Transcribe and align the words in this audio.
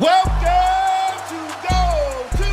Welcome 0.00 1.28
to 1.28 1.68
Go 1.68 2.26
to 2.38 2.50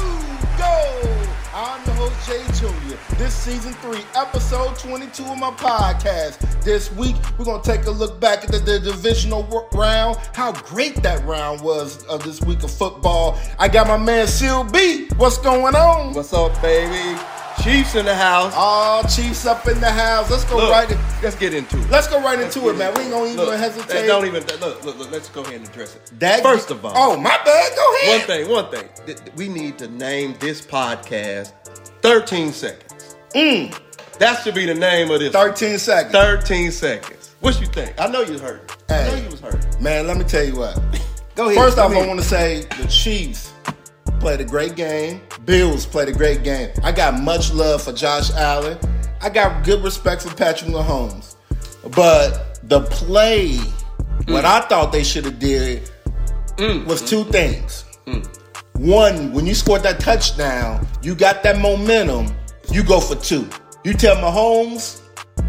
Go. 0.58 1.32
I'm 1.54 1.82
the 1.86 1.94
host 1.94 2.28
Jay 2.28 2.44
Jr. 2.60 2.98
This 3.16 3.34
season 3.34 3.72
three, 3.76 4.02
episode 4.16 4.78
22 4.78 5.24
of 5.24 5.40
my 5.40 5.52
podcast. 5.52 6.62
This 6.66 6.92
week, 6.92 7.16
we're 7.40 7.46
gonna 7.46 7.64
take 7.64 7.86
a 7.86 7.92
look 7.92 8.20
back 8.20 8.44
at 8.44 8.52
the, 8.52 8.60
the 8.60 8.80
divisional 8.82 9.44
round, 9.72 10.18
how 10.34 10.52
great 10.52 11.02
that 11.04 11.24
round 11.26 11.62
was 11.62 12.04
of 12.08 12.22
this 12.26 12.42
week 12.42 12.64
of 12.64 12.72
football. 12.72 13.40
I 13.58 13.70
got 13.70 13.88
my 13.88 13.96
man 13.96 14.28
Seal 14.28 14.66
B. 14.66 15.08
What's 15.16 15.38
going 15.38 15.74
on? 15.74 16.16
What's 16.16 16.34
up, 16.34 16.62
baby? 16.62 17.18
Chiefs 17.64 17.96
in 17.96 18.06
the 18.06 18.16
house. 18.16 18.54
All 18.56 19.04
Chiefs 19.04 19.46
up 19.46 19.68
in 19.68 19.80
the 19.80 19.90
house. 19.92 20.30
Let's 20.30 20.44
go 20.46 20.58
Look, 20.58 20.72
right. 20.72 20.90
In, 20.90 20.98
let's 21.22 21.36
get 21.36 21.54
into 21.54 21.78
it. 21.80 21.90
let's 21.90 22.08
go 22.08 22.22
right 22.22 22.38
Let's 22.40 22.56
into 22.56 22.70
it, 22.70 22.78
man. 22.78 22.90
into 22.90 23.00
We 23.00 23.06
ain't 23.06 23.12
gonna 23.14 23.26
even 23.32 23.38
Look, 23.46 23.60
hesitate. 23.60 24.08
Don't 24.08 24.26
even 24.26 24.44
look, 24.60 24.84
look, 24.84 24.98
look. 25.00 25.12
Let's 25.12 25.30
go 25.30 25.42
ahead 25.42 25.56
and 25.56 25.68
address 25.68 25.96
it. 25.96 26.12
That- 26.20 26.44
First 26.44 26.72
of 26.72 26.86
all, 26.86 26.94
oh 26.96 27.18
my 27.18 27.38
bad. 27.44 27.76
Go 27.76 27.96
ahead. 27.96 28.20
one 28.20 28.28
thing, 28.28 28.50
one 28.50 28.72
thing. 28.72 29.06
Th- 29.06 29.18
th- 29.18 29.36
We 29.36 29.50
need 29.50 29.78
to 29.80 29.88
name 29.88 30.36
this 30.40 30.62
podcast 30.62 31.52
13 32.02 32.52
seconds. 32.54 33.16
Mm. 33.36 33.78
That 34.20 34.42
should 34.44 34.56
be 34.56 34.66
the 34.66 34.74
name 34.76 35.12
of 35.12 35.20
this. 35.20 35.32
13 35.34 35.78
seconds. 35.78 36.12
13 36.14 36.72
seconds. 36.72 37.36
What 37.40 37.60
you 37.62 37.68
think? 37.68 37.94
I 38.00 38.08
know 38.08 38.22
you 38.22 38.40
heard. 38.40 38.62
it. 38.72 38.92
I 38.92 39.08
know 39.10 39.16
you 39.16 39.30
was 39.30 39.40
hurt. 39.40 39.80
Man, 39.82 40.08
let 40.08 40.18
me 40.18 40.24
tell 40.24 40.44
you 40.44 40.56
what. 40.58 40.76
Go 41.36 41.50
ahead. 41.50 41.58
First 41.64 41.78
off, 41.78 41.92
I 41.92 42.08
want 42.08 42.20
to 42.20 42.26
say 42.26 42.62
the 42.82 42.88
Chiefs 42.88 43.54
played 44.20 44.42
a 44.42 44.46
great 44.46 44.76
game. 44.76 45.22
Bills 45.46 45.86
played 45.86 46.10
a 46.10 46.14
great 46.14 46.44
game. 46.44 46.70
I 46.84 46.92
got 46.92 47.22
much 47.22 47.52
love 47.54 47.84
for 47.84 47.94
Josh 47.94 48.32
Allen. 48.32 48.78
I 49.22 49.30
got 49.30 49.66
good 49.66 49.84
respect 49.84 50.22
for 50.22 50.34
Patrick 50.36 50.72
Mahomes. 50.72 51.36
But 51.96 52.60
the 52.64 52.82
play, 52.82 53.58
mm. 53.58 54.34
what 54.34 54.46
I 54.46 54.62
thought 54.62 54.92
they 54.92 55.04
should 55.04 55.26
have 55.26 55.40
did 55.40 55.90
mm. 56.58 56.86
was 56.86 57.02
two 57.02 57.24
mm. 57.24 57.32
things. 57.32 57.84
One, 58.78 59.34
when 59.34 59.48
you 59.48 59.56
scored 59.56 59.82
that 59.84 60.00
touchdown, 60.00 60.86
you 61.02 61.16
got 61.16 61.42
that 61.42 61.60
momentum, 61.60 62.28
you 62.72 62.84
go 62.84 63.00
for 63.00 63.16
two. 63.16 63.50
You 63.84 63.94
tell 63.94 64.16
Mahomes, 64.18 65.02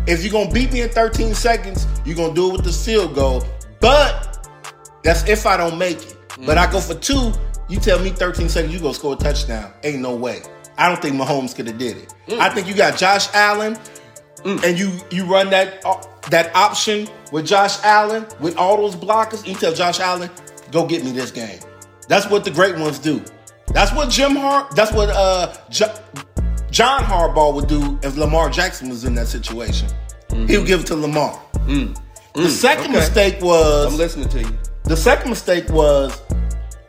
if 0.06 0.22
you're 0.22 0.32
gonna 0.32 0.50
beat 0.50 0.72
me 0.72 0.80
in 0.80 0.88
13 0.88 1.34
seconds, 1.34 1.86
you're 2.06 2.16
gonna 2.16 2.34
do 2.34 2.48
it 2.48 2.52
with 2.52 2.64
the 2.64 2.72
field 2.72 3.14
goal. 3.14 3.44
But 3.80 4.48
that's 5.02 5.28
if 5.28 5.44
I 5.44 5.58
don't 5.58 5.78
make 5.78 5.98
it. 5.98 6.16
But 6.46 6.56
I 6.56 6.70
go 6.70 6.80
for 6.80 6.94
two. 6.94 7.32
You 7.68 7.78
tell 7.78 7.98
me 7.98 8.10
13 8.10 8.48
seconds, 8.48 8.72
you 8.72 8.80
go 8.80 8.92
score 8.92 9.14
a 9.14 9.16
touchdown. 9.16 9.72
Ain't 9.84 10.00
no 10.00 10.14
way. 10.14 10.42
I 10.78 10.88
don't 10.88 11.02
think 11.02 11.16
Mahomes 11.16 11.54
could 11.54 11.66
have 11.66 11.78
did 11.78 11.96
it. 11.96 12.14
Mm. 12.28 12.38
I 12.38 12.48
think 12.50 12.66
you 12.66 12.74
got 12.74 12.96
Josh 12.96 13.28
Allen, 13.34 13.76
mm. 14.38 14.62
and 14.64 14.78
you 14.78 14.92
you 15.10 15.24
run 15.24 15.50
that 15.50 15.84
uh, 15.84 16.00
that 16.30 16.54
option 16.54 17.08
with 17.32 17.46
Josh 17.46 17.82
Allen 17.82 18.26
with 18.40 18.56
all 18.56 18.76
those 18.76 18.94
blockers. 18.94 19.46
You 19.46 19.54
tell 19.54 19.74
Josh 19.74 20.00
Allen, 20.00 20.30
go 20.70 20.86
get 20.86 21.04
me 21.04 21.10
this 21.10 21.30
game. 21.30 21.58
That's 22.06 22.30
what 22.30 22.44
the 22.44 22.50
great 22.50 22.78
ones 22.78 22.98
do. 22.98 23.22
That's 23.68 23.92
what 23.92 24.08
Jim 24.08 24.36
Har. 24.36 24.68
That's 24.74 24.92
what 24.92 25.10
uh 25.10 25.54
jo- 25.68 25.94
John 26.70 27.02
Harbaugh 27.02 27.54
would 27.54 27.68
do 27.68 27.98
if 28.02 28.16
Lamar 28.16 28.48
Jackson 28.48 28.88
was 28.88 29.04
in 29.04 29.14
that 29.16 29.26
situation. 29.26 29.88
Mm-hmm. 30.28 30.46
He 30.46 30.58
would 30.58 30.66
give 30.66 30.80
it 30.80 30.86
to 30.86 30.96
Lamar. 30.96 31.38
Mm. 31.66 31.98
The 32.34 32.48
second 32.48 32.84
okay. 32.84 32.94
mistake 32.94 33.42
was 33.42 33.92
I'm 33.92 33.98
listening 33.98 34.28
to 34.28 34.40
you. 34.42 34.58
the 34.84 34.96
second 34.96 35.30
mistake 35.30 35.68
was 35.70 36.18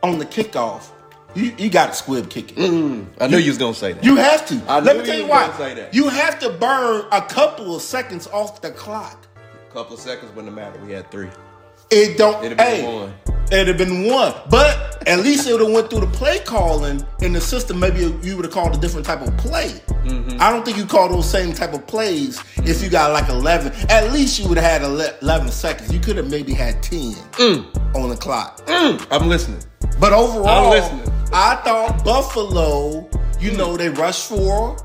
on 0.02 0.18
the 0.18 0.26
kickoff. 0.26 0.90
You, 1.34 1.54
you 1.58 1.70
got 1.70 1.88
to 1.88 1.94
squib 1.94 2.28
kick 2.28 2.58
it. 2.58 3.06
I 3.20 3.26
knew 3.28 3.38
you 3.38 3.50
was 3.50 3.58
gonna 3.58 3.72
say 3.72 3.92
that. 3.92 4.02
You 4.04 4.16
have 4.16 4.44
to. 4.48 4.60
I 4.68 4.80
Let 4.80 4.96
me 4.98 5.04
tell 5.04 5.14
you 5.16 5.22
you 5.24 5.28
why. 5.28 5.52
say 5.56 5.74
that. 5.74 5.94
You 5.94 6.08
have 6.08 6.40
to 6.40 6.50
burn 6.50 7.04
a 7.12 7.22
couple 7.22 7.74
of 7.76 7.82
seconds 7.82 8.26
off 8.28 8.60
the 8.60 8.72
clock. 8.72 9.26
A 9.68 9.72
couple 9.72 9.94
of 9.94 10.00
seconds 10.00 10.34
wouldn't 10.34 10.52
matter. 10.54 10.80
We 10.84 10.90
had 10.92 11.08
three. 11.12 11.28
It 11.90 12.18
don't. 12.18 12.44
It'd 12.44 12.58
have 12.58 12.68
hey, 12.68 12.82
been 12.82 12.94
one. 12.94 13.14
It'd 13.52 13.68
have 13.68 13.78
been 13.78 14.06
one. 14.06 14.34
But 14.50 15.06
at 15.06 15.20
least 15.20 15.48
it 15.48 15.52
would 15.52 15.60
have 15.60 15.70
went 15.72 15.88
through 15.90 16.00
the 16.00 16.06
play 16.08 16.40
calling 16.40 17.04
in 17.20 17.32
the 17.32 17.40
system. 17.40 17.78
Maybe 17.78 18.00
you 18.22 18.34
would 18.36 18.44
have 18.44 18.54
called 18.54 18.74
a 18.74 18.78
different 18.78 19.06
type 19.06 19.20
of 19.20 19.36
play. 19.36 19.68
Mm-hmm. 20.04 20.36
I 20.40 20.50
don't 20.50 20.64
think 20.64 20.76
you 20.78 20.86
call 20.86 21.08
those 21.08 21.30
same 21.30 21.52
type 21.52 21.74
of 21.74 21.86
plays 21.86 22.42
if 22.58 22.82
you 22.82 22.90
got 22.90 23.12
like 23.12 23.28
11. 23.28 23.72
At 23.88 24.12
least 24.12 24.38
you 24.40 24.48
would 24.48 24.58
have 24.58 24.82
had 24.82 25.14
11 25.22 25.48
seconds. 25.50 25.92
You 25.92 26.00
could 26.00 26.16
have 26.16 26.28
maybe 26.30 26.54
had 26.54 26.82
10 26.82 27.00
Mm. 27.38 27.94
on 27.96 28.08
the 28.08 28.16
clock. 28.16 28.60
I'm 28.68 29.28
listening. 29.28 29.62
But 30.00 30.12
overall. 30.12 30.72
I 31.32 31.54
thought 31.62 32.02
Buffalo, 32.04 33.08
you 33.38 33.52
know, 33.56 33.76
they 33.76 33.88
rushed 33.88 34.28
for. 34.28 34.76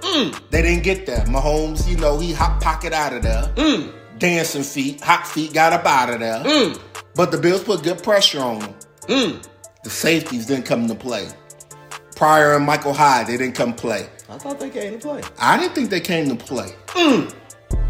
Mm. 0.00 0.50
They 0.50 0.62
didn't 0.62 0.82
get 0.82 1.06
that. 1.06 1.28
Mahomes, 1.28 1.88
you 1.88 1.96
know, 1.96 2.18
he 2.18 2.32
hot 2.32 2.60
pocket 2.60 2.92
out 2.92 3.12
of 3.12 3.22
there. 3.22 3.44
Mm. 3.54 3.92
Dancing 4.18 4.64
feet, 4.64 5.00
hot 5.00 5.26
feet 5.26 5.52
got 5.52 5.72
up 5.72 5.86
out 5.86 6.10
of 6.12 6.18
there. 6.20 6.42
Mm. 6.42 6.80
But 7.14 7.30
the 7.30 7.38
Bills 7.38 7.62
put 7.62 7.84
good 7.84 8.02
pressure 8.02 8.40
on 8.40 8.58
them. 9.06 9.40
The 9.84 9.90
safeties 9.90 10.46
didn't 10.46 10.64
come 10.64 10.88
to 10.88 10.94
play. 10.94 11.28
Poyer 12.16 12.56
and 12.56 12.64
Micah 12.66 12.92
Hyde, 12.92 13.26
they 13.28 13.36
didn't 13.36 13.54
come 13.54 13.74
play. 13.74 14.08
I 14.28 14.38
thought 14.38 14.58
they 14.58 14.70
came 14.70 14.98
to 14.98 15.08
play. 15.08 15.22
I 15.38 15.56
didn't 15.58 15.74
think 15.74 15.90
they 15.90 16.00
came 16.00 16.28
to 16.36 16.44
play. 16.44 16.74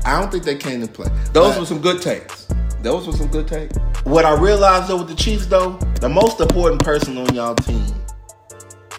I 0.05 0.21
don't 0.21 0.31
think 0.33 0.45
they 0.45 0.57
came 0.57 0.81
to 0.81 0.89
play. 0.89 1.09
Those 1.33 1.53
But- 1.55 1.61
were 1.61 1.67
some 1.67 1.81
good 1.81 2.03
takes. 2.03 2.42
Those 2.83 3.07
were 3.07 3.13
some 3.13 3.29
good 3.29 3.47
takes. 3.47 3.77
What 4.05 4.25
I 4.25 4.35
realized 4.39 4.89
though 4.89 4.99
with 4.99 5.09
the 5.09 5.15
Chiefs 5.15 5.47
though, 5.47 5.73
the 6.01 6.09
most 6.09 6.41
important 6.41 6.83
person 6.83 7.17
on 7.19 7.33
y'all 7.35 7.55
team 7.55 7.85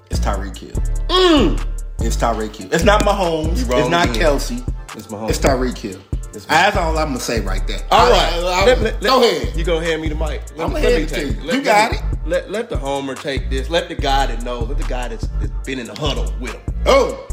is 0.10 0.20
Tyreek 0.20 0.58
Hill. 0.58 0.72
Mmm. 1.10 1.68
It's 2.00 2.16
Tyreek 2.18 2.56
Hill. 2.56 2.70
It's 2.72 2.84
not 2.84 3.02
Mahomes. 3.04 3.60
It's 3.70 3.90
not 3.90 4.10
again. 4.10 4.22
Kelce. 4.22 4.74
It's 4.96 5.08
Mahomes. 5.08 5.30
It's 5.30 5.40
Tyreek 5.40 5.78
Hill. 5.78 6.00
It's 6.34 6.46
ah, 6.46 6.50
That's 6.50 6.78
all 6.78 6.98
I'm 6.98 7.10
gonna 7.10 7.20
say 7.20 7.42
right 7.42 7.66
there. 7.68 7.80
All 7.92 8.10
right, 8.10 8.34
I- 8.34 8.38
I- 8.62 8.66
Let- 8.66 8.82
let- 8.82 9.02
go 9.02 9.20
let- 9.20 9.34
ahead. 9.44 9.56
You 9.58 9.64
gonna 9.64 9.86
hand 9.86 10.02
me 10.02 10.10
the 10.10 10.16
mic? 10.16 10.42
Let, 10.56 10.66
I'ma 10.68 10.78
hand 10.80 10.88
it 11.04 11.10
to 11.10 11.26
you. 11.28 11.42
Let, 11.44 11.56
You 11.56 11.62
got 11.62 11.92
me- 11.92 11.98
it. 11.98 12.04
Let 12.26 12.50
let 12.52 12.70
the 12.70 12.78
homer 12.78 13.16
take 13.16 13.50
this. 13.50 13.70
Let 13.70 13.90
the 13.90 13.96
guy 13.96 14.28
that 14.28 14.44
knows. 14.44 14.70
Let 14.70 14.78
the 14.78 14.84
guy 14.86 15.10
that's, 15.10 15.28
that's 15.40 15.52
been 15.66 15.78
in 15.78 15.88
the 15.88 15.94
huddle 16.00 16.34
with 16.40 16.54
him. 16.54 16.62
Oh, 16.86 17.28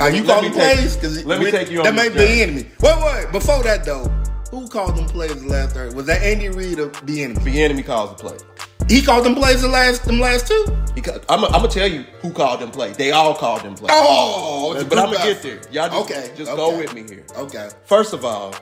are 0.00 0.10
you 0.10 0.24
calling 0.24 0.50
me 0.50 0.56
plays? 0.56 0.96
Because 0.96 1.24
let 1.24 1.40
me 1.40 1.50
take 1.50 1.70
you 1.70 1.78
on 1.78 1.84
That 1.84 1.94
may 1.94 2.08
be 2.08 2.42
enemy. 2.42 2.66
Wait, 2.80 2.96
wait. 3.04 3.30
Before 3.32 3.62
that 3.62 3.84
though, 3.84 4.04
who 4.52 4.68
called 4.68 4.96
them 4.96 5.06
plays 5.06 5.34
the 5.42 5.48
last 5.48 5.74
third? 5.74 5.94
Was 5.94 6.06
that 6.06 6.22
Andy 6.22 6.48
Reid 6.48 6.78
or 6.78 6.88
the 7.04 7.24
enemy? 7.24 7.40
The 7.50 7.62
enemy 7.62 7.82
calls 7.82 8.10
the 8.10 8.16
play. 8.16 8.36
He 8.88 9.00
called 9.00 9.24
them 9.24 9.34
plays 9.34 9.62
the 9.62 9.68
last 9.68 10.04
them 10.04 10.20
last 10.20 10.46
two. 10.46 10.64
Because 10.94 11.20
I'm, 11.28 11.40
gonna 11.40 11.68
tell 11.68 11.88
you 11.88 12.02
who 12.20 12.30
called 12.30 12.60
them 12.60 12.70
play. 12.70 12.92
They 12.92 13.10
all 13.12 13.34
called 13.34 13.62
them 13.62 13.74
play. 13.74 13.88
Oh, 13.90 14.76
a 14.78 14.84
but 14.84 14.98
I'm 14.98 15.10
gonna 15.12 15.24
get 15.24 15.42
there. 15.42 15.60
Y'all 15.72 15.88
just, 15.88 16.10
okay, 16.10 16.32
just 16.36 16.50
okay. 16.50 16.56
go 16.56 16.76
with 16.76 16.92
me 16.94 17.02
here. 17.08 17.24
Okay. 17.36 17.70
First 17.86 18.12
of 18.12 18.24
all, 18.24 18.54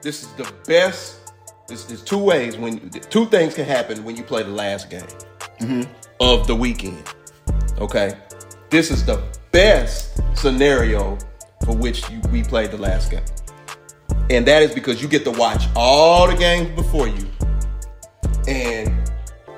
this 0.00 0.22
is 0.22 0.28
the 0.34 0.50
best. 0.66 1.32
This 1.66 1.84
there's 1.84 2.02
two 2.04 2.18
ways 2.18 2.56
when 2.56 2.88
two 2.90 3.26
things 3.26 3.54
can 3.54 3.64
happen 3.64 4.04
when 4.04 4.16
you 4.16 4.22
play 4.22 4.42
the 4.42 4.50
last 4.50 4.88
game 4.88 5.02
Mm-hmm. 5.60 5.90
of 6.20 6.46
the 6.46 6.54
weekend. 6.54 7.02
Okay, 7.80 8.16
this 8.70 8.92
is 8.92 9.04
the 9.04 9.20
best 9.50 10.20
scenario 10.36 11.18
for 11.64 11.74
which 11.76 12.08
you, 12.10 12.20
we 12.30 12.44
played 12.44 12.70
the 12.70 12.78
last 12.78 13.10
game, 13.10 13.24
and 14.30 14.46
that 14.46 14.62
is 14.62 14.74
because 14.74 15.00
you 15.02 15.08
get 15.08 15.24
to 15.24 15.30
watch 15.30 15.64
all 15.74 16.26
the 16.28 16.36
games 16.36 16.70
before 16.74 17.08
you, 17.08 17.26
and 18.46 19.10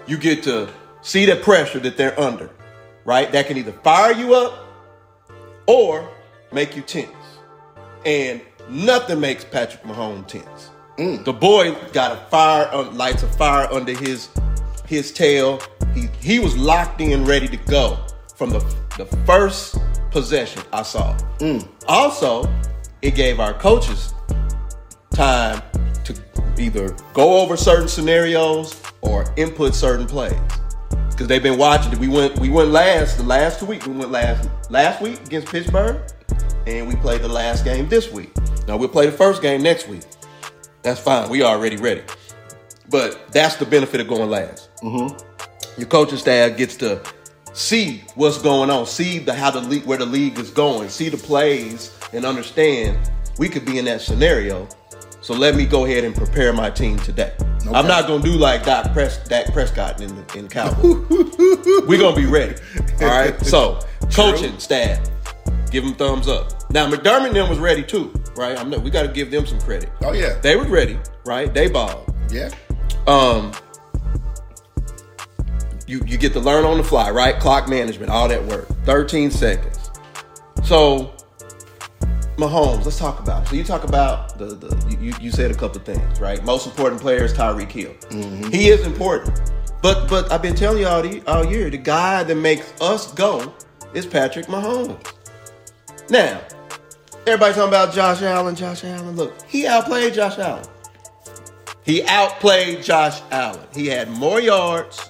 you 0.07 0.17
get 0.17 0.43
to 0.45 0.69
see 1.03 1.27
the 1.27 1.37
pressure 1.37 1.79
that 1.81 1.97
they're 1.97 2.19
under. 2.19 2.51
Right, 3.05 3.33
that 3.33 3.47
can 3.47 3.57
either 3.57 3.73
fire 3.73 4.13
you 4.13 4.35
up 4.35 4.67
or 5.67 6.09
make 6.53 6.77
you 6.77 6.83
tense. 6.83 7.11
And 8.05 8.43
nothing 8.69 9.21
makes 9.21 9.43
Patrick 9.45 9.83
Mahomes 9.85 10.29
tense. 10.29 10.71
The 11.25 11.33
boy 11.33 11.75
got 11.93 12.13
a 12.13 12.17
fire, 12.31 12.69
uh, 12.73 12.91
lights 12.91 13.23
a 13.23 13.29
fire 13.29 13.73
under 13.73 13.93
his 13.93 14.29
his 14.87 15.13
tail. 15.13 15.61
He 15.95 16.09
he 16.21 16.39
was 16.41 16.57
locked 16.59 17.01
in, 17.01 17.25
ready 17.25 17.49
to 17.49 17.57
go 17.57 17.99
from 18.37 18.51
the 18.51 18.59
the 18.99 19.07
first 19.25 19.79
possession 20.11 20.63
I 20.73 20.83
saw. 20.83 21.17
Also, 21.89 22.53
it 23.01 23.15
gave 23.15 23.41
our 23.41 23.55
coaches 23.55 24.13
time 25.11 25.63
to 26.05 26.15
either 26.59 26.97
go 27.13 27.41
over 27.41 27.57
certain 27.57 27.89
scenarios 27.89 28.81
or 29.01 29.33
input 29.37 29.75
certain 29.75 30.07
plays 30.07 30.39
because 31.11 31.29
they've 31.29 31.43
been 31.43 31.59
watching. 31.59 31.99
We 31.99 32.09
went 32.09 32.39
we 32.39 32.49
went 32.49 32.71
last 32.71 33.19
the 33.19 33.25
last 33.25 33.61
two 33.61 33.67
weeks. 33.67 33.87
We 33.87 33.95
went 33.95 34.11
last 34.11 34.49
last 34.71 35.03
week 35.03 35.21
against 35.27 35.49
Pittsburgh, 35.49 36.01
and 36.67 36.89
we 36.89 36.97
played 36.97 37.21
the 37.21 37.29
last 37.29 37.65
game 37.65 37.89
this 37.89 38.11
week. 38.11 38.31
Now 38.67 38.77
we'll 38.77 38.89
play 38.89 39.07
the 39.07 39.13
first 39.13 39.43
game 39.43 39.63
next 39.63 39.89
week. 39.89 40.03
That's 40.83 40.99
fine. 40.99 41.29
We 41.29 41.43
already 41.43 41.77
ready. 41.77 42.03
But 42.89 43.33
that's 43.33 43.57
the 43.57 43.67
benefit 43.67 44.01
of 44.01 44.09
going 44.09 44.31
last. 44.31 44.71
Mm-hmm. 44.83 45.81
Your 45.81 45.89
coaching 45.89 46.19
staff 46.19 46.57
gets 46.57 46.77
to 46.77 47.03
see 47.53 48.03
what's 48.15 48.39
going 48.39 48.71
on, 48.71 48.87
see 48.87 49.19
the 49.19 49.35
how 49.35 49.51
the 49.51 49.61
league 49.61 49.85
where 49.85 49.99
the 49.99 50.07
league 50.07 50.39
is 50.39 50.51
going, 50.51 50.89
see 50.89 51.09
the 51.09 51.17
plays, 51.17 51.97
and 52.13 52.25
understand 52.25 52.99
we 53.39 53.49
could 53.49 53.65
be 53.65 53.79
in 53.79 53.85
that 53.85 54.01
scenario. 54.01 54.67
So 55.23 55.35
let 55.35 55.55
me 55.55 55.67
go 55.67 55.85
ahead 55.85 56.05
and 56.05 56.15
prepare 56.15 56.53
my 56.53 56.71
team 56.71 56.99
today. 56.99 57.33
I'm 57.73 57.87
not 57.87 58.07
gonna 58.07 58.23
do 58.23 58.31
like 58.33 58.65
Dak, 58.65 58.93
Pres- 58.93 59.19
Dak 59.29 59.53
Prescott 59.53 60.01
in 60.01 60.15
the 60.17 60.39
in 60.39 60.49
Cowboys. 60.49 61.07
We're 61.87 61.99
gonna 61.99 62.17
be 62.17 62.27
ready. 62.27 62.57
All 63.03 63.07
right. 63.09 63.35
So 63.45 63.81
coaching 64.13 64.59
staff, 64.59 64.99
give 65.71 65.85
them 65.85 65.95
thumbs 65.95 66.27
up. 66.27 66.71
Now 66.73 66.91
McDermott 66.91 67.33
them 67.35 67.49
was 67.51 67.59
ready 67.59 67.83
too, 67.83 68.13
right? 68.37 68.59
I'm 68.59 68.71
not, 68.71 68.81
we 68.83 68.91
got 68.91 69.03
to 69.03 69.09
give 69.09 69.31
them 69.31 69.47
some 69.47 69.61
credit. 69.61 69.91
Oh 70.03 70.13
yeah. 70.13 70.39
They 70.41 70.57
were 70.57 70.65
ready, 70.67 70.99
right? 71.27 71.53
They 71.53 71.69
balled. 71.69 72.13
yeah. 72.31 72.51
Um, 73.07 73.53
you 75.87 76.01
you 76.07 76.17
get 76.17 76.33
to 76.33 76.41
learn 76.41 76.65
on 76.65 76.79
the 76.79 76.85
fly, 76.85 77.11
right? 77.11 77.39
Clock 77.39 77.69
management, 77.69 78.11
all 78.11 78.29
that 78.29 78.45
work. 78.47 78.69
13 78.85 79.31
seconds. 79.31 79.91
So 80.65 81.13
Mahomes, 82.41 82.85
let's 82.85 82.99
talk 82.99 83.21
about 83.21 83.43
it. 83.43 83.49
So 83.49 83.57
you 83.57 83.65
talk 83.65 83.85
about 83.85 84.39
the 84.39 84.47
the 84.47 84.97
you, 85.01 85.15
you 85.21 85.31
said 85.31 85.51
a 85.51 85.55
couple 85.55 85.81
things, 85.81 86.21
right? 86.21 86.43
Most 86.45 86.67
important 86.67 87.01
player 87.01 87.25
is 87.25 87.35
Tyreek 87.35 87.71
Hill. 87.71 87.93
Mm-hmm. 87.93 88.51
He 88.51 88.69
is 88.69 88.87
important. 88.87 89.53
But 89.83 90.09
but 90.09 90.33
I've 90.33 90.43
been 90.43 90.55
telling 90.57 90.81
you 90.81 90.89
all, 90.89 91.03
the, 91.03 91.23
all 91.27 91.45
year, 91.45 91.71
the 91.71 91.79
guy 91.79 92.23
that 92.25 92.35
makes 92.35 92.73
us 92.81 93.13
go 93.13 93.53
is 93.95 94.07
Patrick 94.07 94.47
Mahomes. 94.47 94.99
Now, 96.09 96.41
everybody 97.27 97.55
talking 97.55 97.69
about 97.69 97.95
Josh 97.95 98.23
Allen, 98.23 98.57
Josh 98.57 98.85
Allen. 98.85 99.17
Look, 99.17 99.35
he 99.47 99.67
outplayed 99.67 100.15
Josh 100.15 100.39
Allen. 100.39 100.65
He 101.85 102.03
outplayed 102.05 102.83
Josh 102.83 103.21
Allen. 103.31 103.67
He 103.75 103.87
had 103.87 104.11
more 104.11 104.41
yards 104.41 105.09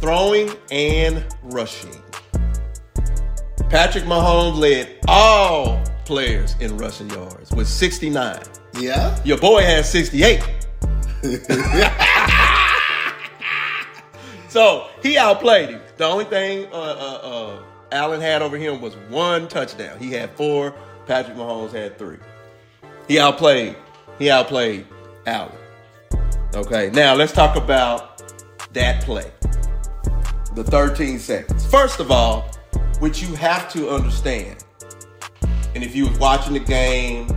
throwing 0.00 0.50
and 0.70 1.24
rushing. 1.42 2.02
Patrick 3.70 4.04
Mahomes 4.04 4.58
led 4.58 4.98
all 5.08 5.82
players 6.04 6.54
in 6.60 6.76
rushing 6.76 7.08
yards 7.10 7.50
with 7.52 7.68
69. 7.68 8.42
Yeah. 8.78 9.18
Your 9.24 9.38
boy 9.38 9.62
has 9.62 9.90
68. 9.90 10.42
so 14.48 14.88
he 15.02 15.16
outplayed 15.16 15.70
him. 15.70 15.80
The 15.96 16.04
only 16.04 16.24
thing 16.24 16.66
uh, 16.66 16.76
uh, 16.76 17.20
uh, 17.22 17.62
Allen 17.92 18.20
had 18.20 18.42
over 18.42 18.56
him 18.56 18.80
was 18.80 18.96
one 19.08 19.48
touchdown. 19.48 19.98
He 19.98 20.10
had 20.10 20.30
four. 20.30 20.74
Patrick 21.06 21.36
Mahomes 21.36 21.72
had 21.72 21.98
three. 21.98 22.18
He 23.08 23.18
outplayed. 23.18 23.76
He 24.18 24.30
outplayed 24.30 24.86
Allen. 25.26 25.52
Okay, 26.54 26.90
now 26.92 27.14
let's 27.14 27.32
talk 27.32 27.56
about 27.56 28.22
that 28.72 29.02
play. 29.04 29.30
The 30.54 30.64
13 30.64 31.18
seconds. 31.18 31.66
First 31.66 32.00
of 32.00 32.10
all, 32.10 32.42
which 33.00 33.22
you 33.22 33.34
have 33.34 33.70
to 33.72 33.90
understand, 33.90 34.63
and 35.74 35.82
if 35.84 35.94
you 35.96 36.08
was 36.08 36.18
watching 36.18 36.52
the 36.54 36.60
game, 36.60 37.28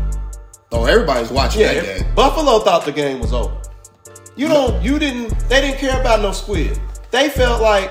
Oh, 0.71 0.83
everybody's 0.85 1.31
watching 1.31 1.61
yeah, 1.61 1.73
that 1.75 1.99
game. 2.01 2.13
Buffalo 2.15 2.59
thought 2.59 2.83
the 2.83 2.91
game 2.91 3.19
was 3.21 3.31
over. 3.31 3.55
You 4.35 4.47
don't. 4.49 4.83
You 4.83 4.99
didn't. 4.99 5.29
They 5.47 5.61
didn't 5.61 5.77
care 5.79 5.99
about 5.99 6.21
no 6.21 6.31
squib. 6.33 6.77
They 7.09 7.29
felt 7.29 7.61
like 7.61 7.89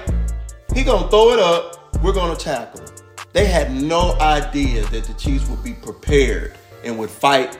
he 0.75 0.85
gonna 0.85 1.09
throw 1.09 1.31
it 1.31 1.39
up. 1.39 2.03
We're 2.03 2.13
gonna 2.13 2.37
tackle. 2.37 2.81
him. 2.83 2.89
They 3.33 3.47
had 3.47 3.73
no 3.75 4.13
idea 4.21 4.85
that 4.89 5.05
the 5.05 5.15
Chiefs 5.15 5.49
would 5.49 5.65
be 5.65 5.73
prepared 5.73 6.55
and 6.85 6.99
would 6.99 7.11
fight 7.11 7.59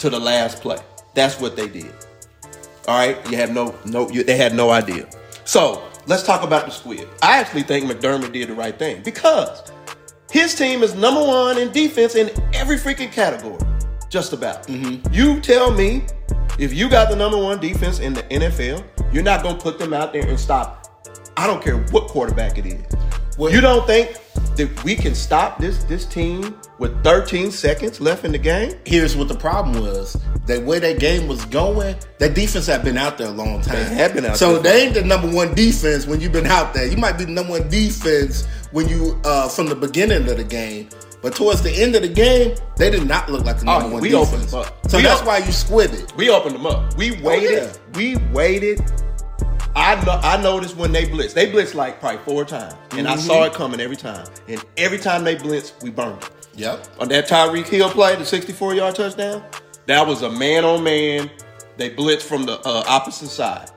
to 0.00 0.08
the 0.08 0.18
last 0.18 0.62
play. 0.62 0.78
That's 1.14 1.38
what 1.38 1.54
they 1.54 1.68
did. 1.68 1.92
All 2.88 2.96
right. 2.98 3.16
You 3.30 3.36
have 3.36 3.52
no 3.52 3.74
no. 3.84 4.08
You, 4.10 4.24
they 4.24 4.38
had 4.38 4.54
no 4.54 4.70
idea. 4.70 5.06
So 5.44 5.86
let's 6.06 6.22
talk 6.22 6.42
about 6.42 6.64
the 6.64 6.72
squib. 6.72 7.06
I 7.22 7.38
actually 7.38 7.62
think 7.64 7.84
McDermott 7.90 8.32
did 8.32 8.48
the 8.48 8.54
right 8.54 8.76
thing 8.78 9.02
because 9.02 9.70
his 10.30 10.54
team 10.54 10.82
is 10.82 10.94
number 10.94 11.22
one 11.22 11.58
in 11.58 11.70
defense 11.72 12.14
in 12.14 12.30
every 12.54 12.76
freaking 12.76 13.12
category. 13.12 13.60
Just 14.08 14.32
about. 14.32 14.66
Mm-hmm. 14.66 15.12
You 15.12 15.40
tell 15.40 15.70
me 15.70 16.04
if 16.58 16.72
you 16.72 16.88
got 16.88 17.10
the 17.10 17.16
number 17.16 17.36
one 17.36 17.60
defense 17.60 17.98
in 18.00 18.14
the 18.14 18.22
NFL, 18.24 18.84
you're 19.12 19.22
not 19.22 19.42
going 19.42 19.56
to 19.56 19.62
put 19.62 19.78
them 19.78 19.92
out 19.92 20.12
there 20.12 20.26
and 20.26 20.38
stop. 20.38 21.04
I 21.36 21.46
don't 21.46 21.62
care 21.62 21.76
what 21.90 22.08
quarterback 22.08 22.58
it 22.58 22.66
is. 22.66 22.84
Well- 23.38 23.52
you 23.52 23.60
don't 23.60 23.86
think 23.86 24.16
that 24.56 24.84
we 24.84 24.94
can 24.96 25.14
stop 25.14 25.58
this 25.58 25.84
this 25.84 26.04
team 26.04 26.58
with 26.78 27.02
13 27.04 27.50
seconds 27.50 28.00
left 28.00 28.24
in 28.24 28.32
the 28.32 28.38
game? 28.38 28.74
Here's 28.84 29.16
what 29.16 29.28
the 29.28 29.34
problem 29.36 29.82
was: 29.82 30.16
the 30.46 30.60
way 30.60 30.78
that 30.78 30.98
game 30.98 31.28
was 31.28 31.44
going, 31.46 31.96
that 32.18 32.34
defense 32.34 32.66
had 32.66 32.84
been 32.84 32.96
out 32.98 33.18
there 33.18 33.28
a 33.28 33.30
long 33.32 33.60
time. 33.62 33.76
They 33.76 33.94
had 33.94 34.14
been 34.14 34.24
out 34.24 34.28
there. 34.28 34.36
so 34.36 34.58
there. 34.58 34.62
they 34.72 34.82
ain't 34.86 34.94
the 34.94 35.02
number 35.04 35.30
one 35.30 35.54
defense 35.54 36.06
when 36.06 36.20
you've 36.20 36.32
been 36.32 36.46
out 36.46 36.74
there. 36.74 36.86
You 36.86 36.96
might 36.96 37.18
be 37.18 37.24
the 37.24 37.32
number 37.32 37.52
one 37.52 37.68
defense 37.68 38.46
when 38.72 38.88
you 38.88 39.20
uh, 39.24 39.48
from 39.48 39.66
the 39.68 39.76
beginning 39.76 40.28
of 40.28 40.36
the 40.36 40.44
game, 40.44 40.88
but 41.22 41.34
towards 41.34 41.62
the 41.62 41.70
end 41.70 41.94
of 41.94 42.02
the 42.02 42.08
game, 42.08 42.56
they 42.76 42.90
did 42.90 43.06
not 43.06 43.30
look 43.30 43.44
like 43.44 43.58
the 43.60 43.70
Oh, 43.70 43.78
number 43.78 43.94
one 43.94 44.02
we 44.02 44.10
defense. 44.10 44.28
opened 44.32 44.48
them 44.50 44.60
up. 44.60 44.90
So 44.90 44.96
We 44.98 45.02
that's 45.04 45.22
why 45.22 45.38
you 45.38 45.52
squib 45.52 45.92
it. 45.94 46.14
We 46.16 46.30
opened 46.30 46.56
them 46.56 46.66
up. 46.66 46.96
We 46.96 47.12
waited. 47.22 47.50
yeah. 47.62 47.72
We 47.94 48.16
waited. 48.32 48.80
I 49.76 50.02
know. 50.04 50.18
I 50.22 50.42
noticed 50.42 50.76
when 50.76 50.90
they 50.92 51.06
blitz. 51.08 51.34
They 51.34 51.50
blitz 51.50 51.74
like 51.74 52.00
probably 52.00 52.18
four 52.24 52.44
times, 52.44 52.74
and 52.92 53.06
I 53.06 53.16
saw 53.16 53.44
it 53.44 53.52
coming 53.52 53.78
every 53.78 53.96
time. 53.96 54.26
And 54.48 54.64
every 54.78 54.98
time 54.98 55.22
they 55.22 55.34
blitz, 55.34 55.74
we 55.82 55.90
burned 55.90 56.22
it. 56.22 56.30
Yep. 56.54 56.86
On 57.00 57.08
that 57.08 57.28
Tyreek 57.28 57.66
Hill 57.68 57.90
play, 57.90 58.16
the 58.16 58.24
64 58.24 58.74
yard 58.74 58.94
touchdown, 58.94 59.44
that 59.86 60.06
was 60.06 60.22
a 60.22 60.30
man 60.30 60.64
on 60.64 60.82
man. 60.82 61.30
They 61.76 61.90
blitzed 61.90 62.22
from 62.22 62.44
the 62.46 62.58
uh, 62.60 62.84
opposite 62.88 63.28
side. 63.28 63.70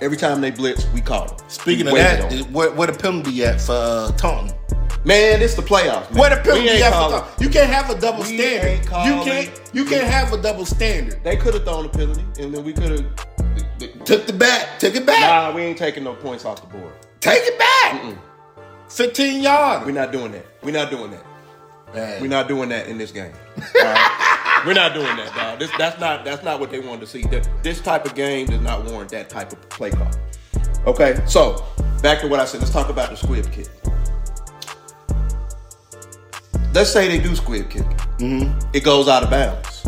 Every 0.00 0.16
time 0.16 0.40
they 0.40 0.50
blitz, 0.50 0.86
we 0.94 1.02
caught 1.02 1.36
them. 1.36 1.48
Speaking 1.50 1.84
We 1.84 1.90
of 1.90 1.94
waited 1.98 2.30
that, 2.30 2.46
on 2.46 2.52
where, 2.54 2.70
where 2.72 2.86
the 2.86 2.98
penalty 2.98 3.44
at 3.44 3.60
for 3.60 3.72
uh, 3.74 4.12
taunting? 4.12 4.56
man, 5.04 5.42
it's 5.42 5.54
the 5.54 5.60
playoffs. 5.62 6.10
Man. 6.10 6.20
Where 6.20 6.30
the 6.30 6.36
penalty 6.42 6.68
ain't 6.70 6.82
at 6.82 6.92
for 6.92 6.98
calling- 6.98 7.20
taunting? 7.20 7.44
You 7.46 7.50
can't 7.50 7.70
have 7.70 7.90
a 7.90 8.00
double 8.00 8.20
We 8.22 8.38
standard. 8.38 8.84
You 8.86 9.22
can't. 9.22 9.60
You 9.74 9.84
can't 9.84 10.06
have 10.06 10.32
a 10.32 10.40
double 10.40 10.64
standard. 10.64 11.22
They 11.22 11.36
could 11.36 11.52
have 11.52 11.64
thrown 11.64 11.84
a 11.84 11.88
penalty, 11.90 12.24
and 12.42 12.54
then 12.54 12.64
we 12.64 12.72
could 12.72 12.90
have. 12.92 13.49
Took 14.10 14.26
the 14.26 14.32
back. 14.32 14.80
Took 14.80 14.96
it 14.96 15.06
back. 15.06 15.20
Nah, 15.20 15.54
we 15.54 15.62
ain't 15.62 15.78
taking 15.78 16.02
no 16.02 16.14
points 16.14 16.44
off 16.44 16.60
the 16.60 16.66
board. 16.66 16.92
Take 17.20 17.42
it 17.44 17.56
back. 17.56 18.16
15 18.88 19.40
yards. 19.40 19.86
We're 19.86 19.92
not 19.92 20.10
doing 20.10 20.32
that. 20.32 20.44
We're 20.64 20.72
not 20.72 20.90
doing 20.90 21.12
that. 21.12 21.24
Man. 21.94 22.20
We're 22.20 22.26
not 22.26 22.48
doing 22.48 22.70
that 22.70 22.88
in 22.88 22.98
this 22.98 23.12
game. 23.12 23.32
Right? 23.76 24.62
We're 24.66 24.74
not 24.74 24.94
doing 24.94 25.16
that, 25.16 25.32
dog. 25.36 25.60
This, 25.60 25.70
that's 25.78 26.00
not 26.00 26.24
that's 26.24 26.42
not 26.42 26.58
what 26.58 26.72
they 26.72 26.80
wanted 26.80 27.02
to 27.02 27.06
see. 27.06 27.22
Th- 27.22 27.44
This 27.62 27.80
type 27.80 28.04
of 28.04 28.16
game 28.16 28.46
does 28.46 28.60
not 28.60 28.84
warrant 28.84 29.10
that 29.12 29.28
type 29.28 29.52
of 29.52 29.68
play 29.68 29.90
call. 29.92 30.10
Okay, 30.86 31.20
so 31.28 31.64
back 32.02 32.20
to 32.22 32.26
what 32.26 32.40
I 32.40 32.46
said. 32.46 32.58
Let's 32.58 32.72
talk 32.72 32.88
about 32.88 33.10
the 33.10 33.16
squib 33.16 33.48
kick. 33.52 33.68
Let's 36.74 36.90
say 36.92 37.06
they 37.06 37.20
do 37.22 37.36
squib 37.36 37.70
kick. 37.70 37.86
Mm-hmm. 38.18 38.70
It 38.74 38.82
goes 38.82 39.06
out 39.06 39.22
of 39.22 39.30
bounds. 39.30 39.86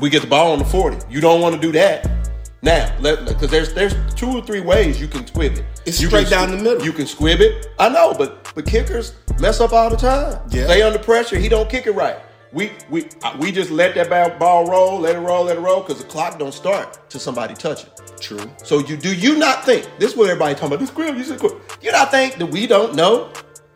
We 0.00 0.10
get 0.10 0.22
the 0.22 0.28
ball 0.28 0.50
on 0.50 0.58
the 0.58 0.64
forty. 0.64 0.98
You 1.08 1.20
don't 1.20 1.40
want 1.40 1.54
to 1.54 1.60
do 1.60 1.70
that. 1.72 2.17
Now, 2.60 2.92
because 3.00 3.50
there's 3.50 3.72
there's 3.72 3.94
two 4.14 4.30
or 4.30 4.42
three 4.42 4.60
ways 4.60 5.00
you 5.00 5.06
can 5.06 5.26
squib 5.26 5.52
it. 5.58 5.64
It's 5.86 6.00
You 6.00 6.08
straight 6.08 6.28
can 6.28 6.48
down 6.48 6.50
the 6.50 6.62
middle. 6.62 6.84
You 6.84 6.92
can 6.92 7.06
squib 7.06 7.40
it. 7.40 7.68
I 7.78 7.88
know, 7.88 8.14
but 8.14 8.52
but 8.54 8.66
kickers 8.66 9.14
mess 9.38 9.60
up 9.60 9.72
all 9.72 9.90
the 9.90 9.96
time. 9.96 10.40
Yeah. 10.50 10.66
They 10.66 10.82
under 10.82 10.98
pressure. 10.98 11.38
He 11.38 11.48
don't 11.48 11.68
kick 11.70 11.86
it 11.86 11.92
right. 11.92 12.16
We 12.52 12.72
we 12.90 13.04
uh, 13.22 13.36
we 13.38 13.52
just 13.52 13.70
let 13.70 13.94
that 13.94 14.08
ball, 14.10 14.30
ball 14.38 14.66
roll, 14.70 14.98
let 15.00 15.14
it 15.14 15.20
roll, 15.20 15.44
let 15.44 15.56
it 15.56 15.60
roll, 15.60 15.82
because 15.82 15.98
the 16.02 16.08
clock 16.08 16.38
don't 16.38 16.54
start 16.54 16.98
till 17.08 17.20
somebody 17.20 17.54
touch 17.54 17.84
it. 17.84 18.00
True. 18.20 18.40
So 18.64 18.80
you 18.80 18.96
do 18.96 19.14
you 19.14 19.36
not 19.38 19.64
think 19.64 19.88
this 20.00 20.12
is 20.12 20.16
what 20.16 20.28
everybody 20.28 20.54
talking 20.54 20.68
about? 20.68 20.80
The 20.80 20.86
squib, 20.88 21.16
you 21.16 21.22
said 21.24 21.38
squib. 21.38 21.60
You 21.80 21.92
not 21.92 22.10
think 22.10 22.38
that 22.38 22.46
we 22.46 22.66
don't 22.66 22.96
know 22.96 23.30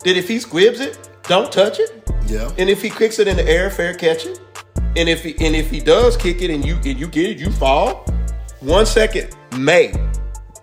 that 0.04 0.16
if 0.16 0.26
he 0.26 0.40
squibs 0.40 0.80
it, 0.80 0.98
don't 1.24 1.52
touch 1.52 1.78
it, 1.78 2.02
Yeah. 2.26 2.50
and 2.58 2.68
if 2.68 2.82
he 2.82 2.90
kicks 2.90 3.20
it 3.20 3.28
in 3.28 3.36
the 3.36 3.48
air, 3.48 3.70
fair 3.70 3.94
catch 3.94 4.26
it, 4.26 4.40
and 4.96 5.08
if 5.08 5.22
he 5.22 5.32
and 5.38 5.54
if 5.54 5.70
he 5.70 5.78
does 5.78 6.16
kick 6.16 6.42
it 6.42 6.50
and 6.50 6.64
you 6.64 6.74
and 6.76 6.98
you 6.98 7.06
get 7.06 7.30
it, 7.30 7.38
you 7.38 7.52
fall. 7.52 8.04
One 8.62 8.86
second 8.86 9.34
may 9.58 9.92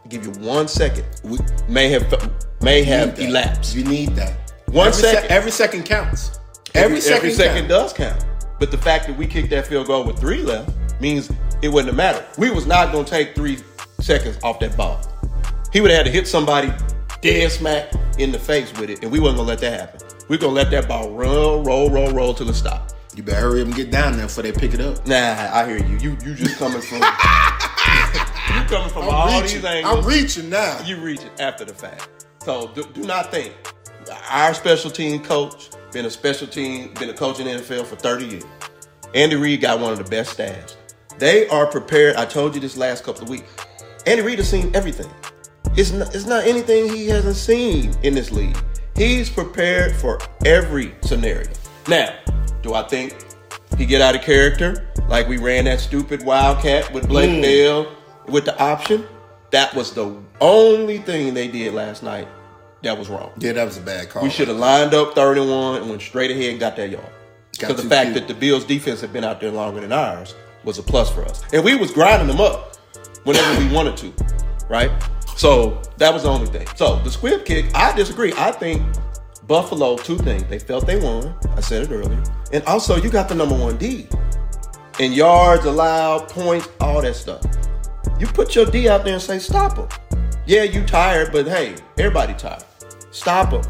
give 0.07 0.25
you 0.25 0.31
one 0.41 0.67
second. 0.67 1.05
We- 1.23 1.37
May 1.67 1.89
have 1.89 2.31
may 2.61 2.83
have 2.83 3.15
that. 3.15 3.23
elapsed. 3.25 3.75
You 3.75 3.83
need 3.83 4.15
that. 4.15 4.33
One 4.67 4.87
every 4.87 5.01
sec- 5.01 5.13
second. 5.15 5.31
every 5.31 5.51
second 5.51 5.83
counts. 5.83 6.39
Every, 6.75 7.01
second. 7.01 7.17
every 7.17 7.31
second 7.33 7.67
counts. 7.67 7.69
does 7.69 7.93
count. 7.93 8.25
But 8.59 8.71
the 8.71 8.77
fact 8.77 9.07
that 9.07 9.17
we 9.17 9.27
kicked 9.27 9.49
that 9.51 9.67
field 9.67 9.87
goal 9.87 10.03
with 10.03 10.19
three 10.19 10.43
left 10.43 10.71
means 11.01 11.29
it 11.61 11.69
wouldn't 11.69 11.87
have 11.87 11.95
mattered. 11.95 12.25
We 12.37 12.49
was 12.49 12.65
not 12.65 12.91
going 12.91 13.05
to 13.05 13.11
take 13.11 13.35
three 13.35 13.59
seconds 14.01 14.37
off 14.43 14.59
that 14.59 14.75
ball. 14.75 15.01
He 15.71 15.81
would 15.81 15.91
have 15.91 15.97
had 15.99 16.05
to 16.07 16.11
hit 16.11 16.27
somebody 16.27 16.71
dead 17.21 17.51
smack 17.51 17.91
in 18.17 18.31
the 18.31 18.39
face 18.39 18.71
with 18.79 18.89
it, 18.89 19.03
and 19.03 19.11
we 19.11 19.19
wasn't 19.19 19.37
going 19.37 19.47
to 19.47 19.51
let 19.53 19.59
that 19.59 19.79
happen. 19.79 20.07
We're 20.27 20.37
going 20.37 20.55
to 20.55 20.61
let 20.61 20.71
that 20.71 20.87
ball 20.87 21.11
roll, 21.11 21.63
roll, 21.63 21.89
roll, 21.89 22.11
roll 22.11 22.33
till 22.33 22.49
it 22.49 22.55
stops. 22.55 22.93
You 23.19 23.23
better 23.23 23.41
hurry 23.41 23.59
up 23.59 23.67
and 23.67 23.75
get 23.75 23.91
down 23.91 24.15
there 24.15 24.27
before 24.27 24.43
they 24.43 24.53
pick 24.53 24.73
it 24.73 24.79
up. 24.79 25.05
Nah, 25.05 25.49
I 25.51 25.67
hear 25.67 25.85
you. 25.85 25.97
You 25.97 26.17
you 26.23 26.35
just 26.35 26.57
coming 26.57 26.79
from 26.79 26.99
you 27.01 28.63
coming 28.69 28.89
from 28.89 29.09
all 29.09 29.27
I'm 29.27 29.41
these 29.41 29.55
reaching. 29.55 29.67
angles. 29.67 30.05
I'm 30.05 30.09
reaching 30.09 30.49
now. 30.49 30.79
you 30.85 30.95
reach 31.01 31.19
it 31.23 31.31
after 31.37 31.65
the 31.65 31.73
fact. 31.73 32.27
So 32.45 32.69
do, 32.69 32.85
do 32.93 33.01
not 33.03 33.29
think 33.29 33.53
our 34.31 34.53
special 34.53 34.89
team 34.89 35.21
coach 35.21 35.69
been 35.91 36.05
a 36.05 36.09
special 36.09 36.47
team, 36.47 36.93
been 36.93 37.09
a 37.09 37.13
coach 37.13 37.41
in 37.41 37.45
the 37.47 37.61
NFL 37.61 37.87
for 37.87 37.97
30 37.97 38.25
years. 38.25 38.45
Andy 39.13 39.35
Reid 39.35 39.59
got 39.59 39.81
one 39.81 39.91
of 39.91 39.97
the 39.97 40.09
best 40.09 40.31
staffs. 40.31 40.77
They 41.17 41.45
are 41.49 41.67
prepared. 41.67 42.15
I 42.15 42.23
told 42.23 42.55
you 42.55 42.61
this 42.61 42.77
last 42.77 43.03
couple 43.03 43.23
of 43.23 43.29
weeks. 43.29 43.53
Andy 44.05 44.23
Reid 44.23 44.39
has 44.39 44.49
seen 44.49 44.73
everything. 44.73 45.11
It's 45.75 45.91
not, 45.91 46.15
it's 46.15 46.25
not 46.25 46.45
anything 46.45 46.87
he 46.93 47.09
hasn't 47.09 47.35
seen 47.35 47.93
in 48.01 48.15
this 48.15 48.31
league. 48.31 48.57
He's 48.95 49.29
prepared 49.29 49.93
for 49.93 50.19
every 50.45 50.95
scenario. 51.01 51.49
Now, 51.89 52.17
do 52.61 52.73
I 52.73 52.83
think 52.83 53.15
he 53.77 53.85
get 53.85 54.01
out 54.01 54.15
of 54.15 54.21
character 54.21 54.91
like 55.07 55.27
we 55.27 55.37
ran 55.37 55.65
that 55.65 55.79
stupid 55.79 56.23
wildcat 56.23 56.91
with 56.93 57.07
Blake 57.07 57.29
Mm. 57.29 57.41
Bell 57.41 57.95
with 58.27 58.45
the 58.45 58.59
option? 58.61 59.05
That 59.51 59.73
was 59.73 59.93
the 59.93 60.15
only 60.41 60.99
thing 60.99 61.33
they 61.33 61.47
did 61.47 61.73
last 61.73 62.03
night 62.03 62.27
that 62.83 62.97
was 62.97 63.09
wrong. 63.09 63.31
Yeah, 63.39 63.53
that 63.53 63.65
was 63.65 63.77
a 63.77 63.81
bad 63.81 64.09
call. 64.09 64.23
We 64.23 64.29
should 64.29 64.47
have 64.47 64.57
lined 64.57 64.93
up 64.93 65.15
31 65.15 65.81
and 65.81 65.89
went 65.89 66.01
straight 66.01 66.31
ahead 66.31 66.51
and 66.51 66.59
got 66.59 66.75
that 66.75 66.89
yard. 66.89 67.05
Because 67.51 67.75
the 67.81 67.89
fact 67.89 68.11
cute. 68.13 68.27
that 68.27 68.33
the 68.33 68.39
Bills' 68.39 68.63
defense 68.63 69.01
had 69.01 69.11
been 69.11 69.23
out 69.23 69.41
there 69.41 69.51
longer 69.51 69.81
than 69.81 69.91
ours 69.91 70.35
was 70.63 70.77
a 70.77 70.83
plus 70.83 71.11
for 71.11 71.25
us, 71.25 71.43
and 71.51 71.63
we 71.63 71.75
was 71.75 71.91
grinding 71.91 72.27
them 72.27 72.39
up 72.39 72.77
whenever 73.23 73.59
we 73.59 73.69
wanted 73.73 73.97
to, 73.97 74.13
right? 74.69 74.91
So 75.35 75.81
that 75.97 76.13
was 76.13 76.23
the 76.23 76.29
only 76.29 76.47
thing. 76.47 76.67
So 76.75 76.99
the 76.99 77.09
squib 77.11 77.43
kick, 77.45 77.65
I 77.75 77.93
disagree. 77.95 78.33
I 78.37 78.51
think 78.51 78.81
Buffalo, 79.49 79.97
two 79.97 80.17
things. 80.17 80.43
They 80.43 80.59
felt 80.59 80.85
they 80.85 80.97
won. 80.97 81.35
I 81.57 81.59
said 81.59 81.81
it 81.81 81.91
earlier. 81.91 82.23
And 82.53 82.63
also, 82.65 82.95
you 82.95 83.09
got 83.09 83.27
the 83.27 83.35
number 83.35 83.57
one 83.57 83.77
D. 83.77 84.07
In 84.99 85.11
yards 85.11 85.65
allowed, 85.65 86.29
points, 86.29 86.69
all 86.79 87.01
that 87.01 87.15
stuff. 87.15 87.43
You 88.19 88.27
put 88.27 88.55
your 88.55 88.67
D 88.67 88.87
out 88.87 89.03
there 89.03 89.13
and 89.15 89.21
say, 89.21 89.39
stop 89.39 89.75
them. 89.75 89.89
Yeah, 90.45 90.63
you 90.63 90.85
tired, 90.85 91.31
but 91.31 91.47
hey, 91.47 91.75
everybody 91.97 92.35
tired. 92.35 92.63
Stop 93.09 93.49
them. 93.49 93.63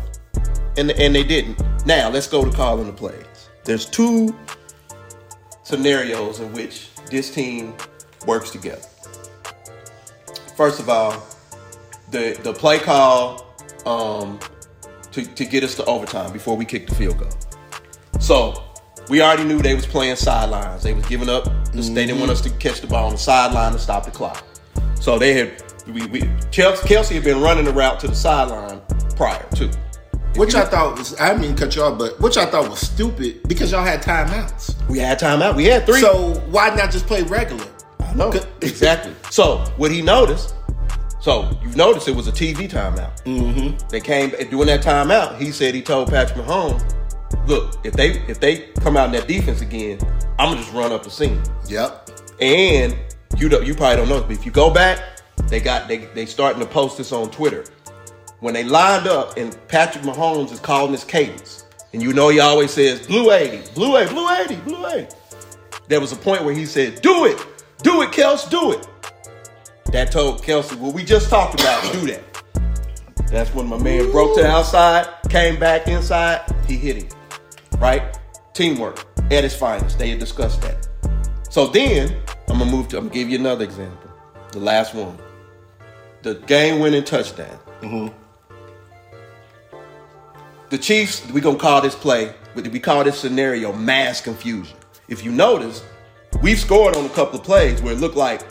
And, 0.77 0.91
and 0.91 1.15
they 1.15 1.23
didn't. 1.23 1.59
Now, 1.85 2.09
let's 2.09 2.27
go 2.27 2.43
to 2.43 2.51
calling 2.51 2.87
the 2.87 2.93
plays. 2.93 3.25
There's 3.63 3.85
two 3.85 4.37
scenarios 5.63 6.41
in 6.41 6.51
which 6.51 6.89
this 7.09 7.33
team 7.33 7.73
works 8.25 8.49
together. 8.49 8.81
First 10.57 10.81
of 10.81 10.89
all, 10.89 11.25
the 12.11 12.37
the 12.43 12.51
play 12.51 12.79
call 12.79 13.55
um, 13.85 14.39
to, 15.11 15.25
to 15.25 15.45
get 15.45 15.63
us 15.63 15.75
to 15.75 15.85
overtime 15.85 16.31
before 16.31 16.55
we 16.55 16.65
kick 16.65 16.87
the 16.87 16.95
field 16.95 17.17
goal. 17.17 17.31
So 18.19 18.63
we 19.09 19.21
already 19.21 19.43
knew 19.43 19.61
they 19.61 19.75
was 19.75 19.85
playing 19.85 20.15
sidelines. 20.15 20.83
They 20.83 20.93
was 20.93 21.05
giving 21.07 21.29
up. 21.29 21.45
They 21.45 21.51
mm-hmm. 21.51 21.93
didn't 21.93 22.19
want 22.19 22.31
us 22.31 22.41
to 22.41 22.49
catch 22.51 22.81
the 22.81 22.87
ball 22.87 23.07
on 23.07 23.13
the 23.13 23.17
sideline 23.17 23.71
to 23.73 23.79
stop 23.79 24.05
the 24.05 24.11
clock. 24.11 24.45
So 24.99 25.17
they 25.17 25.33
had 25.33 25.63
we, 25.87 26.05
we 26.07 26.21
Kelce, 26.51 26.77
Kelce 26.81 27.15
had 27.15 27.23
been 27.23 27.41
running 27.41 27.65
the 27.65 27.73
route 27.73 27.99
to 28.01 28.07
the 28.07 28.15
sideline 28.15 28.81
prior 29.15 29.45
to. 29.55 29.71
Which 30.35 30.53
I 30.53 30.63
thought 30.63 30.97
was, 30.97 31.19
I 31.19 31.29
didn't 31.29 31.41
mean 31.41 31.55
cut 31.55 31.75
you 31.75 31.81
off, 31.81 31.97
but 31.97 32.19
which 32.19 32.37
I 32.37 32.45
thought 32.45 32.69
was 32.69 32.79
stupid 32.79 33.41
because 33.47 33.71
y'all 33.71 33.83
had 33.83 34.01
timeouts. 34.01 34.87
We 34.87 34.99
had 34.99 35.19
timeout. 35.19 35.55
We 35.55 35.65
had 35.65 35.85
three. 35.85 35.99
So 35.99 36.39
why 36.51 36.69
not 36.75 36.91
just 36.91 37.07
play 37.07 37.23
regular? 37.23 37.65
I 37.99 38.13
know 38.13 38.31
exactly. 38.61 39.15
So 39.31 39.57
what 39.77 39.91
he 39.91 40.01
noticed. 40.01 40.55
So 41.19 41.49
you've 41.61 41.75
noticed 41.75 42.07
it 42.07 42.15
was 42.15 42.27
a 42.27 42.31
TV 42.31 42.69
timeout. 42.69 43.23
Mm-hmm. 43.23 43.87
They 43.89 43.99
came 43.99 44.29
during 44.29 44.67
that 44.67 44.81
timeout. 44.81 45.37
He 45.37 45.51
said 45.51 45.75
he 45.75 45.81
told 45.81 46.09
Patrick 46.09 46.45
Mahomes, 46.45 46.81
"Look, 47.47 47.75
if 47.83 47.93
they 47.93 48.19
if 48.27 48.39
they 48.39 48.69
come 48.81 48.95
out 48.95 49.07
in 49.07 49.11
that 49.13 49.27
defense 49.27 49.61
again, 49.61 49.99
I'm 50.39 50.51
gonna 50.51 50.61
just 50.61 50.73
run 50.73 50.91
up 50.91 51.03
the 51.03 51.11
scene." 51.11 51.41
Yep. 51.67 52.09
And 52.39 52.95
you 53.37 53.49
don't, 53.49 53.65
you 53.65 53.75
probably 53.75 53.97
don't 53.97 54.09
know, 54.09 54.21
but 54.21 54.31
if 54.31 54.45
you 54.45 54.51
go 54.51 54.69
back, 54.69 55.01
they 55.47 55.59
got 55.59 55.87
they 55.87 55.97
they 55.97 56.25
starting 56.25 56.61
to 56.61 56.67
post 56.67 56.97
this 56.97 57.11
on 57.11 57.29
Twitter. 57.31 57.65
When 58.39 58.53
they 58.53 58.63
lined 58.63 59.07
up 59.07 59.35
and 59.35 59.57
Patrick 59.67 60.05
Mahomes 60.05 60.53
is 60.53 60.59
calling 60.61 60.93
his 60.93 61.03
cadence, 61.03 61.65
and 61.91 62.01
you 62.01 62.13
know 62.13 62.29
he 62.29 62.39
always 62.39 62.71
says 62.71 63.05
blue 63.05 63.31
80, 63.31 63.73
blue 63.73 63.97
80, 63.97 64.13
blue 64.13 64.29
80, 64.29 64.55
blue 64.57 64.87
80. 64.87 65.07
There 65.89 65.99
was 65.99 66.13
a 66.13 66.15
point 66.15 66.45
where 66.45 66.53
he 66.53 66.65
said, 66.65 67.01
"Do 67.01 67.25
it, 67.25 67.45
do 67.83 68.01
it, 68.03 68.11
Kels, 68.11 68.49
do 68.49 68.71
it." 68.71 68.87
That 69.91 70.11
told 70.11 70.43
Kelce, 70.43 70.75
what 70.75 70.93
we 70.93 71.03
just 71.03 71.29
talked 71.29 71.59
about 71.59 71.91
do 71.93 72.07
that." 72.07 72.21
That's 73.31 73.53
when 73.53 73.67
my 73.67 73.77
man 73.77 74.11
broke 74.11 74.35
to 74.37 74.43
the 74.43 74.49
outside, 74.49 75.07
came 75.29 75.59
back 75.59 75.87
inside, 75.87 76.41
he 76.67 76.75
hit 76.75 76.95
him. 77.03 77.09
Right? 77.77 78.17
Teamwork 78.53 79.05
at 79.31 79.45
its 79.45 79.55
finest. 79.55 79.99
They 79.99 80.09
had 80.09 80.19
discussed 80.19 80.61
that. 80.61 80.87
So 81.49 81.67
then 81.67 82.15
I'm 82.47 82.59
gonna 82.59 82.71
move 82.71 82.87
to. 82.89 82.97
I'm 82.97 83.05
gonna 83.05 83.13
give 83.13 83.29
you 83.29 83.39
another 83.39 83.63
example. 83.63 84.09
The 84.51 84.59
last 84.59 84.95
one, 84.95 85.17
the 86.23 86.35
game-winning 86.35 87.03
touchdown. 87.03 87.59
Mm-hmm. 87.81 88.15
The 90.69 90.77
Chiefs. 90.77 91.25
We 91.31 91.41
gonna 91.41 91.57
call 91.57 91.81
this 91.81 91.95
play. 91.95 92.33
We 92.55 92.79
call 92.79 93.03
this 93.03 93.19
scenario 93.19 93.73
mass 93.73 94.21
confusion. 94.21 94.75
If 95.07 95.23
you 95.23 95.31
notice, 95.31 95.83
we've 96.41 96.59
scored 96.59 96.95
on 96.95 97.05
a 97.05 97.09
couple 97.09 97.39
of 97.39 97.45
plays 97.45 97.81
where 97.81 97.93
it 97.93 97.99
looked 97.99 98.17
like 98.17 98.41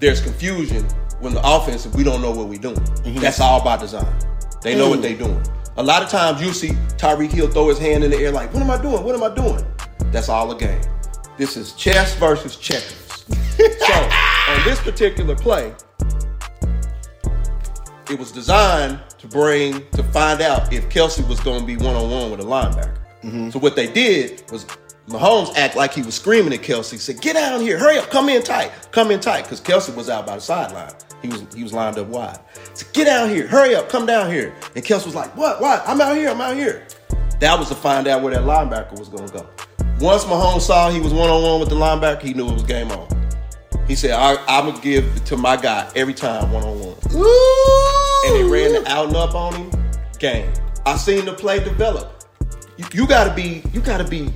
there's 0.00 0.20
confusion 0.20 0.84
when 1.20 1.34
the 1.34 1.40
offense. 1.44 1.86
We 1.86 2.04
don't 2.04 2.22
know 2.22 2.30
what 2.30 2.48
we're 2.48 2.58
doing. 2.58 2.76
Mm-hmm. 2.76 3.20
That's 3.20 3.40
all 3.40 3.62
by 3.62 3.76
design. 3.76 4.14
They 4.62 4.74
know 4.74 4.88
what 4.88 5.02
they're 5.02 5.16
doing. 5.16 5.42
A 5.76 5.82
lot 5.82 6.02
of 6.02 6.08
times 6.08 6.40
you 6.40 6.52
see 6.52 6.70
Tyreek 6.96 7.30
Hill 7.30 7.48
throw 7.48 7.68
his 7.68 7.78
hand 7.78 8.04
in 8.04 8.10
the 8.10 8.16
air 8.16 8.30
like, 8.30 8.52
"What 8.54 8.62
am 8.62 8.70
I 8.70 8.80
doing? 8.80 9.02
What 9.02 9.14
am 9.14 9.22
I 9.22 9.34
doing?" 9.34 9.64
That's 10.12 10.28
all 10.28 10.50
a 10.50 10.56
game. 10.56 10.80
This 11.36 11.56
is 11.56 11.72
chess 11.72 12.14
versus 12.16 12.56
checkers. 12.56 13.24
so 13.26 13.94
on 14.48 14.64
this 14.64 14.80
particular 14.80 15.34
play, 15.34 15.74
it 18.10 18.18
was 18.18 18.30
designed 18.30 19.00
to 19.18 19.26
bring 19.26 19.84
to 19.90 20.02
find 20.04 20.40
out 20.40 20.72
if 20.72 20.88
Kelce 20.88 21.26
was 21.28 21.40
going 21.40 21.60
to 21.60 21.66
be 21.66 21.76
one 21.76 21.96
on 21.96 22.10
one 22.10 22.30
with 22.30 22.40
a 22.40 22.44
linebacker. 22.44 22.96
Mm-hmm. 23.24 23.50
So 23.50 23.58
what 23.58 23.74
they 23.74 23.90
did 23.90 24.44
was 24.52 24.66
Mahomes 25.08 25.54
act 25.56 25.76
like 25.76 25.92
he 25.92 26.02
was 26.02 26.14
screaming 26.14 26.52
at 26.54 26.60
Kelce, 26.62 26.90
He 26.92 26.96
said, 26.96 27.20
"Get 27.20 27.34
down 27.34 27.60
here, 27.60 27.78
hurry 27.78 27.98
up, 27.98 28.10
come 28.10 28.28
in 28.28 28.42
tight, 28.42 28.72
come 28.90 29.10
in 29.10 29.20
tight," 29.20 29.42
because 29.42 29.60
Kelce 29.60 29.94
was 29.94 30.08
out 30.08 30.26
by 30.26 30.36
the 30.36 30.40
sideline. 30.40 30.92
He 31.20 31.28
was 31.28 31.44
he 31.54 31.62
was 31.62 31.72
lined 31.72 31.98
up 31.98 32.06
wide. 32.06 32.38
Said, 32.72 32.92
"Get 32.94 33.04
down 33.04 33.28
here, 33.28 33.46
hurry 33.46 33.74
up, 33.74 33.90
come 33.90 34.06
down 34.06 34.30
here," 34.30 34.54
and 34.74 34.84
Kelce 34.84 35.04
was 35.04 35.14
like, 35.14 35.36
"What? 35.36 35.60
What? 35.60 35.82
I'm 35.86 36.00
out 36.00 36.16
here, 36.16 36.30
I'm 36.30 36.40
out 36.40 36.56
here." 36.56 36.86
That 37.40 37.58
was 37.58 37.68
to 37.68 37.74
find 37.74 38.06
out 38.06 38.22
where 38.22 38.32
that 38.32 38.44
linebacker 38.44 38.98
was 38.98 39.08
going 39.08 39.26
to 39.26 39.32
go. 39.32 39.46
Once 40.00 40.24
Mahomes 40.24 40.62
saw 40.62 40.90
he 40.90 41.00
was 41.00 41.12
one 41.12 41.28
on 41.28 41.42
one 41.42 41.60
with 41.60 41.68
the 41.68 41.74
linebacker, 41.74 42.22
he 42.22 42.32
knew 42.32 42.48
it 42.48 42.54
was 42.54 42.62
game 42.62 42.90
on. 42.90 43.06
He 43.86 43.94
said, 43.94 44.12
I, 44.12 44.36
"I'm 44.48 44.70
gonna 44.70 44.80
give 44.80 45.24
to 45.26 45.36
my 45.36 45.56
guy 45.56 45.90
every 45.94 46.14
time 46.14 46.50
one 46.50 46.64
on 46.64 46.80
one." 46.80 46.94
and 48.26 48.36
they 48.36 48.42
ran 48.42 48.72
the 48.72 48.90
out 48.90 49.08
and 49.08 49.16
up 49.16 49.34
on 49.34 49.54
him. 49.54 49.70
Game. 50.18 50.50
I 50.86 50.96
seen 50.96 51.26
the 51.26 51.34
play 51.34 51.62
develop. 51.62 52.24
You, 52.76 52.86
you 52.92 53.06
gotta 53.06 53.34
be, 53.34 53.62
you 53.72 53.80
gotta 53.80 54.04
be 54.04 54.32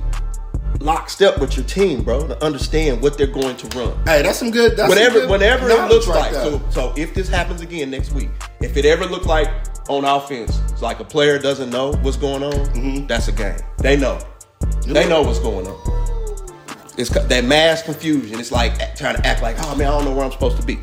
lockstep 0.79 1.39
with 1.39 1.55
your 1.57 1.65
team, 1.65 2.03
bro, 2.03 2.27
to 2.27 2.43
understand 2.43 3.01
what 3.01 3.17
they're 3.17 3.27
going 3.27 3.57
to 3.57 3.77
run. 3.77 3.93
Hey, 4.05 4.21
that's 4.21 4.39
some 4.39 4.51
good. 4.51 4.77
That's 4.77 4.89
whatever, 4.89 5.21
good 5.21 5.29
whenever 5.29 5.69
it 5.69 5.89
looks 5.89 6.07
right 6.07 6.19
like. 6.19 6.31
there. 6.31 6.43
So, 6.43 6.61
so 6.69 6.93
if 6.97 7.13
this 7.13 7.27
happens 7.29 7.61
again 7.61 7.89
next 7.91 8.11
week, 8.13 8.29
if 8.61 8.77
it 8.77 8.85
ever 8.85 9.05
looked 9.05 9.25
like 9.25 9.49
on 9.89 10.05
offense, 10.05 10.59
it's 10.71 10.81
like 10.81 10.99
a 10.99 11.03
player 11.05 11.39
doesn't 11.39 11.69
know 11.69 11.93
what's 12.01 12.17
going 12.17 12.43
on, 12.43 12.51
Mm-hmm. 12.53 13.07
that's 13.07 13.27
a 13.27 13.31
game. 13.31 13.57
They 13.77 13.97
know. 13.97 14.19
They 14.87 15.07
know 15.07 15.21
what's 15.21 15.39
going 15.39 15.67
on. 15.67 15.99
It's 16.97 17.09
that 17.09 17.45
mass 17.45 17.81
confusion. 17.83 18.39
It's 18.39 18.51
like 18.51 18.95
trying 18.95 19.15
to 19.15 19.25
act 19.25 19.41
like, 19.41 19.55
oh 19.59 19.75
man, 19.75 19.87
I 19.87 19.91
don't 19.91 20.05
know 20.05 20.13
where 20.13 20.25
I'm 20.25 20.31
supposed 20.31 20.57
to 20.57 20.65
be. 20.65 20.79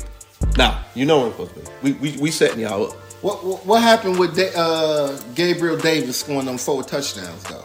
Now, 0.57 0.83
you 0.95 1.05
know 1.05 1.17
where 1.17 1.25
I'm 1.27 1.31
supposed 1.33 1.53
to 1.55 1.59
be. 1.59 1.67
We 1.83 2.11
we, 2.11 2.17
we 2.17 2.31
setting 2.31 2.59
y'all 2.59 2.87
up. 2.87 2.93
What, 3.21 3.65
what 3.65 3.81
happened 3.81 4.17
with 4.19 4.37
uh, 4.55 5.17
Gabriel 5.35 5.75
Davis 5.77 6.19
scoring 6.19 6.45
them 6.45 6.57
four 6.57 6.83
touchdowns 6.83 7.43
though? 7.43 7.63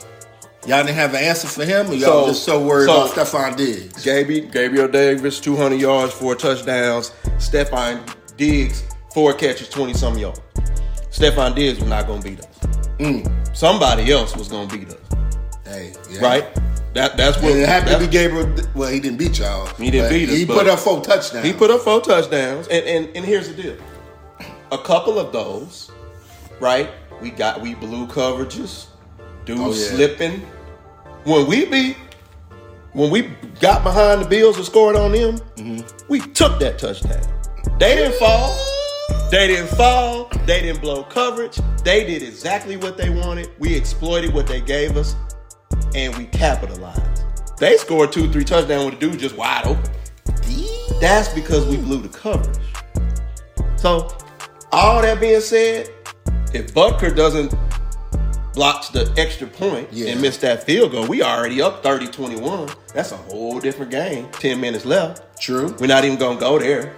Y'all 0.67 0.85
didn't 0.85 0.95
have 0.97 1.11
an 1.15 1.25
answer 1.25 1.49
for 1.49 1.65
him, 1.65 1.91
or 1.91 1.95
y'all 1.95 2.23
So- 2.25 2.29
just 2.29 2.45
so 2.45 2.61
worried 2.61 2.87
so- 2.87 3.07
about 3.07 3.15
Stefon 3.17 3.57
Diggs? 3.57 4.05
Gaby, 4.05 4.43
Gabriel 4.43 4.87
Davis, 4.89 5.41
200 5.41 5.81
yards, 5.81 6.13
four 6.13 6.37
touchdowns. 6.37 7.11
Stefon 7.39 8.01
Diggs, 8.37 8.85
four 9.13 9.33
catches, 9.35 9.69
20 9.69 9.93
some 9.95 10.17
yards. 10.17 10.41
Stefon 11.11 11.55
Diggs 11.57 11.81
was 11.81 11.89
not 11.89 12.07
going 12.07 12.23
to 12.23 12.29
beat 12.31 12.41
us. 12.41 12.47
Mm. 12.99 13.57
Somebody 13.57 14.13
else 14.13 14.37
was 14.37 14.49
going 14.49 14.69
to 14.69 14.79
beat 14.79 14.89
us, 14.89 14.97
Hey, 15.67 15.93
yeah. 16.11 16.21
right? 16.21 16.45
That 16.95 17.17
that's 17.17 17.41
what 17.43 17.53
It 17.53 17.67
happened 17.69 17.93
to 17.93 17.99
be 17.99 18.07
Gabriel. 18.07 18.49
Well, 18.75 18.89
he 18.91 19.01
didn't 19.01 19.19
beat 19.19 19.39
y'all. 19.39 19.67
He 19.79 19.91
didn't 19.91 20.11
beat 20.11 20.29
us, 20.29 20.37
He 20.37 20.47
put 20.47 20.67
up 20.69 20.79
four 20.79 21.01
touchdowns. 21.03 21.45
He 21.45 21.53
put 21.53 21.71
up 21.71 21.81
four 21.81 22.01
touchdowns, 22.03 22.69
and, 22.69 22.85
and 22.87 23.09
and 23.17 23.25
here's 23.25 23.49
the 23.49 23.55
deal: 23.63 23.77
a 24.71 24.79
couple 24.79 25.19
of 25.19 25.33
those, 25.33 25.91
right? 26.61 26.91
We 27.23 27.31
got 27.31 27.63
we 27.63 27.75
blew 27.75 28.07
coverages, 28.07 28.85
dudes 29.45 29.61
Oh, 29.61 29.69
yeah. 29.73 29.91
slipping. 29.97 30.41
When 31.25 31.47
we 31.47 31.65
beat, 31.67 31.97
when 32.93 33.11
we 33.11 33.31
got 33.61 33.83
behind 33.85 34.23
the 34.23 34.29
Bills 34.29 34.57
and 34.57 34.67
scored 34.67 34.97
on 34.97 35.13
them, 35.13 35.39
Mm-hmm. 35.57 36.07
we 36.09 36.21
took 36.21 36.59
that 36.61 36.79
touchdown. 36.79 37.23
They 37.79 37.97
didn't 37.97 38.15
fall. 38.17 38.57
They 39.31 39.47
didn't 39.47 39.69
fall. 39.77 40.29
They 40.47 40.61
didn't 40.63 40.81
blow 40.81 41.05
coverage. 41.05 41.59
They 41.85 42.05
did 42.05 42.23
exactly 42.23 42.77
what 42.77 42.97
they 42.97 43.09
wanted. 43.11 43.51
We 43.59 43.75
exploited 43.75 44.35
what 44.35 44.47
they 44.47 44.61
gave 44.61 44.97
us, 44.97 45.17
and 45.95 46.15
we 46.17 46.27
capitalized. 46.27 47.01
They 47.59 47.77
scored 47.77 48.13
two, 48.13 48.31
three 48.31 48.45
touchdowns 48.45 48.91
with 48.91 49.01
the 49.01 49.09
dude 49.09 49.19
just 49.21 49.37
wide 49.37 49.65
open. 49.67 49.85
That's 51.01 51.29
because 51.33 51.67
we 51.67 51.77
blew 51.77 52.01
the 52.03 52.09
coverage. 52.09 52.59
So, 53.77 54.09
all 54.71 55.01
that 55.03 55.21
being 55.21 55.41
said, 55.41 55.89
if 56.53 56.75
Butker 56.75 57.15
doesn't 57.15 57.55
block 58.55 58.91
the 58.93 59.13
extra 59.17 59.47
point 59.47 59.89
Yeah. 59.93 60.11
and 60.11 60.21
missed 60.21 60.41
that 60.43 60.65
field 60.65 60.93
goal, 60.93 61.07
we 61.07 61.23
already 61.23 61.63
up 61.63 61.83
30-21. 61.83 62.75
That's 62.95 63.13
a 63.13 63.17
whole 63.17 63.61
different 63.61 63.91
game. 63.91 64.29
10 64.33 64.61
minutes 64.61 64.85
left. 64.85 65.41
True. 65.41 65.75
We're 65.81 65.87
not 65.87 66.05
even 66.05 66.19
gonna 66.19 66.39
go 66.39 66.59
there. 66.59 66.95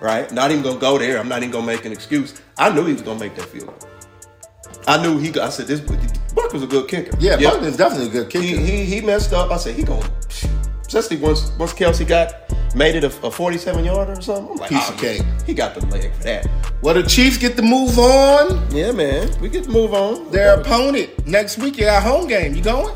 Right? 0.00 0.30
Not 0.30 0.50
even 0.50 0.62
gonna 0.62 0.78
go 0.78 0.98
there. 0.98 1.18
I'm 1.18 1.28
not 1.28 1.38
even 1.38 1.50
gonna 1.52 1.66
make 1.66 1.84
an 1.84 1.92
excuse. 1.92 2.34
I 2.58 2.70
knew 2.70 2.84
he 2.84 2.92
was 2.92 3.02
gonna 3.02 3.20
make 3.20 3.34
that 3.36 3.46
field 3.46 3.66
goal. 3.68 3.88
I 4.86 5.02
knew 5.02 5.18
he 5.18 5.28
I 5.40 5.48
said 5.48 5.66
this 5.66 5.80
Buck 5.80 6.52
was 6.52 6.62
a 6.62 6.66
good 6.66 6.86
kicker. 6.88 7.16
Yeah, 7.18 7.38
Yep. 7.38 7.52
Butker's 7.54 7.76
definitely 7.76 8.08
a 8.08 8.10
good 8.10 8.30
kicker. 8.30 8.44
He, 8.44 8.56
he 8.56 8.84
he 8.84 9.00
messed 9.00 9.32
up. 9.32 9.50
I 9.50 9.56
said 9.56 9.74
he 9.74 9.82
going 9.82 10.04
especially 10.96 11.22
once 11.22 11.52
once 11.58 11.72
Kelce 11.72 12.06
got 12.06 12.34
made 12.74 12.94
it 12.94 13.04
a, 13.04 13.26
a 13.26 13.30
47 13.30 13.84
yarder 13.84 14.12
or 14.12 14.20
something. 14.20 14.52
I'm 14.52 14.56
like, 14.56 14.70
Piece 14.70 14.90
oh, 14.90 14.94
of 14.94 15.00
cake. 15.00 15.22
He 15.46 15.54
got 15.54 15.74
the 15.74 15.84
leg 15.86 16.12
for 16.14 16.22
that. 16.24 16.48
well, 16.82 16.94
the 16.94 17.02
Chiefs 17.02 17.38
get 17.38 17.56
to 17.56 17.62
move 17.62 17.98
on. 17.98 18.70
Yeah, 18.70 18.92
man. 18.92 19.30
We 19.40 19.48
get 19.48 19.64
to 19.64 19.70
move 19.70 19.94
on. 19.94 20.30
Their 20.30 20.60
opponent 20.60 21.26
next 21.26 21.58
week. 21.58 21.78
You 21.78 21.84
got 21.84 22.02
home 22.02 22.26
game. 22.26 22.54
You 22.54 22.62
going? 22.62 22.94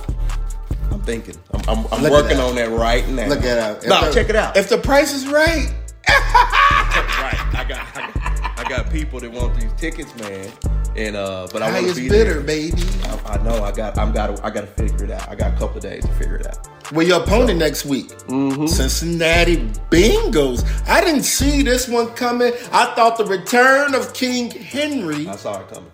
I'm 0.91 1.01
thinking. 1.03 1.37
I'm, 1.53 1.79
I'm, 1.79 1.87
I'm 1.93 2.11
working 2.11 2.39
that. 2.39 2.47
on 2.47 2.55
that 2.57 2.71
right 2.71 3.07
now. 3.09 3.29
Look 3.29 3.39
at 3.45 3.81
that. 3.81 3.87
No, 3.87 4.07
the- 4.07 4.13
check 4.13 4.29
it 4.29 4.37
out. 4.37 4.57
If 4.57 4.69
the 4.69 4.79
price 4.79 5.13
is 5.13 5.27
right, 5.27 5.73
right, 6.09 7.55
I 7.55 7.65
got, 7.69 7.97
I 7.97 8.13
got, 8.13 8.59
I 8.59 8.69
got 8.69 8.91
people 8.91 9.21
that 9.21 9.31
want 9.31 9.59
these 9.59 9.73
tickets, 9.75 10.15
man. 10.17 10.51
And 10.97 11.15
uh, 11.17 11.47
but 11.53 11.63
I 11.63 11.71
want 11.73 11.89
to 11.95 12.01
be 12.01 12.09
bidder, 12.09 12.35
there. 12.35 12.41
baby. 12.43 12.83
I, 13.05 13.35
I 13.39 13.43
know. 13.43 13.63
I 13.63 13.71
got. 13.73 13.97
I'm 13.97 14.13
got. 14.13 14.45
I 14.45 14.51
got 14.51 14.63
to 14.63 14.67
figure 14.67 15.05
it 15.05 15.11
out. 15.13 15.29
I 15.29 15.35
got 15.37 15.55
a 15.55 15.57
couple 15.57 15.77
of 15.77 15.83
days 15.83 16.05
to 16.05 16.13
figure 16.15 16.37
it 16.37 16.47
out. 16.47 16.69
Well, 16.93 17.07
your 17.07 17.23
opponent 17.23 17.61
next 17.61 17.85
week, 17.87 18.09
Mm-hmm. 18.27 18.67
Cincinnati 18.67 19.59
Bengals. 19.91 20.65
I 20.89 21.01
didn't 21.01 21.23
see 21.23 21.63
this 21.63 21.87
one 21.89 22.09
coming. 22.15 22.53
I 22.73 22.93
thought 22.97 23.17
the 23.17 23.25
return 23.25 23.95
of 23.95 24.13
King 24.15 24.51
Henry 24.51 25.29
I 25.29 25.37
saw 25.37 25.61
it 25.61 25.69
coming. 25.69 25.91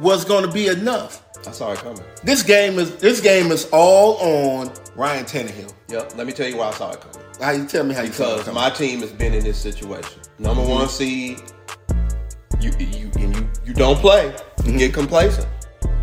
was 0.00 0.24
going 0.24 0.46
to 0.46 0.52
be 0.52 0.68
enough. 0.68 1.24
I 1.46 1.50
saw 1.50 1.72
it 1.72 1.80
coming. 1.80 2.02
This 2.22 2.44
game 2.44 2.78
is 2.78 2.94
this 2.98 3.20
game 3.20 3.50
is 3.50 3.68
all 3.72 4.16
on 4.18 4.72
Ryan 4.94 5.24
Tannehill. 5.24 5.74
Yep. 5.88 6.16
Let 6.16 6.26
me 6.28 6.32
tell 6.32 6.46
you 6.48 6.56
why 6.58 6.68
I 6.68 6.72
saw 6.72 6.92
it 6.92 7.00
coming. 7.00 7.18
How 7.40 7.50
you 7.50 7.66
tell 7.66 7.82
me 7.82 7.92
how 7.92 8.02
you 8.02 8.10
because 8.10 8.46
my 8.54 8.70
team 8.70 9.00
has 9.00 9.10
been 9.10 9.34
in 9.34 9.42
this 9.42 9.58
situation. 9.58 10.20
Number 10.38 10.62
Mm-hmm. 10.62 10.70
one 10.70 10.88
seed, 10.88 11.40
you 12.62 12.70
you 12.78 13.10
and 13.16 13.36
you 13.36 13.48
you 13.66 13.74
don't 13.74 13.98
play, 13.98 14.34
you 14.64 14.78
get 14.78 14.92
complacent. 14.94 15.46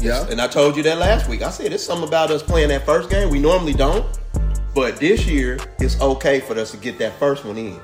Yeah, 0.01 0.25
And 0.29 0.39
I 0.39 0.47
told 0.47 0.77
you 0.77 0.83
that 0.83 0.97
last 0.97 1.27
week. 1.27 1.41
I 1.41 1.49
said 1.49 1.73
it's 1.73 1.83
something 1.83 2.07
about 2.07 2.31
us 2.31 2.41
playing 2.41 2.69
that 2.69 2.85
first 2.85 3.09
game. 3.09 3.29
We 3.29 3.39
normally 3.39 3.73
don't, 3.73 4.05
but 4.73 4.95
this 4.97 5.25
year 5.27 5.59
it's 5.79 5.99
okay 5.99 6.39
for 6.39 6.57
us 6.57 6.71
to 6.71 6.77
get 6.77 6.97
that 6.99 7.19
first 7.19 7.43
one 7.43 7.57
in 7.57 7.77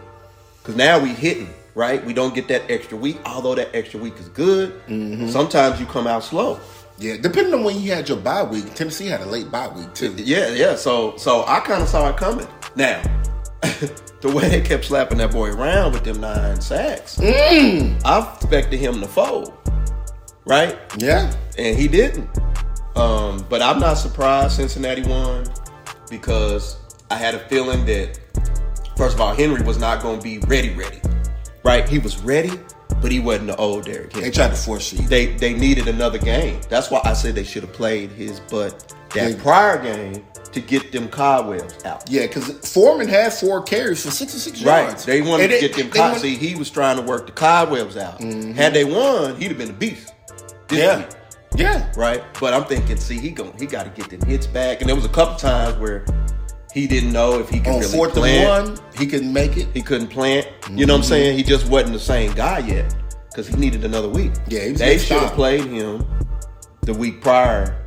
because 0.62 0.77
now 0.77 0.98
we 0.98 1.10
hitting 1.10 1.50
right. 1.74 2.03
We 2.05 2.13
don't 2.13 2.34
get 2.34 2.48
that 2.48 2.72
extra 2.72 2.98
week, 2.98 3.20
although 3.25 3.53
that 3.55 3.75
extra 3.75 4.00
week 4.00 4.17
is 4.17 4.29
good. 4.29 4.72
Mm-hmm. 4.88 5.27
Sometimes 5.27 5.77
you 5.79 5.86
come 5.88 6.08
out 6.08 6.24
slow. 6.24 6.58
yeah. 6.98 7.17
Depending 7.20 7.53
on 7.53 7.63
when 7.65 7.82
you 7.82 7.91
had 7.91 8.08
your 8.08 8.17
bye 8.17 8.44
week, 8.44 8.74
Tennessee 8.75 9.08
had 9.08 9.20
a 9.20 9.25
late 9.25 9.51
bye 9.51 9.67
week 9.67 9.94
too. 9.94 10.13
Yeah, 10.17 10.50
yeah. 10.53 10.75
So 10.75 11.17
so 11.17 11.44
I 11.46 11.60
kind 11.60 11.82
of 11.84 11.89
saw 11.89 12.10
it 12.10 12.15
coming. 12.15 12.48
Now, 12.77 13.01
the 14.22 14.31
way 14.34 14.50
they 14.50 14.62
kept 14.62 14.86
slapping 14.86 15.17
that 15.19 15.31
boy 15.31 15.50
around 15.51 15.93
with 15.93 16.03
them 16.03 16.19
nine 16.22 16.60
sacks, 16.62 17.19
I 17.19 18.34
expected 18.36 18.77
him 18.79 19.00
to 19.01 19.07
fold, 19.07 19.53
right? 20.45 20.77
Yeah, 20.98 21.34
And 21.57 21.77
he 21.77 21.88
didn't. 21.88 22.29
Um, 22.95 23.45
but 23.50 23.62
I'm 23.62 23.79
not 23.79 23.95
surprised 23.95 24.55
Cincinnati 24.55 25.03
won 25.03 25.45
because 26.10 26.77
I 27.12 27.15
had 27.15 27.36
a 27.36 27.39
feeling 27.50 27.86
that 27.86 28.19
first 28.98 29.15
of 29.15 29.22
all 29.22 29.34
Henry 29.36 29.62
was 29.63 29.77
not 29.77 30.01
going 30.01 30.19
to 30.19 30.24
be 30.24 30.39
ready, 30.48 30.74
ready, 30.74 31.01
right? 31.63 31.88
He 31.88 32.00
was 32.00 32.17
ready, 32.22 32.57
but 33.01 33.12
he 33.12 33.19
wasn't 33.19 33.48
the 33.48 33.55
old 33.57 33.86
Derrick 33.86 34.13
Henry 34.13 34.29
they 34.29 34.34
tried 34.36 34.50
to 34.51 34.55
force 34.55 34.93
you. 34.93 35.05
they 35.07 35.27
they 35.36 35.53
needed 35.53 35.88
another 35.89 36.17
game. 36.17 36.62
That's 36.69 36.89
why 36.89 37.01
I 37.03 37.13
said 37.13 37.36
they 37.36 37.43
should 37.43 37.63
have 37.63 37.74
played 37.74 38.12
his 38.12 38.39
butt 38.39 38.95
that 39.13 39.34
They- 39.34 39.36
prior 39.43 39.81
game 39.81 40.25
to 40.55 40.62
get 40.62 40.91
them 40.91 41.07
cobwebs 41.07 41.83
out. 41.85 42.09
Yeah, 42.09 42.24
because 42.24 42.50
Foreman 42.74 43.07
had 43.07 43.33
four 43.33 43.62
carries 43.62 44.03
for 44.03 44.12
66 44.12 44.63
Right. 44.63 44.85
yards. 44.88 45.05
They 45.05 45.21
wanted 45.21 45.43
And 45.43 45.51
to 45.51 45.55
they- 45.59 45.67
get 45.67 45.77
them 45.77 45.89
cobwebs. 45.89 46.21
See, 46.21 46.35
he 46.35 46.55
was 46.55 46.69
trying 46.69 46.95
to 46.97 47.03
work 47.03 47.27
the 47.27 47.31
cobwebs 47.31 47.97
out. 47.97 48.19
Mm-hmm. 48.19 48.53
Had 48.53 48.74
they 48.74 48.83
won, 48.85 49.35
he'd 49.39 49.50
have 49.50 49.57
been 49.57 49.69
a 49.69 49.74
beast. 49.74 50.13
Yeah, 50.71 50.97
week, 50.97 51.07
yeah. 51.57 51.91
right? 51.95 52.24
But 52.39 52.53
I'm 52.55 52.65
thinking, 52.65 52.97
see, 52.97 53.19
he 53.19 53.29
going 53.29 53.53
he 53.59 53.67
got 53.67 53.83
to 53.83 53.89
get 53.91 54.09
them 54.09 54.27
hits 54.27 54.47
back. 54.47 54.81
And 54.81 54.89
there 54.89 54.95
was 54.95 55.05
a 55.05 55.09
couple 55.09 55.35
times 55.35 55.77
where 55.77 56.03
he 56.74 56.88
didn't 56.88 57.12
know 57.12 57.39
if 57.39 57.50
he 57.50 57.59
could 57.59 57.67
On 57.74 57.79
really 57.81 57.91
fourth 57.95 58.13
plant. 58.13 58.67
and 58.67 58.77
one, 58.79 58.85
he 58.97 59.05
couldn't 59.05 59.31
make 59.31 59.55
it. 59.55 59.67
He 59.74 59.81
couldn't 59.83 60.07
plant. 60.07 60.47
You 60.71 60.85
know 60.88 60.93
what 60.93 61.00
I'm 61.00 61.01
mm-hmm. 61.01 61.09
saying? 61.09 61.38
He 61.38 61.43
just 61.43 61.67
wasn't 61.69 61.93
the 61.93 62.00
same 62.00 62.33
guy 62.33 62.59
yet 62.59 62.95
because 63.29 63.47
he 63.47 63.55
needed 63.57 63.85
another 63.85 64.09
week. 64.09 64.31
Yeah, 64.47 64.62
he 64.62 64.71
was 64.71 64.79
they 64.79 64.97
should 64.97 65.21
have 65.21 65.33
played 65.33 65.65
him 65.65 66.03
the 66.81 66.93
week 66.93 67.21
prior, 67.21 67.84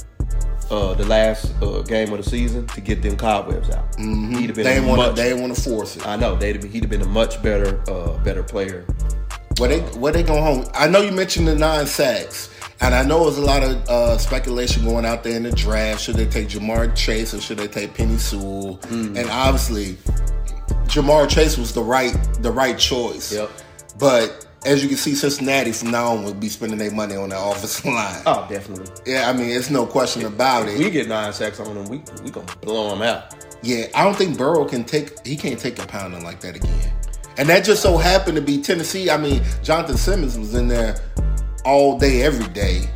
uh, 0.70 0.94
the 0.94 1.04
last 1.06 1.52
uh, 1.62 1.82
game 1.82 2.12
of 2.12 2.22
the 2.22 2.28
season 2.28 2.66
to 2.68 2.80
get 2.80 3.02
them 3.02 3.16
cobwebs 3.16 3.70
out. 3.70 3.94
He'd 3.96 4.04
have 4.04 4.54
been 4.54 4.66
Mm-hmm. 4.66 4.86
They 4.86 4.96
want. 4.96 5.16
They 5.16 5.28
didn't 5.30 5.42
want 5.42 5.54
to 5.54 5.60
force 5.60 5.96
it. 5.96 6.06
I 6.06 6.16
know 6.16 6.36
they'd 6.36 6.56
have, 6.56 6.64
he'd 6.70 6.82
have 6.82 6.90
been 6.90 7.02
a 7.02 7.08
much 7.08 7.42
better, 7.42 7.80
uh, 7.90 8.18
better 8.22 8.42
player. 8.42 8.84
Where 9.58 9.68
they 9.68 9.80
where 9.98 10.12
they 10.12 10.22
going 10.22 10.42
home? 10.42 10.66
I 10.74 10.88
know 10.88 11.00
you 11.00 11.10
mentioned 11.10 11.48
the 11.48 11.54
nine 11.54 11.86
sacks, 11.86 12.50
and 12.80 12.94
I 12.94 13.02
know 13.02 13.24
there's 13.24 13.38
a 13.38 13.42
lot 13.42 13.64
of 13.64 13.88
uh, 13.88 14.18
speculation 14.18 14.84
going 14.84 15.04
out 15.04 15.24
there 15.24 15.36
in 15.36 15.42
the 15.42 15.50
draft. 15.52 16.00
Should 16.00 16.16
they 16.16 16.26
take 16.26 16.48
Ja'Marr 16.48 16.94
Chase 16.94 17.34
or 17.34 17.40
should 17.40 17.58
they 17.58 17.66
take 17.66 17.94
Penei 17.94 18.18
Sewell? 18.18 18.74
Hmm. 18.84 19.16
And 19.16 19.28
obviously, 19.30 19.96
Ja'Marr 20.86 21.28
Chase 21.28 21.58
was 21.58 21.72
the 21.72 21.82
right 21.82 22.16
the 22.40 22.52
right 22.52 22.78
choice. 22.78 23.32
Yep. 23.32 23.50
But 23.98 24.46
as 24.68 24.82
you 24.82 24.88
can 24.88 24.98
see, 24.98 25.14
Cincinnati 25.14 25.72
from 25.72 25.90
now 25.90 26.12
on 26.12 26.24
will 26.24 26.34
be 26.34 26.48
spending 26.50 26.78
their 26.78 26.90
money 26.90 27.16
on 27.16 27.30
the 27.30 27.40
offensive 27.40 27.84
line. 27.86 28.22
Oh, 28.26 28.46
definitely. 28.50 28.86
Yeah, 29.06 29.28
I 29.28 29.32
mean, 29.32 29.48
it's 29.48 29.70
no 29.70 29.86
question 29.86 30.26
about 30.26 30.68
If 30.68 30.78
we 30.78 30.90
get 30.90 31.08
nine 31.08 31.32
sacks 31.32 31.58
on 31.58 31.74
them, 31.74 31.88
we 31.88 32.02
we 32.22 32.30
gonna 32.30 32.46
blow 32.60 32.90
them 32.90 33.02
out. 33.02 33.34
Yeah, 33.62 33.86
I 33.94 34.04
don't 34.04 34.14
think 34.14 34.36
Burrow 34.36 34.66
can 34.66 34.84
take. 34.84 35.26
He 35.26 35.36
can't 35.36 35.58
take 35.58 35.78
a 35.82 35.86
pounding 35.86 36.22
like 36.22 36.40
that 36.40 36.54
again. 36.56 36.92
And 37.38 37.48
that 37.48 37.64
just 37.64 37.82
so 37.82 37.96
happened 37.96 38.36
to 38.36 38.42
be 38.42 38.60
Tennessee. 38.60 39.10
I 39.10 39.16
mean, 39.16 39.42
Jonathan 39.62 39.96
Simmons 39.96 40.38
was 40.38 40.54
in 40.54 40.68
there 40.68 41.00
all 41.64 41.98
day, 41.98 42.22
every 42.22 42.48
day. 42.52 42.88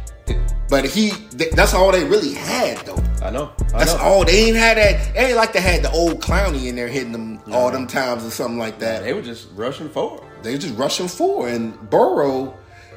But 0.69 0.85
he, 0.87 1.11
that's 1.55 1.75
all 1.75 1.93
they 1.93 2.05
really 2.05 2.33
had, 2.35 2.79
though. 2.87 3.03
I 3.23 3.31
know. 3.31 3.53
I 3.75 3.79
That's 3.79 3.95
know. 3.95 4.01
all. 4.01 4.25
They 4.25 4.47
ain't 4.49 4.57
had 4.57 4.79
that. 4.79 5.15
It 5.15 5.21
ain't 5.21 5.37
like 5.37 5.53
they 5.53 5.61
had 5.61 5.83
the 5.83 5.91
old 5.93 6.21
Clowney 6.21 6.67
in 6.67 6.75
there 6.75 6.89
hitting 6.89 7.13
them 7.13 7.41
all 7.53 7.71
them 7.71 7.87
times 7.87 8.25
or 8.25 8.31
something 8.31 8.59
like 8.59 8.79
that. 8.81 9.05
They 9.05 9.13
were 9.13 9.23
just 9.23 9.49
rushing 9.55 9.89
forward. 9.89 10.25
They 10.43 10.59
just 10.59 10.77
rushing 10.77 11.09
forward. 11.09 11.53
And 11.55 11.91
Burrow, 11.91 12.55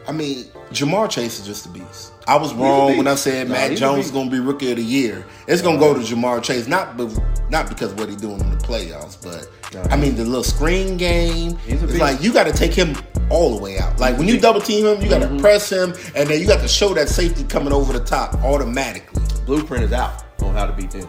I 0.07 0.11
mean, 0.11 0.45
Ja'Marr 0.71 1.09
Chase 1.09 1.39
is 1.39 1.45
just 1.45 1.65
a 1.65 1.69
beast. 1.69 2.11
I 2.27 2.37
was 2.37 2.53
wrong 2.55 2.97
when 2.97 3.05
I 3.07 3.13
said 3.15 3.47
Nah, 3.47 3.53
Mac 3.53 3.77
Jones 3.77 4.05
is 4.05 4.11
going 4.11 4.29
to 4.29 4.31
be 4.31 4.39
rookie 4.39 4.71
of 4.71 4.77
the 4.77 4.83
year. 4.83 5.25
It's 5.47 5.61
going 5.61 5.75
to 5.75 5.79
go 5.79 5.93
to 5.93 5.99
Jamar 5.99 6.41
Chase, 6.41 6.67
not 6.67 6.97
be, 6.97 7.07
not 7.51 7.69
because 7.69 7.91
of 7.91 7.99
what 7.99 8.09
he's 8.09 8.17
doing 8.17 8.39
in 8.39 8.49
the 8.49 8.57
playoffs, 8.57 9.21
but 9.21 9.47
I 9.91 9.95
mean 9.95 10.15
the 10.15 10.23
little 10.25 10.43
screen 10.43 10.97
game. 10.97 11.57
He's 11.59 11.83
It's 11.83 11.91
beast. 11.91 11.99
like 12.01 12.21
you 12.23 12.33
got 12.33 12.45
to 12.45 12.51
take 12.53 12.73
him 12.73 12.95
all 13.29 13.55
the 13.55 13.61
way 13.61 13.77
out. 13.77 13.99
Like 13.99 14.17
when 14.17 14.27
you 14.27 14.39
double 14.39 14.59
team 14.61 14.85
him, 14.85 15.01
you 15.03 15.09
got 15.09 15.19
to 15.19 15.27
Mm-hmm. 15.27 15.37
press 15.39 15.69
him, 15.71 15.93
and 16.15 16.27
then 16.29 16.39
you 16.41 16.47
got 16.47 16.61
to 16.61 16.67
show 16.67 16.93
that 16.95 17.09
safety 17.09 17.43
coming 17.43 17.71
over 17.73 17.93
the 17.93 18.03
top 18.03 18.33
automatically. 18.43 19.21
Blueprint 19.45 19.83
is 19.83 19.91
out 19.93 20.23
on 20.41 20.55
how 20.55 20.65
to 20.65 20.73
beat 20.73 20.89
them. 20.91 21.07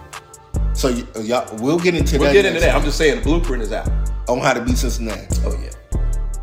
So 0.75 0.89
uh, 1.17 1.21
y'all, 1.21 1.49
we'll 1.63 1.79
get 1.79 1.95
into 1.95 2.19
We'll 2.19 2.29
that. 2.29 2.35
get 2.35 2.45
into 2.45 2.61
that. 2.61 2.75
I'm 2.75 2.83
just 2.85 2.99
saying 2.99 3.17
the 3.17 3.23
blueprint 3.23 3.63
is 3.63 3.73
out. 3.73 3.89
on 4.29 4.41
how 4.41 4.53
to 4.53 4.61
beat 4.61 4.77
Cincinnati. 4.77 5.27
Oh 5.47 5.59
yeah. 5.63 5.71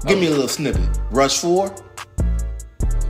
Give 0.05 0.19
me 0.19 0.27
a 0.27 0.31
little 0.31 0.47
snippet. 0.47 0.81
Rush 1.11 1.39
four. 1.39 1.73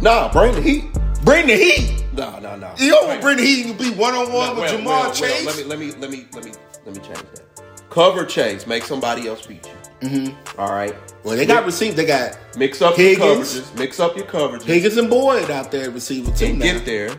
Nah, 0.01 0.31
bring 0.31 0.53
the 0.55 0.61
heat. 0.61 0.85
Bring 1.23 1.47
the 1.47 1.55
heat. 1.55 2.03
No, 2.13 2.37
no, 2.39 2.55
no. 2.55 2.73
You 2.77 2.91
don't 2.91 3.09
Wait. 3.09 3.21
bring 3.21 3.37
the 3.37 3.43
heat 3.43 3.65
and 3.65 3.77
be 3.77 3.89
one 3.91 4.13
on 4.13 4.31
one 4.31 4.55
with 4.55 4.59
well, 4.59 4.73
Ja'Marr 4.79 4.85
well, 4.85 5.01
well, 5.03 5.13
Chase. 5.13 5.45
let 5.45 5.57
me 5.57 5.63
let 5.63 5.79
me 5.79 5.91
let 5.93 6.11
me 6.11 6.25
let 6.33 6.45
me 6.45 6.51
let 6.85 6.95
me 6.95 7.01
change 7.01 7.17
that. 7.33 7.89
Cover 7.89 8.25
Chase, 8.25 8.67
make 8.67 8.83
somebody 8.83 9.27
else 9.27 9.45
beat 9.47 9.65
you. 9.65 10.09
Mm-hmm. 10.09 10.59
All 10.59 10.71
right. 10.71 10.93
well, 11.23 11.37
they 11.37 11.45
got 11.45 11.65
received. 11.65 11.95
They 11.95 12.05
got 12.05 12.37
Mix 12.57 12.81
up 12.81 12.95
Higgins. 12.95 13.55
your 13.55 13.63
coverages. 13.63 13.79
Mix 13.79 13.99
up 13.99 14.17
your 14.17 14.25
coverages. 14.25 14.63
Higgins 14.63 14.97
and 14.97 15.09
Boyd 15.09 15.49
out 15.49 15.71
there 15.71 15.89
receiver 15.89 16.31
too 16.35 16.45
and 16.47 16.59
now. 16.59 16.65
get 16.65 16.85
there. 16.85 17.15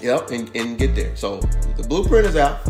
Yep, 0.00 0.30
and, 0.30 0.54
and 0.54 0.78
get 0.78 0.94
there. 0.94 1.16
So 1.16 1.38
the 1.76 1.84
blueprint 1.88 2.26
is 2.26 2.36
out. 2.36 2.60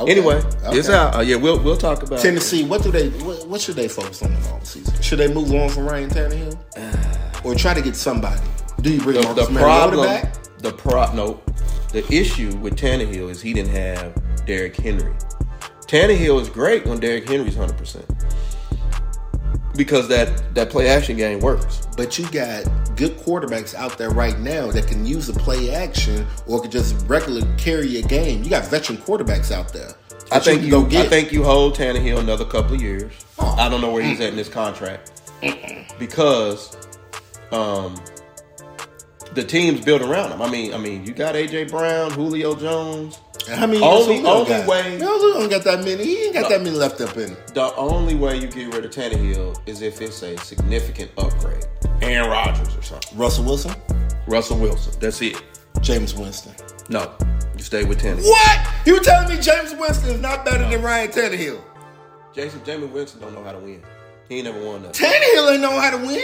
Okay. 0.00 0.12
Anyway, 0.12 0.36
Okay. 0.64 0.78
it's 0.78 0.88
out. 0.88 1.14
Uh, 1.16 1.20
yeah, 1.20 1.36
we'll 1.36 1.58
we'll 1.62 1.76
talk 1.76 2.02
about 2.02 2.20
Tennessee, 2.20 2.64
what 2.64 2.82
do 2.82 2.90
they? 2.90 3.10
What, 3.10 3.46
what 3.46 3.60
should 3.60 3.76
they 3.76 3.88
focus 3.88 4.22
on 4.22 4.32
in 4.32 4.40
the 4.42 4.48
offseason? 4.48 5.02
Should 5.02 5.18
they 5.18 5.32
move 5.32 5.52
on 5.52 5.68
from 5.68 5.86
Ryan 5.86 6.08
Tannehill, 6.10 7.44
or 7.44 7.54
try 7.54 7.74
to 7.74 7.82
get 7.82 7.96
somebody? 7.96 8.40
Do 8.80 8.90
you 8.92 9.00
bring 9.00 9.16
The, 9.20 9.22
Marcus 9.24 9.48
the 9.48 9.54
problem, 9.60 10.06
back? 10.06 10.34
the 10.58 10.72
pro, 10.72 11.12
no, 11.14 11.40
the 11.92 12.04
issue 12.12 12.56
with 12.56 12.76
Tannehill 12.78 13.28
is 13.30 13.42
he 13.42 13.52
didn't 13.52 13.72
have 13.72 14.14
Derrick 14.46 14.76
Henry. 14.76 15.12
Tannehill 15.86 16.40
is 16.40 16.48
great 16.48 16.86
when 16.86 16.98
Derrick 17.00 17.28
Henry's 17.28 17.56
hundred 17.56 17.76
percent 17.76 18.06
because 19.80 20.08
that 20.08 20.54
that 20.54 20.68
play 20.68 20.88
action 20.88 21.16
game 21.16 21.40
works. 21.40 21.88
But 21.96 22.18
you 22.18 22.30
got 22.30 22.64
good 22.96 23.16
quarterbacks 23.16 23.74
out 23.74 23.96
there 23.96 24.10
right 24.10 24.38
now 24.38 24.70
that 24.72 24.86
can 24.86 25.06
use 25.06 25.30
a 25.30 25.32
play 25.32 25.70
action 25.70 26.26
or 26.46 26.60
could 26.60 26.70
just 26.70 26.94
regular 27.06 27.40
carry 27.56 27.96
a 27.96 28.02
game. 28.02 28.42
You 28.42 28.50
got 28.50 28.66
veteran 28.66 28.98
quarterbacks 28.98 29.50
out 29.50 29.72
there. 29.72 29.94
I 30.30 30.38
think 30.38 30.58
can 30.58 30.64
you. 30.66 30.70
go 30.70 30.84
get. 30.84 31.06
I 31.06 31.08
think 31.08 31.32
you 31.32 31.42
hold 31.42 31.78
Tannehill 31.78 32.18
another 32.18 32.44
couple 32.44 32.74
of 32.74 32.82
years. 32.82 33.10
I 33.38 33.70
don't 33.70 33.80
know 33.80 33.90
where 33.90 34.02
he's 34.02 34.20
at 34.20 34.28
in 34.28 34.36
his 34.36 34.50
contract 34.50 35.22
because 35.98 36.76
um, 37.50 37.98
the 39.32 39.42
team's 39.42 39.82
built 39.82 40.02
around 40.02 40.30
him. 40.30 40.42
I 40.42 40.50
mean, 40.50 40.74
I 40.74 40.76
mean, 40.76 41.06
you 41.06 41.14
got 41.14 41.36
AJ 41.36 41.70
Brown, 41.70 42.10
Julio 42.10 42.54
Jones. 42.54 43.18
How 43.48 43.66
many 43.66 43.82
Only- 43.82 44.24
only 44.24 44.66
way- 44.66 44.98
Julio 44.98 45.40
don't 45.40 45.48
got 45.48 45.64
that 45.64 45.84
many. 45.84 46.04
He 46.04 46.24
ain't 46.24 46.34
got 46.34 46.48
that 46.50 46.62
many 46.62 46.76
left 46.76 47.00
up 47.00 47.16
in. 47.16 47.36
The 47.54 47.74
only 47.76 48.14
way 48.14 48.36
you 48.36 48.46
get 48.48 48.74
rid 48.74 48.84
of 48.84 48.90
Tannehill 48.90 49.56
is 49.66 49.82
if 49.82 50.00
it's 50.00 50.22
a 50.22 50.36
significant 50.38 51.10
upgrade. 51.18 51.64
Aaron 52.02 52.30
Rodgers 52.30 52.76
or 52.76 52.82
something. 52.82 53.18
Russell 53.18 53.44
Wilson, 53.44 53.74
Russell 54.26 54.58
Wilson. 54.58 54.92
That's 55.00 55.20
it. 55.22 55.36
Jameis 55.80 56.16
Winston. 56.18 56.52
No, 56.88 57.10
you 57.56 57.62
stay 57.62 57.84
with 57.84 58.00
Tannehill. 58.02 58.24
What? 58.28 58.58
You 58.86 59.00
telling 59.00 59.28
me 59.28 59.36
Jameis 59.36 59.78
Winston 59.78 60.10
is 60.10 60.20
not 60.20 60.44
better 60.44 60.68
than 60.68 60.82
Ryan 60.82 61.10
Tannehill? 61.10 61.60
Jason 62.34 62.60
Jamie 62.64 62.86
Winston 62.86 63.20
don't 63.20 63.34
know 63.34 63.42
how 63.42 63.52
to 63.52 63.58
win. 63.58 63.82
He 64.28 64.36
ain't 64.36 64.44
never 64.44 64.64
won 64.64 64.82
nothing. 64.82 65.06
Tannehill 65.06 65.52
ain't 65.52 65.60
know 65.62 65.78
how 65.80 65.90
to 65.90 65.96
win. 66.06 66.22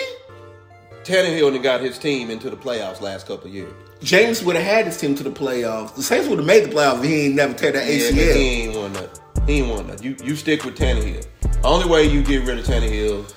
Tannehill 1.05 1.53
done 1.53 1.63
got 1.63 1.81
his 1.81 1.99
team 1.99 2.31
into 2.31 2.51
the 2.51 2.57
playoffs 2.57 3.01
last 3.01 3.27
couple 3.27 3.49
years. 3.51 3.73
Jameis 4.01 4.43
would 4.45 4.57
have 4.57 4.65
had 4.65 4.87
his 4.87 4.97
team 4.99 5.15
to 5.17 5.23
the 5.23 5.31
playoffs. 5.31 5.95
The 5.95 6.03
Saints 6.03 6.29
would 6.29 6.39
have 6.39 6.47
made 6.47 6.65
the 6.65 6.69
playoffs 6.69 6.99
if 6.99 7.05
he 7.05 7.27
ain't 7.27 7.35
never 7.35 7.55
tear 7.55 7.73
that 7.73 7.87
Yeah, 7.87 8.11
ACL. 8.11 8.35
he 8.35 8.49
ain't 8.63 8.77
won 8.77 8.93
nothing. 8.93 9.23
He 9.47 9.53
ain't 9.61 9.69
won 9.69 9.87
nothing. 9.87 10.05
You 10.05 10.17
you 10.25 10.37
stick 10.37 10.65
with 10.65 10.77
Tannehill. 10.77 11.27
Only 11.65 11.89
way 11.89 12.05
you 12.05 12.23
get 12.23 12.47
rid 12.47 12.59
of 12.59 12.65
Tannehill 12.67 13.33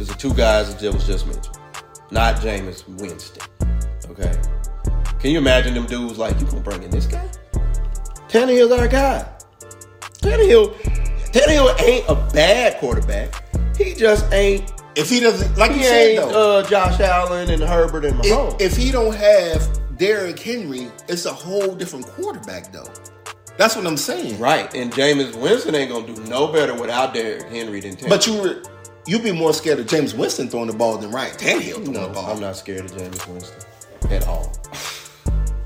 is 0.00 0.08
the 0.08 0.14
two 0.14 0.32
guys 0.34 0.74
that 0.76 0.94
was 0.94 1.06
just 1.06 1.26
mentioned. 1.26 1.56
not 2.10 2.36
Jameis 2.36 2.86
Winston. 3.00 3.42
Okay. 4.10 4.40
Can 5.18 5.30
you 5.32 5.38
imagine 5.38 5.74
them 5.74 5.86
dudes 5.86 6.18
like 6.18 6.38
you 6.40 6.46
gonna 6.46 6.60
bring 6.60 6.82
in 6.82 6.90
this 6.90 7.06
guy? 7.06 7.26
Tannehill's 8.28 8.72
our 8.72 8.88
guy. 8.88 9.28
Tannehill, 10.22 10.74
Tannehill 11.32 11.80
ain't 11.82 12.04
a 12.08 12.14
bad 12.32 12.78
quarterback. 12.78 13.42
He 13.76 13.94
just 13.94 14.32
ain't. 14.32 14.70
If 14.96 15.10
he 15.10 15.18
doesn't, 15.18 15.56
like 15.58 15.72
He 15.72 15.78
you 15.78 15.84
said 15.84 16.06
ain't 16.10 16.30
though, 16.30 16.58
uh, 16.58 16.62
Josh 16.68 17.00
Allen 17.00 17.50
and 17.50 17.60
Herbert 17.62 18.04
and 18.04 18.14
Mahomes. 18.20 18.54
if, 18.60 18.72
if 18.72 18.76
he 18.76 18.92
don't 18.92 19.14
have 19.14 19.60
Derrick 19.96 20.38
Henry, 20.38 20.90
it's 21.08 21.26
a 21.26 21.32
whole 21.32 21.74
different 21.74 22.06
quarterback 22.06 22.72
though. 22.72 22.88
That's 23.56 23.76
what 23.76 23.86
I'm 23.86 23.96
saying. 23.96 24.38
right, 24.40 24.72
and 24.74 24.92
Jameis 24.92 25.34
Winston 25.40 25.74
ain't 25.76 25.90
gonna 25.92 26.12
do 26.12 26.20
no 26.24 26.48
better 26.48 26.74
without 26.74 27.14
Derrick 27.14 27.44
Henry 27.48 27.80
than 27.80 27.94
Tannehill. 27.96 28.08
But 28.08 28.26
you 28.26 28.40
were 28.40 28.62
you'd 29.06 29.22
be 29.22 29.30
more 29.32 29.52
scared 29.52 29.78
of 29.78 29.86
Jameis 29.86 30.16
Winston 30.16 30.48
throwing 30.48 30.66
the 30.68 30.76
ball 30.76 30.98
than 30.98 31.10
Ryan 31.10 31.36
Tannehill 31.36 31.74
throwing 31.74 31.92
no, 31.92 32.08
the 32.08 32.14
ball. 32.14 32.26
I'm 32.32 32.40
not 32.40 32.56
scared 32.56 32.86
of 32.86 32.92
Jameis 32.92 33.26
Winston 33.28 33.60
at 34.10 34.26
all. 34.26 34.52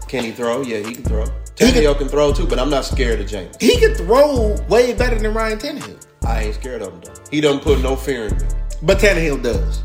Can 0.09 0.25
he 0.25 0.33
throw? 0.33 0.63
Yeah, 0.63 0.79
he 0.79 0.95
can 0.95 1.05
throw. 1.05 1.25
He 1.25 1.31
can- 1.31 1.75
Tannehill 1.83 1.99
can 1.99 2.09
throw 2.09 2.33
too, 2.33 2.47
but 2.47 2.59
I'm 2.59 2.71
not 2.71 2.85
scared 2.85 3.21
of 3.21 3.27
Jameis. 3.27 3.61
He 3.61 3.79
can 3.79 3.95
throw 3.95 4.55
way 4.69 4.93
better 4.93 5.19
than 5.19 5.33
Ryan 5.33 5.59
Tannehill, 5.59 6.07
I 6.27 6.43
ain't 6.45 6.55
scared 6.57 6.83
of 6.83 6.93
him 6.93 7.01
though. 7.05 7.15
He 7.31 7.41
doesn't 7.41 7.63
put 7.63 7.81
no 7.81 7.97
fear 7.97 8.27
in 8.27 8.37
me. 8.37 8.45
but 8.83 8.99
Tannehill 8.99 9.43
does. 9.43 9.83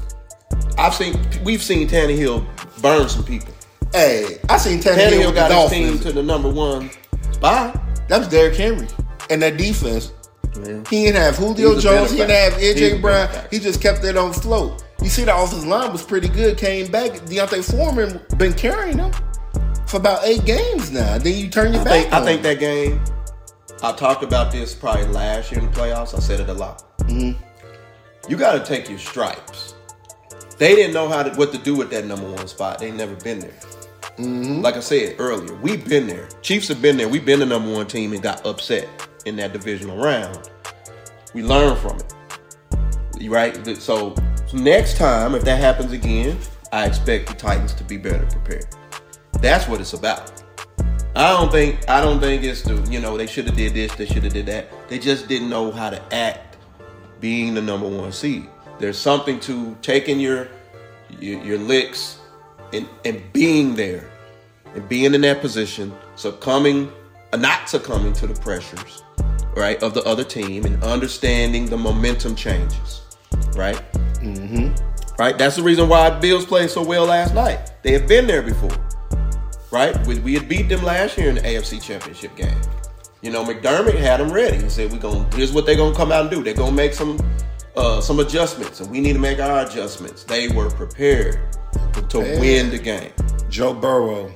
I've 0.78 0.94
seen 0.94 1.18
we've 1.46 1.64
seen 1.64 1.88
Tannehill 1.88 2.46
burn 2.82 3.08
some 3.08 3.24
people. 3.24 3.53
Hey, 3.94 4.40
I 4.50 4.58
seen 4.58 4.80
Tannehill, 4.80 5.28
with 5.28 5.36
got 5.36 5.50
the 5.50 5.56
his 5.56 5.72
team 5.72 6.00
to 6.00 6.12
the 6.12 6.24
number 6.24 6.50
one 6.50 6.90
spot. 7.32 7.80
That 8.10 8.18
was 8.20 8.28
Derrick 8.28 8.56
Henry 8.56 8.88
and 9.30 9.42
that 9.44 9.58
defense. 9.58 10.12
Man. 10.58 10.84
He 10.90 11.06
didn't 11.06 11.22
have 11.22 11.36
Julio 11.36 11.76
He's 11.76 11.80
a 11.80 11.82
Jones. 11.82 12.12
He 12.12 12.18
didn't 12.18 12.32
have. 12.32 12.60
He's 12.60 12.76
a 12.82 12.96
AJ 12.96 13.02
Brown. 13.02 13.28
benefactor. 13.28 13.56
He 13.56 13.62
just 13.62 13.82
kept 13.82 14.04
it 14.04 14.18
on 14.18 14.34
float. 14.34 14.84
You 15.02 15.10
see, 15.10 15.24
the 15.24 15.36
offensive 15.36 15.68
line 15.68 15.92
was 15.92 16.04
pretty 16.04 16.28
good. 16.28 16.58
Came 16.58 16.92
back. 16.92 17.12
D'Onta 17.26 17.64
Foreman 17.64 18.20
been 18.38 18.54
carrying 18.54 18.98
them 18.98 19.12
for 19.88 19.98
about 19.98 20.24
eight 20.26 20.44
games 20.46 20.92
now. 20.92 21.18
Then 21.20 21.36
you 21.38 21.50
turn 21.50 21.74
your 21.74 21.82
I 21.82 21.84
back. 21.84 21.94
think, 22.04 22.14
I 22.14 22.20
on 22.20 22.26
think 22.26 22.38
him. 22.40 22.44
that 22.44 22.60
game. 22.60 23.02
I 23.84 23.92
talked 23.94 24.24
about 24.24 24.52
this 24.52 24.74
probably 24.74 25.06
last 25.08 25.52
year 25.52 25.60
in 25.60 25.68
the 25.68 25.72
playoffs. 25.72 26.16
I 26.16 26.20
said 26.20 26.40
it 26.40 26.50
a 26.50 26.54
lot. 26.54 26.98
Mm-hmm. 27.00 27.40
You 28.30 28.38
got 28.38 28.54
to 28.54 28.66
take 28.66 28.90
your 28.90 29.00
stripes. 29.00 29.76
They 30.58 30.76
didn't 30.76 30.94
know 30.94 31.10
how 31.10 31.24
to 31.24 31.32
what 31.36 31.52
to 31.52 31.58
do 31.58 31.76
with 31.76 31.90
that 31.90 32.06
number 32.06 32.30
one 32.32 32.48
spot. 32.48 32.80
They 32.80 32.92
never 32.92 33.16
been 33.16 33.40
there. 33.40 33.54
Mm-hmm. 34.18 34.62
Like 34.62 34.76
I 34.76 34.80
said 34.80 35.16
earlier, 35.18 35.56
we've 35.56 35.88
been 35.88 36.06
there. 36.06 36.30
Chiefs 36.42 36.68
have 36.68 36.82
been 36.82 36.98
there. 36.98 37.10
We've 37.10 37.26
been 37.26 37.40
the 37.40 37.46
number 37.46 37.72
one 37.72 37.88
team 37.88 38.14
and 38.14 38.22
got 38.22 38.46
upset 38.46 38.88
in 39.26 39.36
that 39.38 39.54
divisional 39.54 39.98
round. 39.98 40.50
We 41.34 41.42
learn 41.42 41.76
from 41.78 41.98
it. 41.98 43.28
Right? 43.28 43.56
So, 43.78 44.14
so 44.46 44.58
next 44.58 44.98
time, 44.98 45.34
if 45.34 45.44
that 45.46 45.60
happens 45.60 45.94
again, 45.94 46.38
I 46.72 46.86
expect 46.86 47.28
the 47.28 47.34
Titans 47.34 47.74
to 47.76 47.84
be 47.84 47.98
better 47.98 48.26
prepared. 48.26 48.68
That's 49.42 49.68
what 49.68 49.82
it's 49.82 49.94
about. 49.94 50.44
I 51.16 51.30
don't 51.30 51.52
think 51.52 51.88
I 51.90 52.02
don't 52.02 52.20
think 52.20 52.44
it's 52.44 52.64
the 52.64 52.76
you 52.90 53.00
know 53.00 53.18
they 53.18 53.28
should 53.28 53.46
have 53.46 53.56
did 53.56 53.74
this, 53.74 53.94
they 53.96 54.06
should 54.06 54.24
have 54.24 54.34
did 54.34 54.48
that. 54.48 54.70
They 54.90 54.98
just 54.98 55.28
didn't 55.28 55.50
know 55.50 55.72
how 55.72 55.90
to 55.90 56.02
act 56.14 56.58
being 57.20 57.54
the 57.54 57.62
number 57.62 57.88
one 57.88 58.12
seed. 58.12 58.48
There's 58.80 58.98
something 58.98 59.40
to 59.42 59.78
taking 59.82 60.20
your 60.20 60.48
your, 61.20 61.44
your 61.44 61.58
licks 61.60 62.20
and 62.74 62.88
and 63.06 63.22
being 63.34 63.76
there 63.76 64.10
and 64.76 64.88
being 64.90 65.14
in 65.14 65.22
that 65.22 65.40
position, 65.42 65.94
succumbing, 66.16 66.92
uh, 67.32 67.38
not 67.38 67.70
succumbing 67.70 68.14
to 68.14 68.28
the 68.28 68.40
pressures, 68.42 69.04
right, 69.56 69.82
of 69.84 69.94
the 69.94 70.04
other 70.04 70.24
team, 70.24 70.66
and 70.66 70.84
understanding 70.84 71.68
the 71.68 71.78
momentum 71.78 72.36
changes, 72.36 73.02
right. 73.56 73.82
Mm-hmm. 74.16 74.74
Right. 75.20 75.38
That's 75.38 75.56
the 75.56 75.62
reason 75.62 75.88
why 75.88 76.10
Bills 76.10 76.44
played 76.44 76.72
so 76.72 76.84
well 76.84 77.06
last 77.06 77.36
night. 77.36 77.72
They 77.84 77.92
had 77.92 78.08
been 78.08 78.26
there 78.26 78.42
before 78.42 78.72
right? 79.74 79.98
We, 80.06 80.20
we 80.20 80.36
had 80.36 80.48
beat 80.48 80.70
them 80.70 80.84
last 80.84 81.18
year 81.18 81.30
in 81.30 81.36
the 81.36 81.42
AFC 81.42 81.82
Championship 81.82 82.36
game. 82.36 82.56
You 83.22 83.32
know, 83.32 83.44
McDermott 83.44 83.96
had 83.96 84.20
them 84.20 84.32
ready. 84.32 84.58
He 84.58 84.70
said, 84.70 84.92
"We're 84.92 85.00
gonna 85.00 85.28
here's 85.36 85.52
what 85.52 85.66
they're 85.66 85.78
gonna 85.78 85.96
come 85.96 86.12
out 86.12 86.22
and 86.22 86.30
do. 86.30 86.44
They're 86.44 86.54
gonna 86.54 86.76
make 86.76 86.94
some 86.94 87.18
uh, 87.76 88.02
some 88.02 88.20
adjustments, 88.20 88.80
and 88.80 88.90
we 88.92 89.00
need 89.02 89.14
to 89.14 89.20
make 89.20 89.40
our 89.40 89.66
adjustments." 89.66 90.24
They 90.24 90.48
were 90.48 90.70
prepared 90.70 91.40
to, 92.10 92.20
win 92.20 92.70
the 92.70 92.78
game. 92.80 93.12
Joe 93.50 93.74
Burrow, 93.74 94.32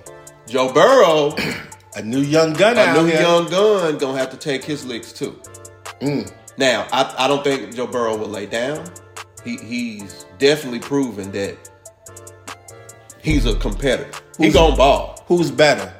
Joe 0.47 0.71
Burrow, 0.73 1.35
a 1.95 2.01
new 2.01 2.21
young 2.21 2.53
gun 2.53 2.77
a 2.77 2.93
new 3.01 3.07
here. 3.07 3.21
young 3.21 3.49
gun, 3.49 3.97
gonna 3.97 4.17
have 4.17 4.29
to 4.31 4.37
take 4.37 4.63
his 4.63 4.85
licks 4.85 5.11
too. 5.13 5.39
Now, 6.59 6.87
I, 6.91 7.13
I 7.17 7.27
don't 7.27 7.43
think 7.43 7.75
Joe 7.75 7.87
Burrow 7.87 8.15
will 8.17 8.27
lay 8.29 8.45
down. 8.47 8.85
He, 9.43 9.57
he's 9.57 10.25
definitely 10.39 10.79
proven 10.79 11.31
that 11.31 11.55
he's 13.21 13.45
a 13.45 13.55
competitor. 13.55 14.09
He 14.37 14.45
Who's- 14.45 14.53
gonna 14.55 14.75
ball. 14.75 15.23
Who's 15.27 15.51
better, 15.51 15.93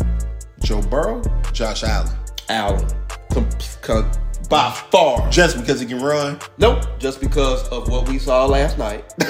Joe 0.61 0.81
Burrow, 0.83 1.21
Josh 1.51 1.83
Allen? 1.83 2.15
Allen. 2.49 2.87
Com- 3.31 3.49
com- 3.81 4.11
by 4.49 4.71
far. 4.91 5.29
Just 5.29 5.57
because 5.57 5.79
he 5.79 5.85
can 5.85 6.01
run. 6.01 6.39
Nope. 6.57 6.83
Just 6.99 7.19
because 7.19 7.67
of 7.69 7.89
what 7.89 8.07
we 8.07 8.19
saw 8.19 8.45
last 8.45 8.77
night. 8.77 9.13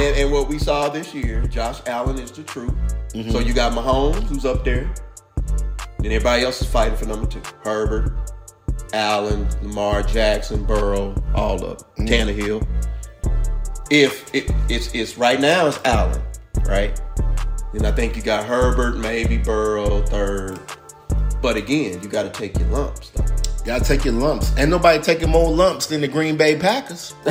and, 0.00 0.16
and 0.16 0.32
what 0.32 0.48
we 0.48 0.58
saw 0.58 0.88
this 0.88 1.14
year, 1.14 1.42
Josh 1.46 1.80
Allen 1.86 2.18
is 2.18 2.32
the 2.32 2.42
truth. 2.42 2.74
Mm-hmm. 3.14 3.30
So 3.30 3.40
you 3.40 3.52
got 3.52 3.72
Mahomes, 3.72 4.22
who's 4.24 4.44
up 4.44 4.64
there. 4.64 4.92
Then 5.98 6.10
everybody 6.12 6.44
else 6.44 6.60
is 6.60 6.68
fighting 6.68 6.96
for 6.96 7.06
number 7.06 7.26
two. 7.26 7.42
Herbert, 7.62 8.12
Allen, 8.92 9.48
Lamar 9.62 10.02
Jackson, 10.02 10.64
Burrow, 10.64 11.14
all 11.34 11.62
of 11.64 11.78
them. 11.78 12.06
Mm-hmm. 12.06 12.06
Tannehill. 12.06 12.66
If 13.90 14.34
it, 14.34 14.50
it's 14.70 14.94
it's 14.94 15.18
right 15.18 15.38
now 15.38 15.66
it's 15.66 15.78
Allen, 15.84 16.22
right? 16.66 16.98
And 17.74 17.86
I 17.86 17.92
think 17.92 18.16
you 18.16 18.22
got 18.22 18.44
Herbert, 18.44 18.96
maybe 18.96 19.36
Burrow, 19.36 20.02
third. 20.02 20.58
But 21.42 21.56
again, 21.56 22.02
you 22.02 22.08
got 22.08 22.22
to 22.22 22.30
take 22.30 22.58
your 22.58 22.68
lumps. 22.68 23.10
Though. 23.10 23.31
Gotta 23.64 23.84
take 23.84 24.04
your 24.04 24.14
lumps. 24.14 24.52
Ain't 24.58 24.70
nobody 24.70 25.00
taking 25.02 25.30
more 25.30 25.50
lumps 25.50 25.86
than 25.86 26.00
the 26.00 26.08
Green 26.08 26.36
Bay 26.36 26.58
Packers. 26.58 27.14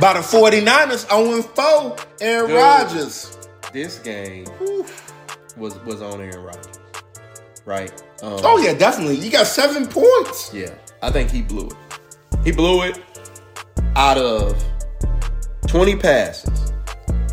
By 0.00 0.12
the 0.12 0.20
49ers, 0.20 1.08
0 1.08 1.42
4, 1.42 1.96
Aaron. 2.20 2.52
Rodgers. 2.52 3.36
This 3.72 3.98
game 3.98 4.46
was 5.56 5.76
was 5.84 6.02
on 6.02 6.20
Aaron 6.20 6.42
Rodgers, 6.42 6.80
right? 7.64 7.90
Um, 8.22 8.38
Oh, 8.44 8.58
yeah, 8.58 8.74
definitely. 8.74 9.16
You 9.16 9.30
got 9.30 9.46
seven 9.46 9.86
points. 9.86 10.52
yeah. 10.54 10.74
I 11.02 11.10
think 11.10 11.30
he 11.30 11.42
blew 11.42 11.66
it. 11.68 11.74
He 12.44 12.50
blew 12.52 12.82
it 12.82 12.98
out 13.96 14.18
of 14.18 14.62
twenty 15.66 15.96
passes. 15.96 16.72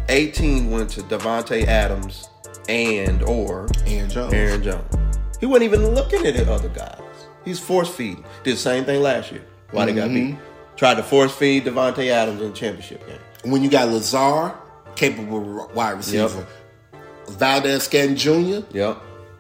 Eighteen 0.10 0.70
went 0.72 0.90
to 0.92 1.02
Davante 1.02 1.66
Adams 1.66 2.30
and 2.70 3.22
or 3.24 3.68
Aaron 3.86 4.10
Jones. 4.10 4.34
Aaron 4.34 4.64
Jones. 4.64 4.96
He 5.40 5.46
wasn't 5.46 5.64
even 5.74 5.88
looking 5.96 6.26
at 6.26 6.36
the 6.36 6.52
other 6.52 6.70
guys. 6.70 7.00
He's 7.46 7.60
force 7.60 7.88
feeding. 7.94 8.26
Did 8.44 8.56
the 8.56 8.60
same 8.60 8.84
thing 8.86 9.02
last 9.02 9.32
year. 9.32 9.44
Why 9.72 9.86
they 9.86 9.94
got 9.94 10.10
beat? 10.10 10.36
Tried 10.76 10.96
to 10.96 11.04
force 11.04 11.34
feed 11.34 11.64
Davante 11.66 12.08
Adams 12.10 12.42
in 12.42 12.50
the 12.50 12.54
championship 12.56 13.06
game. 13.08 13.20
When 13.52 13.64
you 13.64 13.70
got 13.70 13.88
Lazard, 13.90 14.52
capable 14.96 15.70
wide 15.74 15.92
receiver. 15.98 16.46
Valdes-Scantling 17.30 18.16
Jr., 18.18 18.66
Yep. 18.72 18.98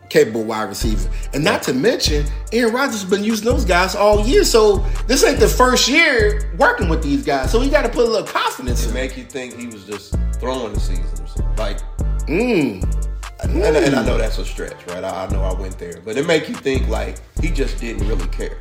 capable 0.09 0.43
wide 0.43 0.63
receiver. 0.69 1.09
And 1.33 1.43
not 1.43 1.61
to 1.63 1.73
mention, 1.73 2.25
Aaron 2.51 2.73
Rodgers 2.73 3.01
has 3.01 3.09
been 3.09 3.23
using 3.23 3.45
those 3.45 3.65
guys 3.65 3.95
all 3.95 4.25
year. 4.25 4.43
So 4.43 4.77
this 5.07 5.23
ain't 5.23 5.39
the 5.39 5.47
first 5.47 5.87
year 5.87 6.51
working 6.57 6.89
with 6.89 7.03
these 7.03 7.25
guys. 7.25 7.51
So 7.51 7.59
he 7.59 7.69
got 7.69 7.81
to 7.83 7.89
put 7.89 8.05
a 8.07 8.09
little 8.09 8.27
confidence 8.27 8.83
to 8.83 8.89
in. 8.89 8.93
make 8.93 9.17
you 9.17 9.23
think 9.23 9.57
he 9.59 9.67
was 9.67 9.83
just 9.83 10.15
throwing 10.39 10.73
the 10.73 10.79
season 10.79 11.05
or 11.21 11.27
something. 11.27 11.55
Like, 11.57 11.79
Mm. 12.27 13.04
And, 13.45 13.63
and 13.63 13.95
I 13.95 14.05
know 14.05 14.13
hmm. 14.13 14.19
that's 14.19 14.37
a 14.37 14.45
stretch, 14.45 14.85
right? 14.87 15.03
I, 15.03 15.25
I 15.25 15.29
know 15.31 15.41
I 15.41 15.53
went 15.53 15.77
there, 15.77 16.01
but 16.03 16.17
it 16.17 16.25
make 16.25 16.49
you 16.49 16.55
think 16.55 16.87
like 16.87 17.19
he 17.41 17.49
just 17.49 17.79
didn't 17.79 18.07
really 18.07 18.27
care 18.27 18.57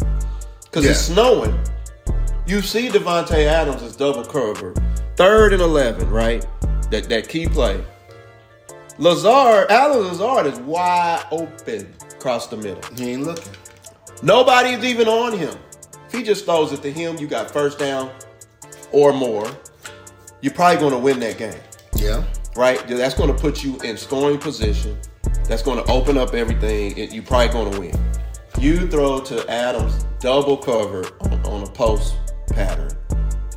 because 0.64 0.84
it's 0.86 1.00
snowing. 1.00 1.58
You 2.46 2.60
see 2.60 2.88
Davante 2.88 3.46
Adams 3.46 3.82
is 3.82 3.96
double 3.96 4.24
covered, 4.24 4.78
third 5.16 5.52
and 5.52 5.62
eleven, 5.62 6.10
right? 6.10 6.46
That 6.90 7.08
that 7.08 7.28
key 7.28 7.46
play. 7.46 7.82
Lazard, 8.98 9.70
Allen 9.70 10.06
Lazard 10.06 10.46
is 10.46 10.58
wide 10.60 11.24
open 11.32 11.92
across 12.12 12.46
the 12.46 12.56
middle. 12.56 12.82
He 12.96 13.12
ain't 13.12 13.24
looking. 13.24 13.52
Nobody's 14.22 14.84
even 14.84 15.08
on 15.08 15.36
him. 15.36 15.54
If 16.06 16.12
he 16.12 16.22
just 16.22 16.44
throws 16.44 16.72
it 16.72 16.80
to 16.82 16.92
him, 16.92 17.16
you 17.18 17.26
got 17.26 17.50
first 17.50 17.78
down 17.78 18.10
or 18.92 19.12
more. 19.12 19.48
You're 20.40 20.54
probably 20.54 20.78
going 20.78 20.92
to 20.92 20.98
win 20.98 21.20
that 21.20 21.38
game 21.38 21.58
Yeah. 21.96 22.22
Right? 22.56 22.86
That's 22.86 23.14
going 23.14 23.34
to 23.34 23.40
put 23.40 23.62
you 23.64 23.78
in 23.82 23.96
scoring 23.96 24.38
position. 24.38 24.96
That's 25.48 25.62
going 25.62 25.82
to 25.84 25.90
open 25.90 26.16
up 26.18 26.34
everything. 26.34 26.96
It- 26.96 27.12
You're 27.12 27.22
probably 27.24 27.48
going 27.48 27.72
to 27.72 27.80
win. 27.80 28.00
You 28.58 28.86
throw 28.88 29.20
to 29.20 29.48
Adams 29.50 30.06
double 30.20 30.56
cover 30.56 31.04
on, 31.20 31.32
on 31.46 31.62
a 31.64 31.66
post 31.70 32.16
pattern 32.48 32.90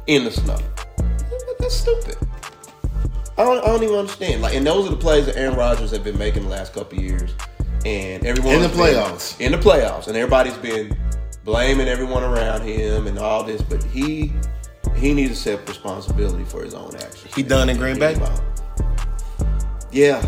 in 0.08 0.24
the 0.24 0.32
snow. 0.32 0.58
That's 1.60 1.76
stupid. 1.76 2.16
I 3.38 3.44
don't, 3.44 3.60
I 3.64 3.68
don't 3.68 3.84
even 3.84 3.96
understand. 3.96 4.42
Like, 4.42 4.56
and 4.56 4.66
those 4.66 4.88
are 4.88 4.90
the 4.90 4.98
plays 4.98 5.28
that 5.28 5.38
Aaron 5.38 5.56
Rodgers 5.56 5.92
have 5.92 6.04
been 6.04 6.18
making 6.18 6.44
the 6.44 6.50
last 6.50 6.74
couple 6.74 7.00
years, 7.00 7.32
and 7.86 8.26
everyone 8.26 8.56
In 8.56 8.62
the 8.64 8.68
playoffs. 8.70 9.40
in 9.40 9.52
the 9.52 9.58
playoffs, 9.60 10.08
and 10.08 10.18
everybody's 10.18 10.58
been 10.58 10.98
blaming 11.44 11.88
everyone 11.88 12.24
around 12.24 12.64
him 12.64 13.06
and 13.06 13.20
all 13.20 13.44
this, 13.44 13.62
but 13.62 13.84
he 13.84 14.34
he 14.96 15.14
needs 15.14 15.44
to 15.44 15.52
accept 15.54 15.70
responsibility 15.70 16.44
for 16.46 16.64
his 16.64 16.74
own 16.74 16.96
actions. 16.96 17.34
He 17.36 17.44
done 17.44 17.70
in 17.70 17.78
Green 17.78 18.00
Bay? 18.00 18.16
Yeah, 19.98 20.22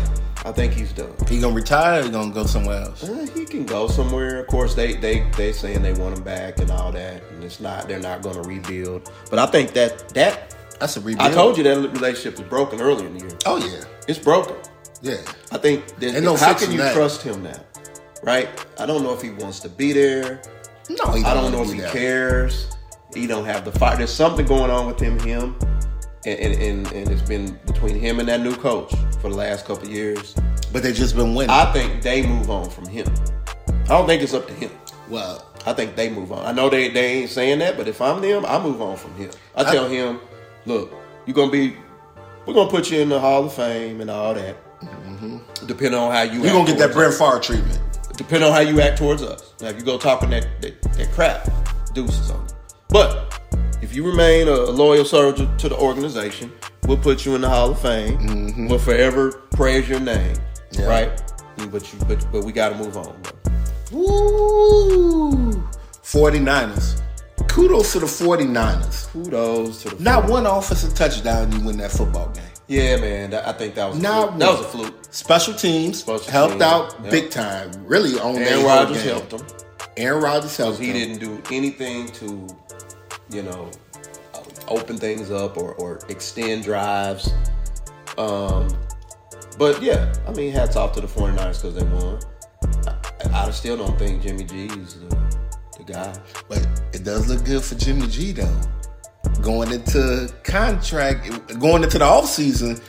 I 0.44 0.50
think 0.50 0.72
he's 0.72 0.92
done. 0.92 1.12
He 1.28 1.40
gonna 1.40 1.54
retire? 1.54 2.00
Or 2.00 2.02
he 2.02 2.10
gonna 2.10 2.34
go 2.34 2.44
somewhere 2.44 2.82
else? 2.82 3.08
Uh, 3.08 3.24
he 3.32 3.44
can 3.44 3.64
go 3.64 3.86
somewhere. 3.86 4.40
Of 4.40 4.48
course, 4.48 4.74
they 4.74 4.94
they 4.94 5.20
they 5.36 5.52
saying 5.52 5.80
they 5.82 5.92
want 5.92 6.18
him 6.18 6.24
back 6.24 6.58
and 6.58 6.72
all 6.72 6.90
that, 6.90 7.22
and 7.30 7.44
it's 7.44 7.60
not. 7.60 7.86
They're 7.86 8.00
not 8.00 8.20
to 8.24 8.42
rebuild. 8.42 9.12
But 9.30 9.38
I 9.38 9.46
think 9.46 9.72
that 9.74 10.08
that 10.08 10.56
That's 10.80 10.96
a 10.96 11.00
rebuild. 11.00 11.30
I 11.30 11.32
told 11.32 11.56
you 11.56 11.62
that 11.62 11.78
relationship 11.92 12.36
was 12.40 12.48
broken 12.48 12.80
earlier 12.80 13.06
in 13.06 13.14
the 13.16 13.20
year. 13.20 13.38
Oh 13.46 13.58
yeah, 13.64 13.84
It's 14.08 14.18
broken. 14.18 14.56
yeah. 15.02 15.18
I 15.52 15.58
think. 15.58 15.86
That, 16.00 16.20
no 16.20 16.34
how 16.34 16.52
can 16.54 16.72
you 16.72 16.78
that. 16.78 16.92
trust 16.92 17.22
him 17.22 17.44
now? 17.44 17.60
Right? 18.24 18.48
I 18.80 18.86
don't 18.86 19.04
know 19.04 19.12
if 19.14 19.22
he 19.22 19.30
wants 19.30 19.60
to 19.60 19.68
be 19.68 19.92
there. 19.92 20.42
No, 20.88 21.12
he 21.12 21.22
I 21.22 21.32
don't 21.32 21.52
know 21.52 21.62
if 21.62 21.70
he 21.72 21.78
there. 21.78 21.92
cares. 21.92 22.76
He 23.14 23.28
don't 23.28 23.44
have 23.44 23.64
the 23.64 23.70
fight. 23.70 23.98
There's 23.98 24.12
something 24.12 24.46
going 24.46 24.72
on 24.72 24.88
with 24.88 24.98
him. 24.98 25.16
Him. 25.20 25.54
And, 26.26 26.38
and, 26.38 26.86
and, 26.92 27.08
it's 27.08 27.22
been 27.22 27.58
between 27.66 27.98
him 27.98 28.20
and 28.20 28.28
that 28.28 28.40
new 28.40 28.54
coach 28.54 28.92
for 29.22 29.30
the 29.30 29.36
last 29.36 29.64
couple 29.64 29.88
years. 29.88 30.34
But 30.70 30.82
they've 30.82 30.94
just 30.94 31.16
been 31.16 31.34
winning. 31.34 31.50
I 31.50 31.72
think 31.72 32.02
they 32.02 32.26
move 32.26 32.50
on 32.50 32.68
from 32.68 32.86
him. 32.86 33.06
I 33.84 33.94
don't 33.94 34.06
think 34.06 34.22
it's 34.22 34.34
up 34.34 34.46
to 34.46 34.52
him. 34.52 34.70
well, 35.08 35.50
I 35.66 35.72
think 35.72 35.96
they 35.96 36.10
move 36.10 36.30
on. 36.30 36.44
I 36.44 36.52
know 36.52 36.68
they, 36.68 36.88
they 36.90 37.22
ain't 37.22 37.30
saying 37.30 37.58
that, 37.60 37.76
but 37.76 37.88
if 37.88 38.00
I'm 38.00 38.20
them, 38.20 38.44
I 38.44 38.62
move 38.62 38.82
on 38.82 38.96
from 38.96 39.14
him. 39.14 39.30
I 39.56 39.64
tell 39.64 39.88
him, 39.88 40.20
look, 40.66 40.92
you're 41.26 41.34
gonna 41.34 41.50
be, 41.50 41.76
we're 42.46 42.54
gonna 42.54 42.70
put 42.70 42.90
you 42.90 43.00
in 43.00 43.08
the 43.08 43.18
Hall 43.18 43.44
of 43.44 43.54
Fame 43.54 44.00
and 44.00 44.10
all 44.10 44.34
that. 44.34 44.56
Mm-hmm. 44.82 45.66
Depending 45.66 46.00
on 46.00 46.12
how 46.12 46.22
you, 46.22 46.40
you 46.40 46.46
act 46.46 46.52
gonna 46.52 46.66
get 46.66 46.78
that 46.78 46.92
Brett. 46.92 47.14
Favre 47.14 47.40
treatment. 47.40 47.80
Depending 48.16 48.48
on 48.48 48.54
how 48.54 48.60
you 48.60 48.80
act 48.80 48.98
towards 48.98 49.22
us. 49.22 49.54
Now, 49.60 49.68
if 49.68 49.76
you 49.76 49.84
go 49.84 49.98
talking 49.98 50.30
that 50.30 50.46
that, 50.60 50.80
that 50.82 51.10
crap, 51.12 51.50
deuces 51.94 52.30
on 52.30 52.40
you. 52.46 52.54
But 52.88 53.40
if 53.82 53.94
you 53.94 54.04
remain 54.06 54.48
a, 54.48 54.52
a 54.52 54.70
loyal 54.72 55.04
soldier 55.04 55.48
to 55.58 55.68
the 55.68 55.76
organization, 55.76 56.52
we'll 56.86 56.96
put 56.98 57.24
you 57.24 57.34
in 57.34 57.40
the 57.40 57.48
Hall 57.48 57.70
of 57.70 57.80
Fame. 57.80 58.18
Mm-hmm. 58.18 58.68
We'll 58.68 58.78
forever 58.78 59.32
praise 59.52 59.88
your 59.88 60.00
name, 60.00 60.36
Yeah. 60.72 60.86
right? 60.86 61.22
But 61.70 61.92
you, 61.92 61.98
but 62.08 62.26
but 62.32 62.44
we 62.44 62.52
got 62.52 62.70
to 62.70 62.74
move 62.76 62.96
on. 62.96 63.20
Woo! 63.92 65.52
49ers. 66.02 67.02
Kudos 67.48 67.92
to 67.92 68.00
the 68.00 68.06
49ers. 68.06 69.08
Kudos 69.12 69.82
to 69.82 69.90
the 69.90 69.96
49ers. 69.96 70.00
Not 70.00 70.30
one 70.30 70.46
offensive 70.46 70.94
touchdown, 70.94 71.52
you 71.52 71.60
win 71.60 71.76
that 71.78 71.90
football 71.90 72.28
game. 72.30 72.44
Yeah, 72.68 72.96
man. 72.96 73.34
I 73.34 73.52
think 73.52 73.74
that 73.74 73.88
was 73.90 73.98
a 73.98 74.02
Not 74.02 74.28
fluke. 74.28 74.38
that 74.38 74.50
was 74.50 74.60
a 74.60 74.64
fluke. 74.68 74.94
Special 75.10 75.54
teams 75.54 75.98
Special 75.98 76.30
helped 76.30 76.52
teams, 76.52 76.62
out 76.62 76.96
yeah. 77.02 77.10
big 77.10 77.30
time. 77.30 77.70
Really 77.84 78.18
on 78.20 78.36
Aaron 78.36 78.64
Rodgers 78.64 79.02
helped 79.02 79.32
him 79.32 79.40
Aaron 79.96 80.22
Rodgers 80.22 80.56
helped 80.56 80.78
he 80.78 80.92
them. 80.92 81.18
didn't 81.18 81.18
do 81.18 81.42
anything 81.54 82.06
to, 82.12 82.46
you 83.32 83.42
know, 83.42 83.70
open 84.68 84.96
things 84.96 85.30
up 85.30 85.56
or, 85.56 85.74
or 85.74 86.00
extend 86.08 86.64
drives. 86.64 87.32
Um, 88.18 88.68
but 89.58 89.82
yeah, 89.82 90.12
I 90.26 90.32
mean, 90.32 90.52
hats 90.52 90.76
off 90.76 90.92
to 90.94 91.00
the 91.00 91.06
49ers 91.06 91.62
because 91.62 91.74
they 91.74 91.84
won. 91.84 92.20
I, 93.32 93.46
I 93.46 93.50
still 93.50 93.76
don't 93.76 93.98
think 93.98 94.22
Jimmy 94.22 94.44
G 94.44 94.66
is 94.66 94.94
the, 94.94 95.38
the 95.76 95.84
guy. 95.84 96.14
But 96.48 96.66
it 96.92 97.04
does 97.04 97.28
look 97.28 97.44
good 97.44 97.62
for 97.62 97.74
Jimmy 97.74 98.06
G 98.06 98.32
though. 98.32 98.60
Going 99.42 99.72
into 99.72 100.32
contract, 100.44 101.26
going 101.58 101.82
into 101.82 101.98
the 101.98 102.04
offseason, 102.04 102.82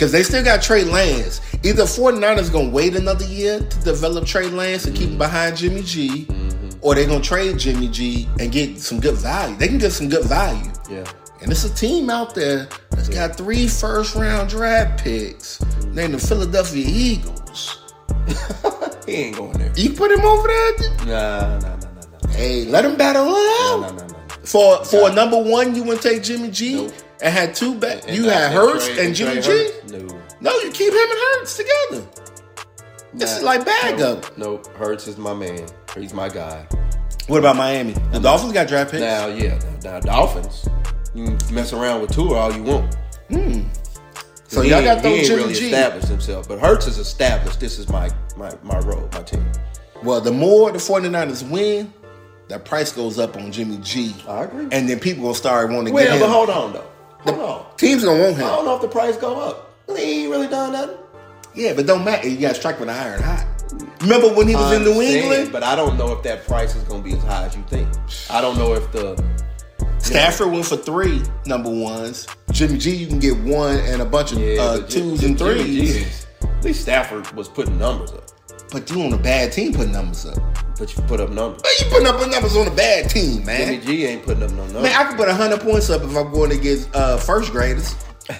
because 0.00 0.12
they 0.12 0.22
still 0.22 0.42
got 0.42 0.62
Trey 0.62 0.84
Lance. 0.84 1.40
Either 1.62 1.82
49ers 1.82 2.50
going 2.50 2.70
to 2.70 2.74
wait 2.74 2.96
another 2.96 3.24
year 3.26 3.60
to 3.60 3.80
develop 3.80 4.24
Trey 4.24 4.48
Lance 4.48 4.86
and 4.86 4.96
keep 4.96 5.10
him 5.10 5.18
behind 5.18 5.56
Jimmy 5.56 5.82
G, 5.82 6.26
or 6.82 6.94
they're 6.94 7.06
to 7.06 7.20
trade 7.20 7.58
Jimmy 7.58 7.88
G 7.88 8.28
and 8.38 8.50
get 8.52 8.78
some 8.78 9.00
good 9.00 9.16
value. 9.16 9.56
They 9.56 9.68
can 9.68 9.78
get 9.78 9.92
some 9.92 10.08
good 10.08 10.24
value. 10.24 10.70
Yeah. 10.90 11.04
And 11.42 11.50
it's 11.50 11.64
a 11.64 11.74
team 11.74 12.10
out 12.10 12.34
there 12.34 12.68
that's 12.90 13.08
got 13.08 13.36
three 13.36 13.66
first 13.66 14.14
round 14.14 14.50
draft 14.50 15.02
picks 15.02 15.60
named 15.86 16.14
the 16.14 16.18
Philadelphia 16.18 16.84
Eagles. 16.86 17.78
He 19.06 19.16
ain't 19.16 19.36
going 19.36 19.52
there. 19.58 19.72
You 19.74 19.90
put 19.94 20.12
him 20.12 20.20
over 20.20 20.46
there? 20.46 20.72
Nah, 20.98 21.04
nah, 21.06 21.58
nah, 21.58 21.76
nah, 21.76 21.76
nah. 22.22 22.28
Hey, 22.30 22.64
let 22.66 22.84
him 22.84 22.96
battle 22.96 23.26
it 23.26 23.62
out. 23.62 23.80
No, 23.80 23.88
no, 23.88 23.96
no, 23.96 24.06
no. 24.06 24.16
For 24.44 24.84
for 24.84 25.08
Nah. 25.08 25.14
number 25.16 25.42
one, 25.42 25.74
you 25.74 25.82
wouldn't 25.82 26.02
take 26.02 26.22
Jimmy 26.22 26.48
G 26.50 26.74
Nope. 26.76 26.92
and 27.20 27.34
had 27.34 27.54
two 27.54 27.74
back. 27.74 28.02
And 28.06 28.16
You 28.16 28.24
had 28.28 28.52
and 28.52 28.54
Hurts 28.54 28.86
Trey- 28.86 29.06
and 29.06 29.14
Jimmy 29.14 29.40
G. 29.40 29.70
No. 29.88 29.98
No, 30.40 30.52
you 30.60 30.70
keep 30.70 30.92
him 30.92 31.10
and 31.10 31.18
Hurts 31.18 31.56
together. 31.56 32.06
This 33.14 33.38
is 33.38 33.42
like 33.42 33.64
bag 33.64 33.98
nope, 33.98 34.24
up. 34.26 34.38
Nope. 34.38 34.66
Hurts 34.76 35.08
is 35.08 35.16
my 35.18 35.34
man. 35.34 35.66
He's 35.96 36.14
my 36.14 36.28
guy. 36.28 36.66
What 37.26 37.38
about 37.38 37.56
Miami? 37.56 37.92
The 38.12 38.18
Dolphins 38.20 38.52
got 38.52 38.68
draft 38.68 38.90
picks. 38.90 39.00
Now, 39.02 39.26
yeah, 39.26 39.58
now, 39.84 40.00
Dolphins. 40.00 40.68
You 41.14 41.24
can 41.24 41.54
mess 41.54 41.72
around 41.72 42.00
with 42.02 42.12
Tua 42.12 42.34
all 42.34 42.52
you 42.52 42.62
want. 42.62 42.94
Hmm. 43.28 43.62
So 44.46 44.62
y'all 44.62 44.82
got 44.82 45.02
those 45.02 45.26
Jimmy 45.28 45.42
really 45.42 45.54
G. 45.54 45.66
established 45.66 46.08
himself, 46.08 46.48
but 46.48 46.58
Hurts 46.58 46.86
is 46.88 46.98
established. 46.98 47.60
This 47.60 47.78
is 47.78 47.88
my 47.88 48.10
my 48.36 48.52
my 48.64 48.78
role, 48.80 49.08
my 49.12 49.22
team. 49.22 49.44
Well, 50.02 50.20
the 50.20 50.32
more 50.32 50.72
the 50.72 50.78
49ers 50.78 51.48
win, 51.48 51.92
the 52.48 52.58
price 52.58 52.90
goes 52.92 53.18
up 53.18 53.36
on 53.36 53.52
Jimmy 53.52 53.78
G. 53.78 54.14
I 54.26 54.44
agree. 54.44 54.66
And 54.72 54.88
then 54.88 54.98
people 54.98 55.22
gonna 55.22 55.34
start 55.34 55.70
wanting 55.70 55.86
to 55.86 55.92
Well, 55.92 56.04
get 56.04 56.14
him. 56.14 56.20
but 56.20 56.30
hold 56.30 56.50
on 56.50 56.72
though. 56.72 56.90
Hold 57.20 57.38
on. 57.38 57.76
Teams 57.76 58.02
gonna 58.04 58.22
want 58.22 58.36
him. 58.36 58.46
I 58.46 58.50
don't 58.50 58.64
know 58.64 58.74
if 58.76 58.82
the 58.82 58.88
price 58.88 59.16
go 59.16 59.38
up. 59.38 59.72
He 59.96 60.22
ain't 60.22 60.30
really 60.30 60.48
done 60.48 60.72
nothing. 60.72 60.96
Yeah, 61.54 61.72
but 61.74 61.86
don't 61.86 62.04
matter. 62.04 62.28
You 62.28 62.38
got 62.38 62.50
to 62.50 62.54
strike 62.54 62.78
with 62.78 62.88
the 62.88 62.94
iron 62.94 63.20
hot. 63.22 63.44
Remember 64.00 64.28
when 64.32 64.48
he 64.48 64.54
was 64.54 64.72
in 64.72 64.84
New 64.84 65.00
England? 65.00 65.52
but 65.52 65.62
I 65.62 65.74
don't 65.76 65.96
know 65.96 66.12
if 66.12 66.22
that 66.24 66.46
price 66.46 66.74
is 66.74 66.82
going 66.84 67.02
to 67.02 67.08
be 67.08 67.16
as 67.16 67.22
high 67.24 67.46
as 67.46 67.56
you 67.56 67.62
think. 67.68 67.88
I 68.30 68.40
don't 68.40 68.56
know 68.58 68.74
if 68.74 68.90
the 68.92 69.22
Stafford 69.98 70.50
went 70.52 70.64
for 70.66 70.76
three 70.76 71.22
number 71.46 71.70
ones. 71.70 72.26
Jimmy 72.52 72.78
G, 72.78 72.94
you 72.94 73.06
can 73.06 73.18
get 73.18 73.36
one 73.38 73.76
and 73.80 74.00
a 74.02 74.04
bunch 74.04 74.32
of 74.32 74.38
yeah, 74.38 74.60
uh, 74.60 74.80
but 74.80 74.88
Jim- 74.88 75.10
twos 75.10 75.24
and 75.24 75.38
Jimmy 75.38 75.62
threes. 75.62 75.96
is- 75.96 76.26
At 76.42 76.64
least 76.64 76.80
Stafford 76.82 77.30
was 77.32 77.48
putting 77.48 77.78
numbers 77.78 78.12
up, 78.12 78.24
But 78.72 78.90
you 78.90 79.02
on 79.02 79.12
a 79.12 79.16
bad 79.18 79.52
team 79.52 79.72
putting 79.72 79.92
numbers 79.92 80.26
up. 80.26 80.38
but 80.78 80.94
you 80.96 81.02
put 81.02 81.20
up 81.20 81.30
numbers. 81.30 81.62
Man, 81.62 81.72
you 81.78 81.86
putting 81.90 82.06
up 82.06 82.30
numbers 82.30 82.56
on 82.56 82.66
a 82.66 82.70
bad 82.70 83.08
team, 83.10 83.44
man. 83.44 83.66
Jimmy 83.66 83.78
G 83.86 84.06
ain't 84.06 84.24
putting 84.24 84.42
up 84.42 84.50
no 84.50 84.64
numbers. 84.64 84.82
Man, 84.82 84.92
I 84.94 85.04
can 85.04 85.16
put 85.16 85.28
hundred 85.28 85.60
points 85.60 85.90
up 85.90 86.02
if 86.02 86.16
I'm 86.16 86.32
going 86.32 86.52
against 86.52 86.94
uh, 86.94 87.16
first 87.18 87.52
graders. 87.52 87.94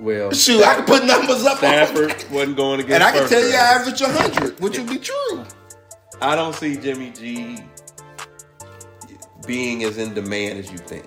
well, 0.00 0.32
Shoot, 0.32 0.62
I 0.64 0.76
can 0.76 0.84
put 0.84 1.04
numbers 1.04 1.44
up. 1.44 1.58
Stafford 1.58 2.14
wasn't 2.30 2.56
going 2.56 2.80
against. 2.80 2.94
and 2.94 3.02
I 3.02 3.12
can 3.12 3.28
tell 3.28 3.40
you, 3.40 3.56
I 3.56 3.78
graders. 3.84 4.00
average 4.02 4.32
hundred, 4.34 4.60
which 4.60 4.78
would 4.78 4.88
be 4.88 4.98
true. 4.98 5.44
I 6.20 6.34
don't 6.34 6.54
see 6.54 6.76
Jimmy 6.76 7.10
G 7.10 7.58
being 9.46 9.84
as 9.84 9.98
in 9.98 10.14
demand 10.14 10.58
as 10.58 10.70
you 10.70 10.78
think. 10.78 11.06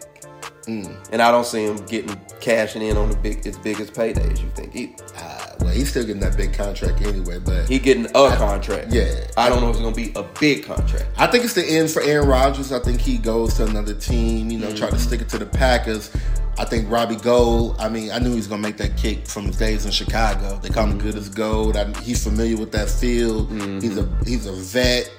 Mm. 0.68 0.96
And 1.12 1.22
I 1.24 1.32
don't 1.32 1.46
see 1.46 1.66
him 1.66 1.78
getting 1.88 2.16
cashing 2.40 2.82
in 2.84 2.96
on 2.96 3.10
the 3.10 3.16
big 3.18 3.46
as 3.48 3.58
big 3.58 3.80
as 3.80 3.90
payday 3.90 4.30
as 4.32 4.42
you 4.42 4.50
think. 4.56 4.74
He, 4.74 4.96
Uh, 5.18 5.56
well, 5.60 5.70
he's 5.74 5.90
still 5.90 6.06
getting 6.06 6.22
that 6.22 6.38
big 6.38 6.54
contract 6.54 7.02
anyway, 7.02 7.40
but 7.40 7.68
he 7.68 7.80
getting 7.80 8.06
a 8.06 8.36
contract. 8.36 8.92
yeah. 8.92 9.26
I 9.38 9.50
don't 9.50 9.62
know 9.62 9.70
if 9.70 9.76
it's 9.76 9.84
gonna 9.84 9.96
be 9.96 10.12
a 10.16 10.24
big 10.40 10.64
contract. 10.66 11.06
I 11.18 11.28
think 11.28 11.44
it's 11.46 11.54
the 11.56 11.66
end 11.66 11.90
for 11.90 12.02
Aaron 12.04 12.28
Rodgers. 12.28 12.72
I 12.72 12.80
think 12.80 13.02
he 13.02 13.18
goes 13.18 13.56
to 13.56 13.66
another 13.66 13.94
team, 13.96 14.50
you 14.52 14.60
know, 14.60 14.72
try 14.76 14.90
to 14.92 15.00
stick 15.00 15.22
it 15.22 15.30
to 15.30 15.40
the 15.40 15.46
Packers. 15.48 16.12
I 16.58 16.66
think 16.66 16.90
Robbie 16.92 17.16
Gould, 17.16 17.76
I 17.80 17.90
mean, 17.90 18.12
I 18.12 18.20
knew 18.20 18.30
he 18.32 18.36
was 18.36 18.48
going 18.48 18.62
to 18.62 18.68
make 18.68 18.78
that 18.78 18.98
kick 18.98 19.26
from 19.26 19.46
his 19.46 19.58
days 19.58 19.86
in 19.86 19.92
Chicago. 19.92 20.60
They 20.62 20.70
call 20.70 20.86
him 20.86 21.00
good 21.00 21.16
as 21.16 21.30
gold. 21.30 21.78
I, 21.78 21.92
he's 22.02 22.24
familiar 22.24 22.58
with 22.58 22.72
that 22.74 22.90
field. 22.90 23.50
He's 23.82 23.98
a 23.98 24.08
he's 24.26 24.46
a 24.46 24.52
vet. 24.52 25.10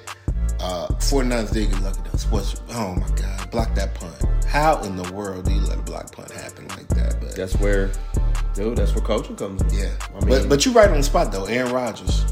Uh, 0.59 0.87
49ers 0.99 1.51
did 1.51 1.71
get 1.71 1.81
lucky 1.81 1.99
though. 2.09 2.17
Sports, 2.17 2.61
oh 2.69 2.95
my 2.95 3.07
God, 3.17 3.51
block 3.51 3.75
that 3.75 3.93
punt. 3.95 4.15
How 4.45 4.81
in 4.83 4.95
the 4.95 5.11
world 5.11 5.45
do 5.45 5.51
you 5.53 5.59
let 5.61 5.79
a 5.79 5.81
block 5.81 6.15
punt 6.15 6.31
happen 6.31 6.67
like 6.69 6.87
that? 6.89 7.19
But 7.19 7.35
That's 7.35 7.55
where, 7.57 7.91
dude. 8.53 8.77
That's 8.77 8.93
where 8.93 9.03
coaching 9.03 9.35
comes 9.35 9.61
in. 9.63 9.79
yeah, 9.79 9.91
I 10.15 10.19
mean, 10.19 10.29
but 10.29 10.47
but 10.47 10.65
you 10.65 10.71
right 10.71 10.89
on 10.89 10.97
the 10.97 11.03
spot 11.03 11.31
though, 11.31 11.45
Aaron 11.45 11.73
Rodgers. 11.73 12.23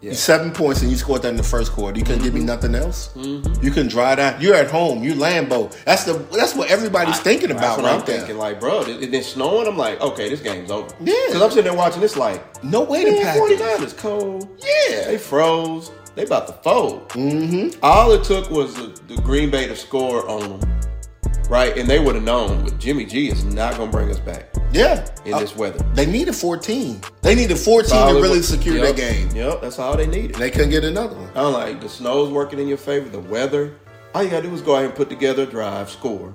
Yeah. 0.00 0.12
Seven 0.12 0.50
points 0.52 0.82
and 0.82 0.90
you 0.90 0.96
scored 0.96 1.22
that 1.22 1.28
in 1.28 1.36
the 1.36 1.42
first 1.42 1.72
quarter. 1.72 1.98
You 1.98 2.04
couldn't 2.04 2.22
give 2.22 2.34
me 2.34 2.42
nothing 2.42 2.74
else. 2.74 3.10
You 3.16 3.70
can 3.70 3.88
dry 3.88 4.14
down. 4.14 4.40
You're 4.40 4.54
at 4.54 4.70
home. 4.70 5.02
You 5.02 5.14
Lambeau. 5.14 5.74
That's 5.84 6.04
the 6.04 6.14
that's 6.32 6.54
what 6.54 6.70
everybody's 6.70 7.18
thinking 7.20 7.48
That's 7.48 7.60
about 7.60 7.78
right 7.78 7.98
I'm 8.00 8.04
there. 8.04 8.18
thinking. 8.18 8.36
Like, 8.36 8.60
bro, 8.60 8.82
it, 8.82 9.12
it's 9.14 9.28
snowing. 9.28 9.66
I'm 9.66 9.76
like, 9.78 10.00
okay, 10.00 10.28
this 10.28 10.40
game's 10.42 10.70
over. 10.70 10.88
Yeah. 11.00 11.14
Because 11.26 11.42
I'm 11.42 11.50
sitting 11.50 11.64
there 11.64 11.74
watching 11.74 12.00
this, 12.02 12.16
like, 12.16 12.62
No 12.62 12.82
way 12.82 13.04
to 13.04 13.22
pack 13.22 13.38
49ers 13.38 13.96
cold. 13.96 14.48
Yeah. 14.60 15.06
They 15.06 15.18
froze. 15.18 15.90
They 16.14 16.24
about 16.24 16.46
to 16.48 16.52
fold. 16.54 17.08
Mm-hmm. 17.10 17.78
All 17.82 18.12
it 18.12 18.24
took 18.24 18.50
was 18.50 18.74
the, 18.74 18.98
the 19.08 19.20
Green 19.22 19.50
Bay 19.50 19.66
to 19.66 19.76
score 19.76 20.26
on 20.28 20.60
them, 20.60 20.80
right? 21.50 21.76
And 21.76 21.88
they 21.88 21.98
would 22.00 22.14
have 22.14 22.24
known. 22.24 22.64
But 22.64 22.78
Jimmy 22.78 23.04
G 23.04 23.28
is 23.28 23.44
not 23.44 23.76
going 23.76 23.90
to 23.90 23.96
bring 23.96 24.10
us 24.10 24.18
back 24.18 24.55
Yeah. 24.76 25.04
in 25.24 25.34
Uh, 25.34 25.38
this 25.40 25.56
weather. 25.56 25.78
they 25.94 26.06
needed 26.06 26.34
14. 26.34 27.00
They 27.22 27.34
needed 27.34 27.58
14 27.58 27.88
Solid 27.90 28.14
to 28.14 28.20
really 28.22 28.42
secure 28.42 28.76
Yep. 28.76 28.84
that 28.86 28.96
game. 28.96 29.30
Yep, 29.34 29.60
that's 29.62 29.78
all 29.78 29.96
they 29.96 30.06
needed. 30.06 30.36
They 30.36 30.50
couldn't 30.50 30.70
get 30.70 30.84
another 30.84 31.16
one. 31.16 31.28
I'm 31.34 31.52
like, 31.52 31.80
the 31.80 31.88
snow's 31.88 32.30
working 32.30 32.58
in 32.58 32.68
your 32.68 32.78
favor, 32.78 33.08
the 33.08 33.18
weather. 33.20 33.72
All 34.14 34.22
you 34.22 34.30
gotta 34.30 34.48
do 34.48 34.54
is 34.54 34.62
go 34.62 34.74
ahead 34.74 34.86
and 34.86 34.94
put 34.94 35.08
together 35.10 35.42
a 35.42 35.46
drive, 35.46 35.90
score, 35.90 36.34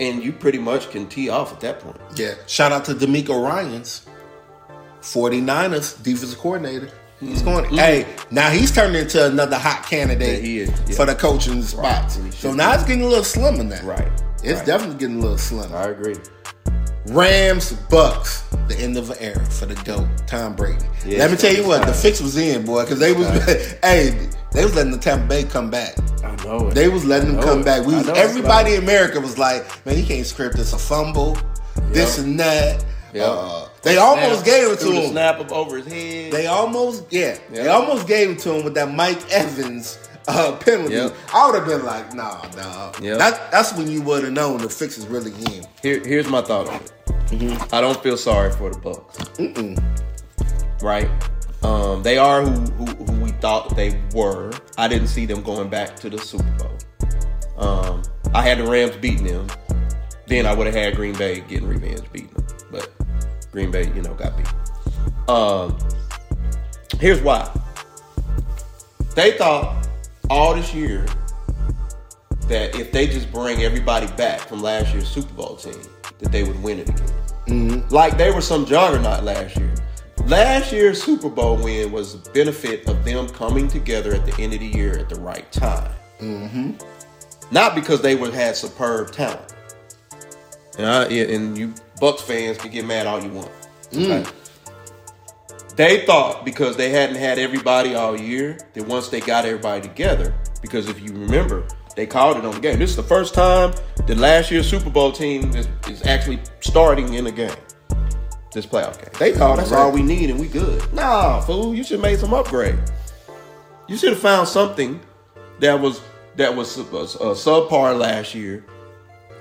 and 0.00 0.22
you 0.22 0.32
pretty 0.32 0.58
much 0.58 0.90
can 0.90 1.06
tee 1.06 1.28
off 1.28 1.52
at 1.52 1.60
that 1.60 1.80
point. 1.80 1.96
Yeah. 2.16 2.34
Shout 2.46 2.72
out 2.72 2.84
to 2.86 2.94
DeMeco 2.94 3.44
Ryans, 3.46 4.02
49ers 5.00 6.02
defensive 6.02 6.38
coordinator. 6.38 6.88
He's 7.20 7.42
going. 7.42 7.66
Hey, 7.66 8.06
now 8.32 8.50
he's 8.50 8.72
turned 8.72 8.96
into 8.96 9.26
another 9.26 9.56
hot 9.56 9.84
candidate 9.86 10.38
Mm-hmm. 10.42 10.44
Yeah, 10.44 10.50
he 10.50 10.60
is, 10.60 10.70
yeah. 10.88 10.96
for 10.96 11.06
the 11.06 11.14
coaching 11.14 11.62
spots. 11.62 12.16
he 12.16 12.30
So 12.32 12.52
now 12.52 12.72
it's 12.74 12.82
getting 12.84 13.02
a 13.02 13.06
little 13.06 13.22
slimmer 13.24 13.62
that. 13.64 13.84
Right. 13.84 14.08
It's 14.42 14.58
Right. 14.58 14.66
definitely 14.66 14.96
getting 14.98 15.18
a 15.18 15.22
little 15.22 15.38
slim. 15.38 15.72
I 15.72 15.84
agree. 15.84 16.16
Rams, 17.06 17.72
Bucks, 17.90 18.42
the 18.68 18.76
end 18.78 18.96
of 18.96 19.10
an 19.10 19.16
era 19.18 19.44
for 19.46 19.66
the 19.66 19.74
GOAT, 19.84 20.06
Tom 20.26 20.54
Brady. 20.54 20.84
Yeah, 21.04 21.18
Let 21.18 21.32
me 21.32 21.36
tell 21.36 21.52
you 21.52 21.66
what, 21.66 21.82
be 21.82 21.86
the 21.86 21.94
fix 21.94 22.20
was 22.20 22.36
in, 22.36 22.64
boy, 22.64 22.82
because 22.84 23.00
they 23.00 23.12
was, 23.12 23.26
hey, 23.82 24.28
they 24.52 24.64
was 24.64 24.74
letting 24.76 24.92
the 24.92 24.98
Tampa 24.98 25.26
Bay 25.26 25.44
come 25.44 25.68
back. 25.68 25.96
I 26.22 26.36
know 26.44 26.68
it. 26.68 26.74
They 26.74 26.88
was 26.88 27.04
letting 27.04 27.34
them 27.34 27.42
come 27.42 27.60
it. 27.60 27.64
back. 27.64 27.84
We 27.84 27.94
was, 27.94 28.08
everybody 28.10 28.74
in 28.74 28.84
America 28.84 29.20
was 29.20 29.36
like, 29.36 29.84
man, 29.84 29.96
he 29.96 30.06
can't 30.06 30.24
script 30.26 30.56
this 30.56 30.72
a 30.72 30.78
fumble, 30.78 31.36
this 31.90 32.18
and 32.18 32.38
that. 32.38 32.84
Yep. 33.12 33.26
Uh, 33.28 33.68
they 33.82 33.96
almost 33.96 34.44
gave 34.44 34.68
it 34.68 34.78
to 34.78 34.84
threw 34.84 34.92
the 34.92 35.00
him. 35.02 35.10
Snap 35.10 35.40
up 35.40 35.52
over 35.52 35.78
his 35.78 35.86
head. 35.86 36.32
They 36.32 36.46
almost, 36.46 37.04
yeah, 37.10 37.36
they 37.50 37.66
almost 37.66 38.06
gave 38.06 38.30
it 38.30 38.38
to 38.40 38.54
him 38.54 38.64
with 38.64 38.74
that 38.74 38.94
Mike 38.94 39.20
Evans 39.30 39.98
uh, 40.28 40.56
penalty. 40.56 40.94
Yep. 40.94 41.14
I 41.32 41.46
would 41.46 41.54
have 41.58 41.66
been 41.66 41.84
like, 41.84 42.14
nah, 42.14 42.42
nah. 42.56 42.92
Yep. 43.00 43.18
That, 43.18 43.50
that's 43.50 43.74
when 43.74 43.90
you 43.90 44.02
would 44.02 44.24
have 44.24 44.32
known 44.32 44.58
the 44.58 44.68
fix 44.68 44.98
is 44.98 45.06
really 45.06 45.32
in. 45.32 45.64
Here, 45.82 46.00
here's 46.04 46.28
my 46.28 46.42
thought 46.42 46.68
on 46.68 46.80
it. 46.82 46.92
I 47.72 47.80
don't 47.80 48.00
feel 48.02 48.16
sorry 48.16 48.52
for 48.52 48.70
the 48.70 48.78
Bucs. 48.78 49.82
Right? 50.82 51.08
Um, 51.62 52.02
they 52.02 52.18
are 52.18 52.42
who, 52.42 52.50
who 52.72 52.84
who 53.04 53.24
we 53.24 53.30
thought 53.32 53.74
they 53.76 54.00
were. 54.14 54.52
I 54.76 54.88
didn't 54.88 55.06
see 55.06 55.26
them 55.26 55.42
going 55.42 55.68
back 55.68 55.96
to 55.96 56.10
the 56.10 56.18
Super 56.18 56.50
Bowl. 56.58 56.76
Um, 57.56 58.02
I 58.34 58.42
had 58.42 58.58
the 58.58 58.66
Rams 58.66 58.96
beating 58.96 59.26
them. 59.26 59.46
Then 60.26 60.44
I 60.44 60.54
would 60.54 60.66
have 60.66 60.74
had 60.74 60.96
Green 60.96 61.14
Bay 61.14 61.40
getting 61.40 61.68
revenge 61.68 62.02
beating 62.12 62.30
them. 62.30 62.46
But 62.70 62.90
Green 63.52 63.70
Bay, 63.70 63.92
you 63.94 64.02
know, 64.02 64.14
got 64.14 64.36
beat. 64.36 64.48
Um, 65.28 65.78
here's 66.98 67.20
why. 67.22 67.48
They 69.14 69.32
thought 69.32 69.86
all 70.30 70.54
this 70.54 70.74
year 70.74 71.06
that 72.48 72.74
if 72.78 72.92
they 72.92 73.06
just 73.06 73.30
bring 73.32 73.62
everybody 73.62 74.06
back 74.14 74.40
from 74.40 74.62
last 74.62 74.92
year's 74.92 75.08
Super 75.08 75.32
Bowl 75.34 75.56
team, 75.56 75.80
that 76.18 76.32
they 76.32 76.42
would 76.42 76.60
win 76.62 76.80
it 76.80 76.88
again. 76.88 77.08
Mm-hmm. 77.46 77.94
Like 77.94 78.16
they 78.16 78.30
were 78.30 78.40
some 78.40 78.64
juggernaut 78.66 79.24
last 79.24 79.56
year. 79.56 79.74
Last 80.26 80.72
year's 80.72 81.02
Super 81.02 81.28
Bowl 81.28 81.56
win 81.56 81.90
was 81.90 82.20
the 82.20 82.30
benefit 82.30 82.88
of 82.88 83.04
them 83.04 83.28
coming 83.30 83.68
together 83.68 84.14
at 84.14 84.24
the 84.24 84.40
end 84.40 84.54
of 84.54 84.60
the 84.60 84.66
year 84.66 84.98
at 84.98 85.08
the 85.08 85.16
right 85.16 85.50
time. 85.50 85.90
Mm-hmm. 86.20 86.72
Not 87.50 87.74
because 87.74 88.00
they 88.00 88.14
would 88.14 88.32
had 88.32 88.56
superb 88.56 89.12
talent. 89.12 89.54
And, 90.78 90.86
I, 90.86 91.04
and 91.06 91.58
you 91.58 91.74
Bucs 92.00 92.20
fans 92.20 92.56
can 92.58 92.70
get 92.70 92.86
mad 92.86 93.06
all 93.06 93.22
you 93.22 93.30
want. 93.30 93.50
Mm. 93.90 94.20
Okay? 94.20 94.30
They 95.76 96.04
thought 96.04 96.44
because 96.44 96.76
they 96.76 96.90
hadn't 96.90 97.16
had 97.16 97.38
everybody 97.38 97.94
all 97.94 98.18
year 98.18 98.58
that 98.74 98.86
once 98.86 99.08
they 99.08 99.20
got 99.20 99.46
everybody 99.46 99.80
together, 99.80 100.34
because 100.60 100.88
if 100.88 101.00
you 101.00 101.12
remember, 101.12 101.66
they 101.96 102.06
called 102.06 102.36
it 102.36 102.44
on 102.44 102.54
the 102.54 102.60
game. 102.60 102.78
This 102.78 102.90
is 102.90 102.96
the 102.96 103.02
first 103.02 103.32
time 103.34 103.72
that 104.06 104.18
last 104.18 104.50
year's 104.50 104.68
Super 104.68 104.90
Bowl 104.90 105.12
team 105.12 105.54
is, 105.54 105.68
is 105.88 106.04
actually 106.04 106.40
starting 106.60 107.14
in 107.14 107.26
a 107.26 107.32
game. 107.32 107.54
This 108.52 108.66
playoff 108.66 108.98
game. 108.98 109.08
They 109.18 109.32
thought 109.32 109.56
that's 109.56 109.72
all 109.72 109.90
we 109.90 110.02
need 110.02 110.28
and 110.28 110.38
we 110.38 110.46
good. 110.46 110.92
Nah, 110.92 111.40
fool, 111.40 111.74
you 111.74 111.82
should 111.82 111.94
have 111.94 112.02
made 112.02 112.18
some 112.18 112.34
upgrade. 112.34 112.78
You 113.88 113.96
should 113.96 114.10
have 114.10 114.20
found 114.20 114.46
something 114.46 115.00
that 115.60 115.80
was 115.80 116.02
that 116.36 116.54
was 116.54 116.76
a, 116.76 116.82
a 116.82 117.34
subpar 117.34 117.98
last 117.98 118.34
year 118.34 118.64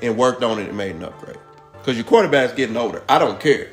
and 0.02 0.18
worked 0.18 0.44
on 0.44 0.60
it 0.60 0.70
and 0.70 0.78
made 0.78 0.96
an 0.96 1.04
upgrade. 1.04 1.38
Because 1.74 1.96
your 1.96 2.06
quarterback's 2.06 2.54
getting 2.54 2.78
older. 2.78 3.04
I 3.10 3.20
don't 3.20 3.40
care. 3.40 3.70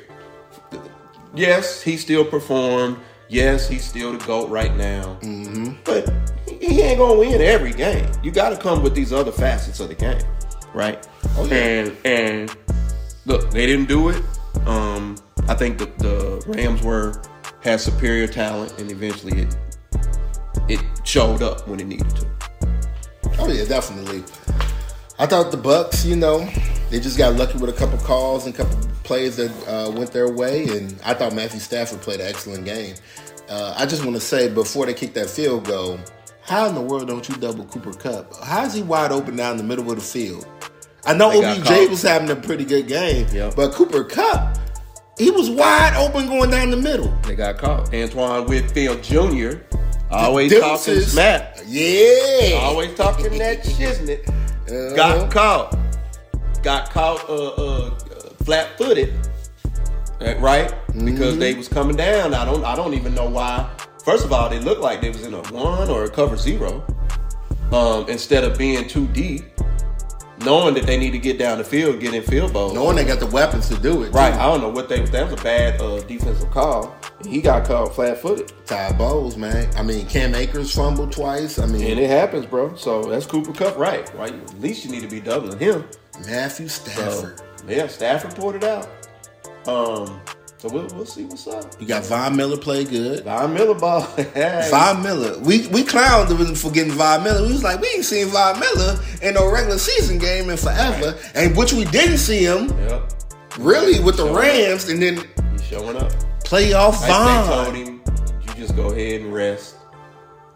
Yes, 1.33 1.81
he 1.81 1.97
still 1.97 2.25
performed. 2.25 2.97
Yes, 3.27 3.69
he's 3.69 3.85
still 3.85 4.11
the 4.11 4.25
GOAT 4.25 4.49
right 4.49 4.75
now. 4.75 5.19
Mm-hmm. 5.21 5.73
But 5.83 6.11
he 6.47 6.81
ain't 6.81 6.97
going 6.97 7.13
to 7.13 7.19
win 7.19 7.41
every 7.41 7.73
game. 7.73 8.09
You 8.23 8.31
got 8.31 8.49
to 8.49 8.57
come 8.57 8.81
with 8.81 8.95
these 8.95 9.13
other 9.13 9.31
facets 9.31 9.79
of 9.79 9.89
the 9.89 9.95
game, 9.95 10.21
right? 10.73 11.07
Oh, 11.37 11.45
yeah. 11.45 11.55
And 11.55 11.97
and 12.05 12.57
look, 13.25 13.51
they 13.51 13.65
didn't 13.65 13.87
do 13.87 14.09
it. 14.09 14.23
Um, 14.65 15.15
I 15.47 15.53
think 15.53 15.77
the, 15.77 15.85
the 15.97 16.43
Rams 16.47 16.81
were 16.81 17.21
had 17.61 17.79
superior 17.79 18.27
talent, 18.27 18.79
and 18.79 18.91
eventually 18.91 19.43
it 19.43 19.57
it 20.67 20.83
showed 21.03 21.41
up 21.41 21.67
when 21.67 21.79
it 21.79 21.87
needed 21.87 22.09
to. 22.15 22.27
Oh 23.39 23.47
yeah, 23.47 23.65
definitely. 23.65 24.23
I 25.17 25.25
thought 25.25 25.51
the 25.51 25.57
Bucs, 25.57 26.05
you 26.05 26.15
know, 26.15 26.49
they 26.89 26.99
just 26.99 27.17
got 27.17 27.35
lucky 27.35 27.57
with 27.57 27.69
a 27.69 27.73
couple 27.73 27.97
calls 27.99 28.45
and 28.45 28.55
a 28.55 28.57
couple 28.57 28.77
plays 29.09 29.35
that 29.37 29.49
uh, 29.67 29.89
went 29.89 30.11
their 30.13 30.31
way, 30.31 30.65
and 30.67 30.95
I 31.03 31.15
thought 31.15 31.33
Matthew 31.33 31.59
Stafford 31.59 31.99
played 31.99 32.19
an 32.21 32.27
excellent 32.27 32.63
game. 32.63 32.93
Uh, 33.49 33.73
I 33.75 33.87
just 33.87 34.05
want 34.05 34.15
to 34.15 34.21
say 34.21 34.47
before 34.49 34.85
they 34.85 34.93
kick 34.93 35.15
that 35.15 35.27
field 35.27 35.65
goal, 35.65 35.97
how 36.43 36.67
in 36.67 36.75
the 36.75 36.81
world 36.81 37.07
don't 37.07 37.27
you 37.27 37.33
double 37.37 37.65
Cooper 37.65 37.91
Kupp? 37.91 38.31
How 38.43 38.65
is 38.65 38.75
he 38.75 38.83
wide 38.83 39.11
open 39.11 39.35
down 39.35 39.57
the 39.57 39.63
middle 39.63 39.89
of 39.89 39.95
the 39.97 40.03
field? 40.03 40.47
I 41.07 41.15
know 41.15 41.31
They 41.31 41.57
OBJ 41.59 41.89
was 41.89 42.03
having 42.03 42.29
a 42.29 42.35
pretty 42.35 42.63
good 42.65 42.87
game, 42.87 43.25
Yep. 43.33 43.55
but 43.55 43.71
Cooper 43.73 44.03
Kupp, 44.03 44.59
he 45.17 45.31
was 45.31 45.49
wide 45.49 45.95
open 45.97 46.27
going 46.27 46.51
down 46.51 46.69
the 46.69 46.77
middle. 46.77 47.11
They 47.23 47.33
got 47.33 47.57
caught. 47.57 47.91
Antoine 47.91 48.45
Winfield 48.45 49.01
Jr. 49.01 49.61
always 50.11 50.53
talking 50.59 51.01
smack. 51.01 51.57
Yeah, 51.65 52.59
Always 52.61 52.93
talking 52.95 53.35
that 53.39 53.63
shiznit. 53.63 54.31
Uh-huh. 54.69 54.95
Got 54.95 55.31
caught. 55.31 55.75
Got 56.61 56.91
caught 56.91 57.27
uh, 57.27 57.47
uh, 57.55 57.98
flat 58.49 58.75
footed. 58.79 59.13
Right? 60.39 60.73
Because 60.87 61.33
Mm-hmm. 61.33 61.39
they 61.39 61.53
was 61.53 61.67
coming 61.67 61.95
down. 61.95 62.33
I 62.33 62.45
don't 62.45 62.65
I 62.65 62.75
don't 62.75 62.95
even 62.95 63.13
know 63.13 63.29
why. 63.29 63.69
First 64.03 64.25
of 64.25 64.33
all, 64.33 64.49
they 64.49 64.57
looked 64.59 64.81
like 64.81 65.01
they 65.01 65.09
was 65.09 65.23
in 65.23 65.35
a 65.35 65.41
one 65.53 65.87
or 65.87 66.05
a 66.05 66.09
cover 66.09 66.35
zero. 66.35 66.83
Um, 67.71 68.09
instead 68.09 68.43
of 68.43 68.57
being 68.57 68.87
too 68.87 69.05
deep. 69.09 69.43
Knowing 70.45 70.73
that 70.73 70.85
they 70.87 70.97
need 70.97 71.11
to 71.11 71.19
get 71.19 71.37
down 71.37 71.57
the 71.57 71.63
field, 71.65 71.99
get 71.99 72.13
in 72.13 72.23
field 72.23 72.53
goal. 72.53 72.73
knowing 72.73 72.95
they 72.95 73.03
got 73.03 73.19
the 73.19 73.27
weapons 73.27 73.67
to 73.67 73.77
do 73.77 74.03
it. 74.03 74.09
Right, 74.13 74.33
too. 74.33 74.39
I 74.39 74.43
don't 74.45 74.61
know 74.61 74.69
what 74.69 74.87
they. 74.89 75.01
That 75.01 75.29
was 75.29 75.39
a 75.39 75.43
bad 75.43 75.79
uh, 75.81 75.99
defensive 76.03 76.49
call. 76.49 76.95
He 77.27 77.41
got 77.41 77.67
caught 77.67 77.93
flat-footed, 77.93 78.53
Ty 78.65 78.93
Bowles, 78.93 79.35
man. 79.35 79.69
I 79.75 79.83
mean, 79.83 80.07
Cam 80.07 80.33
Akers 80.33 80.73
fumbled 80.73 81.11
twice. 81.11 81.59
I 81.59 81.65
mean, 81.65 81.85
and 81.91 81.99
it 81.99 82.09
happens, 82.09 82.45
bro. 82.45 82.73
So 82.75 83.03
that's 83.03 83.25
Cooper 83.25 83.51
Kupp, 83.51 83.77
right? 83.77 84.09
Right. 84.15 84.33
At 84.33 84.59
least 84.61 84.85
you 84.85 84.91
need 84.91 85.01
to 85.01 85.09
be 85.09 85.19
doubling 85.19 85.59
him. 85.59 85.83
Matthew 86.25 86.69
So 86.69 86.89
Stafford. 86.89 87.41
Yeah, 87.67 87.87
Stafford 87.87 88.35
poured 88.35 88.55
it 88.57 88.63
out. 88.63 88.87
Um, 89.67 90.21
so 90.57 90.67
we'll, 90.69 90.87
we'll 90.87 91.05
see 91.05 91.23
what's 91.25 91.47
up. 91.47 91.65
You 91.79 91.87
got 91.87 92.03
Von 92.05 92.35
Miller 92.35 92.57
play 92.57 92.83
good. 92.83 93.23
Von 93.23 93.53
Miller 93.53 93.75
ball. 93.75 94.01
Hey. 94.33 94.67
Von 94.69 95.01
Miller. 95.01 95.39
We 95.39 95.67
we 95.67 95.83
clowned 95.83 96.29
him 96.37 96.55
for 96.55 96.71
getting 96.71 96.91
Von 96.93 97.23
Miller. 97.23 97.41
We 97.45 97.53
was 97.53 97.63
like, 97.63 97.79
we 97.79 97.87
ain't 97.95 98.05
seen 98.05 98.27
Von 98.27 98.59
Miller 98.59 98.99
in 99.21 99.35
no 99.35 99.49
regular 99.51 99.77
season 99.77 100.17
game 100.19 100.49
in 100.49 100.57
forever. 100.57 101.17
And 101.35 101.55
which 101.55 101.71
we 101.73 101.85
didn't 101.85 102.17
see 102.17 102.43
him 102.43 102.67
Yep, 102.79 103.13
really 103.59 103.99
with 104.03 104.17
the. 104.17 104.25
Rams 104.33 104.89
and 104.89 105.01
then 105.01 105.23
he's 105.53 105.65
showing 105.65 105.95
up. 105.97 106.11
playoff 106.43 106.99
Like 107.07 107.45
they 107.47 107.53
told 107.53 107.75
him, 107.75 108.01
you 108.41 108.53
just 108.55 108.75
go 108.75 108.91
ahead 108.91 109.21
and 109.21 109.33
rest. 109.33 109.75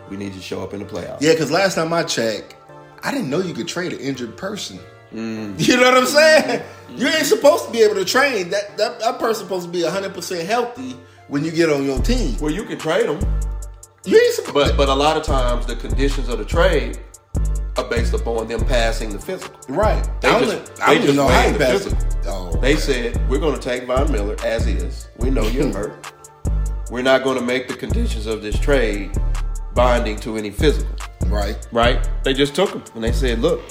We 0.10 0.18
need 0.18 0.34
you 0.34 0.40
to 0.40 0.42
show 0.42 0.62
up 0.62 0.74
in 0.74 0.80
the 0.80 0.86
playoffs. 0.86 1.22
Yeah, 1.22 1.32
because 1.32 1.50
last 1.50 1.76
time 1.76 1.94
I 1.94 2.04
checked, 2.04 2.56
I 3.04 3.12
didn't 3.12 3.30
know 3.30 3.40
you 3.40 3.54
could 3.54 3.68
trade 3.70 3.94
an 3.94 4.00
injured 4.00 4.36
person. 4.36 4.80
Mm. 5.14 5.60
You 5.68 5.78
know 5.78 5.84
what 5.92 5.98
I'm 5.98 6.06
saying? 6.08 6.64
You 6.96 7.08
ain't 7.08 7.26
supposed 7.26 7.66
to 7.66 7.72
be 7.72 7.82
able 7.82 7.96
to 7.96 8.06
train. 8.06 8.50
That 8.50 8.78
that, 8.78 9.00
that 9.00 9.20
person's 9.20 9.46
supposed 9.48 9.66
to 9.66 9.72
be 9.72 9.82
100% 9.82 10.46
healthy 10.46 10.96
when 11.28 11.44
you 11.44 11.52
get 11.52 11.70
on 11.70 11.86
your 11.86 12.00
team. 12.02 12.38
Well, 12.40 12.52
you 12.52 12.64
can 12.66 12.78
trade 12.78 13.08
them. 13.08 13.20
You 14.06 14.18
ain't 14.18 14.34
supposed 14.34 14.54
But 14.54 14.78
but 14.78 14.90
a 14.90 14.94
lot 14.94 15.16
of 15.18 15.24
times 15.24 15.66
the 15.66 15.76
conditions 15.76 16.30
of 16.30 16.38
the 16.40 16.46
trade 16.46 17.00
are 17.78 17.84
based 17.90 18.14
upon 18.14 18.48
them 18.48 18.64
passing 18.66 19.12
the 19.12 19.20
physical. 19.20 19.60
Right. 19.70 20.08
They 20.22 20.28
I 20.30 20.40
just- 20.40 20.82
I 20.82 20.94
they 20.94 20.98
don't 21.00 21.06
just 21.08 21.18
know 21.18 21.28
how 21.28 21.40
ran 21.42 21.52
he 21.54 21.58
the 21.58 21.66
physical. 21.66 21.98
Oh, 22.28 22.56
They 22.62 22.76
said 22.76 23.30
we're 23.30 23.40
going 23.40 23.56
to 23.56 23.62
take 23.62 23.86
Von 23.86 24.12
Miller 24.12 24.36
as 24.44 24.68
is. 24.68 25.10
We 25.18 25.30
know 25.30 25.44
you're 25.48 25.72
hurt. 25.74 26.14
We're 26.92 27.02
not 27.02 27.24
going 27.24 27.38
to 27.40 27.44
make 27.44 27.68
the 27.68 27.74
conditions 27.76 28.28
of 28.28 28.42
this 28.44 28.60
trade 28.60 29.12
binding 29.74 30.18
to 30.20 30.38
any 30.38 30.52
physical. 30.52 30.94
Right. 31.34 31.68
Right? 31.72 32.08
They 32.24 32.34
just 32.34 32.56
took 32.56 32.72
him 32.72 32.84
and 32.96 33.04
they 33.04 33.12
said, 33.12 33.40
"Look, 33.40 33.62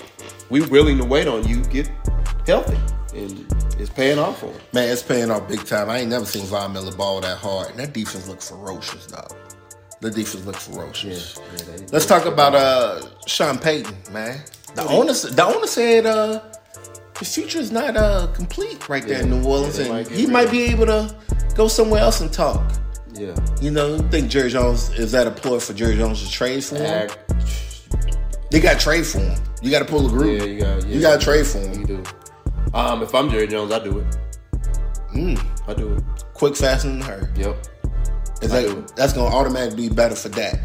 we're 0.50 0.66
willing 0.68 0.98
to 0.98 1.04
wait 1.04 1.26
on 1.28 1.46
you. 1.46 1.62
Get 1.64 1.90
healthy." 2.46 2.78
And 3.14 3.46
it's 3.78 3.90
paying 3.90 4.18
off 4.18 4.40
for 4.40 4.46
him. 4.46 4.60
Man, 4.72 4.88
it's 4.88 5.02
paying 5.02 5.30
off 5.30 5.46
big 5.48 5.64
time. 5.66 5.90
I 5.90 5.98
ain't 5.98 6.10
never 6.10 6.24
seen 6.24 6.46
Von 6.46 6.72
Miller 6.72 6.92
ball 6.92 7.20
that 7.20 7.38
hard. 7.38 7.70
And 7.70 7.78
that 7.78 7.92
defense 7.92 8.26
look 8.28 8.40
ferocious, 8.40 9.06
dog. 9.06 9.34
The 10.00 10.10
defense 10.10 10.44
look 10.46 10.56
ferocious. 10.56 11.38
Let's 11.92 12.06
talk 12.06 12.24
about 12.24 12.54
uh 12.54 13.02
Sean 13.26 13.58
Payton, 13.58 13.94
man. 14.12 14.40
The 14.74 14.82
owner, 14.88 15.12
the 15.12 15.44
owner 15.44 15.66
said 15.66 16.06
uh 16.06 16.40
his 17.18 17.34
future 17.34 17.58
is 17.58 17.70
not 17.70 17.96
uh 17.96 18.28
complete 18.34 18.88
right 18.88 19.06
there 19.06 19.20
in 19.22 19.30
New 19.30 19.44
Orleans, 19.46 19.78
Yeah, 19.78 19.84
they 19.84 19.90
might 19.90 20.06
and 20.08 20.16
he 20.16 20.26
might 20.26 20.50
be 20.50 20.62
able 20.62 20.86
to 20.86 21.14
go 21.54 21.68
somewhere 21.68 22.00
else 22.00 22.20
and 22.20 22.32
talk. 22.32 22.72
Yeah. 23.14 23.34
You 23.60 23.70
know, 23.70 23.96
you 23.96 24.02
think 24.08 24.30
Jerry 24.30 24.50
Jones 24.50 24.90
is 24.98 25.12
that 25.12 25.26
a 25.26 25.30
ploy 25.30 25.58
for 25.58 25.72
Jerry 25.74 25.96
Jones 25.96 26.22
to 26.24 26.30
trade 26.30 26.64
for 26.64 26.76
him? 26.76 27.10
They 28.50 28.60
got 28.60 28.80
trade 28.80 29.06
for 29.06 29.18
him. 29.18 29.38
You 29.62 29.70
got 29.70 29.80
to 29.80 29.84
pull 29.84 30.06
a 30.06 30.08
group. 30.10 30.40
Yeah, 30.40 30.46
you 30.46 30.60
got. 30.60 30.82
Yeah, 30.86 30.94
You 30.94 31.00
got 31.00 31.20
to 31.20 31.24
trade 31.24 31.46
for 31.46 31.58
him. 31.58 31.80
You 31.80 31.86
do. 31.86 32.02
Um, 32.74 33.02
if 33.02 33.14
I'm 33.14 33.30
Jerry 33.30 33.46
Jones, 33.46 33.70
I 33.72 33.82
do 33.82 33.98
it. 33.98 34.16
Mm. 35.14 35.46
I 35.68 35.74
do 35.74 35.94
it. 35.94 36.02
Quick, 36.34 36.56
fast, 36.56 36.84
and 36.84 37.02
hurt. 37.02 37.36
Yep. 37.36 37.56
Is 38.40 38.50
that 38.50 38.92
that's 38.96 39.12
gonna 39.12 39.32
automatically 39.34 39.88
be 39.88 39.94
better 39.94 40.16
for 40.16 40.28
Dak? 40.30 40.58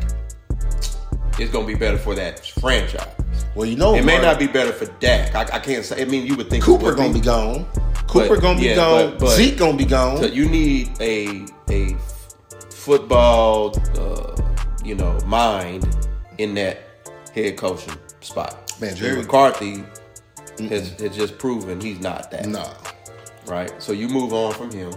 It's 1.37 1.51
gonna 1.51 1.67
be 1.67 1.75
better 1.75 1.97
for 1.97 2.15
that 2.15 2.43
franchise. 2.59 3.07
Well, 3.55 3.65
you 3.67 3.75
know, 3.75 3.93
It 3.93 4.03
may 4.03 4.19
not 4.19 4.39
be 4.39 4.47
better 4.47 4.71
for 4.71 4.85
Dak. 4.99 5.35
I, 5.35 5.41
I 5.57 5.59
can't 5.59 5.85
say. 5.85 6.01
I 6.01 6.05
mean, 6.05 6.25
you 6.25 6.35
would 6.37 6.49
think 6.49 6.63
Cooper 6.63 6.95
gonna 6.95 7.13
be 7.13 7.19
gone. 7.19 7.65
Cooper 8.07 8.35
But, 8.35 8.41
gonna 8.41 8.59
be 8.59 8.67
yeah, 8.67 8.75
gone. 8.75 9.09
but- 9.11 9.19
but- 9.19 9.35
Zeke 9.35 9.57
gonna 9.57 9.77
be 9.77 9.85
gone. 9.85 10.17
So 10.17 10.25
you 10.25 10.49
need 10.49 10.89
a 11.01 11.45
a 11.69 11.95
football, 12.87 13.77
uh, 13.99 14.33
you 14.81 14.95
know, 14.95 15.19
mind 15.25 15.85
in 16.37 16.53
that 16.55 16.77
head 17.35 17.57
coaching 17.57 17.93
spot. 18.21 18.73
Man, 18.79 18.95
Jerry- 18.95 19.17
McCarthy 19.17 19.83
has, 20.69 20.91
has 21.01 21.13
just 21.13 21.37
proven 21.37 21.81
he's 21.81 21.99
not 21.99 22.31
that. 22.31 22.45
no. 22.45 22.65
Right. 23.45 23.71
So 23.81 23.91
you 23.91 24.07
move 24.07 24.33
on 24.33 24.53
from 24.53 24.71
him, 24.71 24.93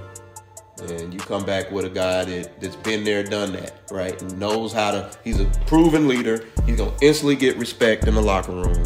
and 0.82 1.12
you 1.12 1.18
come 1.18 1.45
back 1.45 1.70
with 1.72 1.84
a 1.84 1.88
guy 1.91 2.24
that 2.24 2.61
that's 2.61 2.76
been 2.76 3.03
there, 3.05 3.24
done 3.24 3.53
that. 3.55 3.80
Right, 3.91 4.20
and 4.22 4.38
knows 4.38 4.72
how 4.72 4.93
to. 4.93 5.11
He's 5.24 5.41
a 5.41 5.45
proven 5.66 6.07
leader. 6.07 6.45
He's 6.66 6.76
gonna 6.76 6.93
instantly 7.01 7.36
get 7.36 7.57
respect 7.59 8.07
in 8.07 8.14
the 8.14 8.22
locker 8.22 8.53
room. 8.53 8.84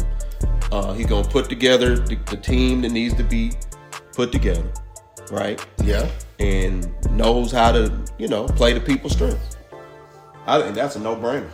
Uh, 0.71 0.93
he's 0.93 1.05
gonna 1.07 1.27
put 1.27 1.47
together 1.49 1.95
the, 1.97 2.15
the 2.27 2.37
team 2.37 2.81
that 2.81 2.91
needs 2.91 3.13
to 3.15 3.23
be 3.23 3.51
put 4.13 4.31
together. 4.31 4.71
Right 5.31 5.59
Yeah. 5.83 6.07
and 6.39 6.87
knows 7.11 7.51
how 7.51 7.71
to, 7.71 7.91
you 8.17 8.27
know, 8.27 8.45
play 8.45 8.73
to 8.73 8.79
people's 8.79 9.13
strengths. 9.13 9.57
I 10.47 10.61
think 10.61 10.75
that's 10.75 10.95
a 10.95 10.99
no-brainer. 10.99 11.49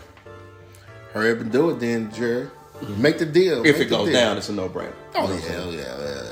Hurry 1.13 1.31
up 1.31 1.39
and 1.39 1.51
do 1.51 1.69
it 1.71 1.79
then, 1.79 2.11
Jerry. 2.11 2.47
Mm-hmm. 2.81 3.01
Make 3.01 3.17
the 3.19 3.25
deal. 3.25 3.65
If 3.65 3.77
Make 3.77 3.87
it 3.87 3.89
goes 3.89 4.05
deal. 4.09 4.13
down, 4.19 4.37
it's 4.37 4.49
a 4.49 4.53
no-brainer. 4.53 4.93
Oh 5.15 5.23
You 5.23 5.27
know 5.27 5.35
yeah, 5.35 5.51
hell 5.51 5.71
yeah, 5.73 5.99
yeah, 5.99 6.23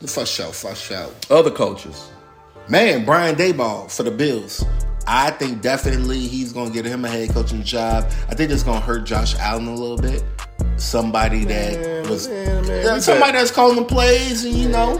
yeah. 0.00 0.06
For 0.06 0.24
sure, 0.26 0.46
for 0.52 0.74
sure. 0.74 1.08
Other 1.30 1.50
coaches. 1.50 2.10
Man, 2.68 3.04
Brian 3.04 3.36
Daboll 3.36 3.90
for 3.94 4.02
the 4.02 4.10
Bills. 4.10 4.64
I 5.06 5.30
think 5.32 5.60
definitely 5.60 6.20
he's 6.20 6.52
gonna 6.52 6.70
get 6.70 6.84
him 6.84 7.04
a 7.04 7.08
head 7.08 7.30
coaching 7.30 7.62
job. 7.62 8.04
I 8.28 8.34
think 8.34 8.50
it's 8.50 8.62
gonna 8.62 8.80
hurt 8.80 9.04
Josh 9.04 9.34
Allen 9.38 9.66
a 9.66 9.74
little 9.74 9.96
bit. 9.98 10.22
Somebody 10.76 11.44
that 11.46 12.06
was 12.08 12.28
man, 12.28 12.66
man, 12.66 13.00
somebody 13.00 13.32
that's 13.32 13.50
calling 13.50 13.76
the 13.76 13.84
plays, 13.84 14.44
and 14.44 14.54
you 14.54 14.68
know, 14.68 14.98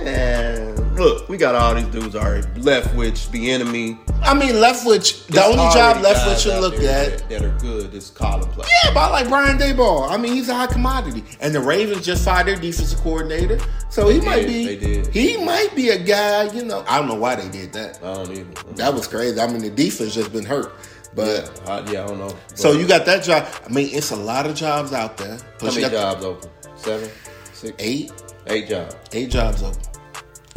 look, 1.00 1.28
we 1.28 1.36
got 1.36 1.54
all 1.54 1.74
these 1.74 1.86
dudes 1.86 2.14
already. 2.14 2.46
Leftwich, 2.60 3.28
Bieniemy. 3.30 3.98
I 4.22 4.34
mean, 4.34 4.52
Leftwich. 4.56 5.26
The 5.28 5.42
only 5.42 5.56
job 5.74 5.96
Leftwich 6.04 6.42
should 6.42 6.60
look 6.60 6.74
at. 6.74 6.80
that, 6.82 7.28
that 7.30 7.42
are 7.42 7.58
good. 7.58 7.92
Is 7.94 8.10
calling 8.10 8.46
play. 8.50 8.66
Yeah, 8.84 8.94
but 8.94 9.00
I 9.00 9.10
like 9.10 9.28
Brian 9.28 9.58
Daboll. 9.58 10.08
I 10.10 10.16
mean, 10.16 10.34
he's 10.34 10.48
a 10.48 10.54
high 10.54 10.66
commodity, 10.66 11.24
and 11.40 11.54
the 11.54 11.60
Ravens 11.60 12.04
just 12.04 12.24
fired 12.24 12.46
their 12.46 12.56
defensive 12.56 13.00
coordinator, 13.00 13.58
so 13.88 14.08
he 14.08 14.18
They 14.18 14.26
might 14.26 14.40
did, 14.42 14.46
be. 14.46 14.64
they 14.66 14.76
did. 14.76 15.06
He 15.08 15.36
might 15.44 15.74
be 15.74 15.88
a 15.88 15.98
guy. 15.98 16.44
You 16.52 16.64
know, 16.64 16.84
I 16.86 16.98
don't 16.98 17.08
know 17.08 17.14
why 17.14 17.34
they 17.36 17.48
did 17.48 17.72
that. 17.72 17.98
I 18.04 18.14
don't 18.14 18.30
either. 18.30 18.44
Mm-hmm. 18.44 18.74
That 18.76 18.94
was 18.94 19.08
crazy. 19.08 19.40
I 19.40 19.46
mean, 19.48 19.62
the 19.62 19.70
defense 19.70 20.14
just 20.14 20.32
been 20.32 20.44
hurt, 20.44 20.72
but 21.14 21.50
yeah, 21.66 21.72
I, 21.72 21.90
yeah, 21.90 22.04
I 22.04 22.06
don't 22.08 22.18
know. 22.18 22.34
so 22.54 22.72
you 22.72 22.86
got 22.86 23.06
that 23.06 23.24
job. 23.24 23.48
I 23.66 23.72
mean, 23.72 23.88
it's 23.92 24.10
a 24.10 24.16
lot 24.16 24.46
of 24.46 24.54
jobs 24.54 24.92
out 24.92 25.16
there. 25.16 25.36
how 25.36 25.42
Plus 25.58 25.76
many 25.76 25.88
jobs 25.90 26.24
open? 26.24 26.50
Seven, 26.76 27.10
six, 27.52 27.74
eight, 27.78 28.12
eight 28.46 28.68
jobs. 28.68 28.94
eight 29.12 29.30
jobs 29.30 29.62
open, 29.62 29.80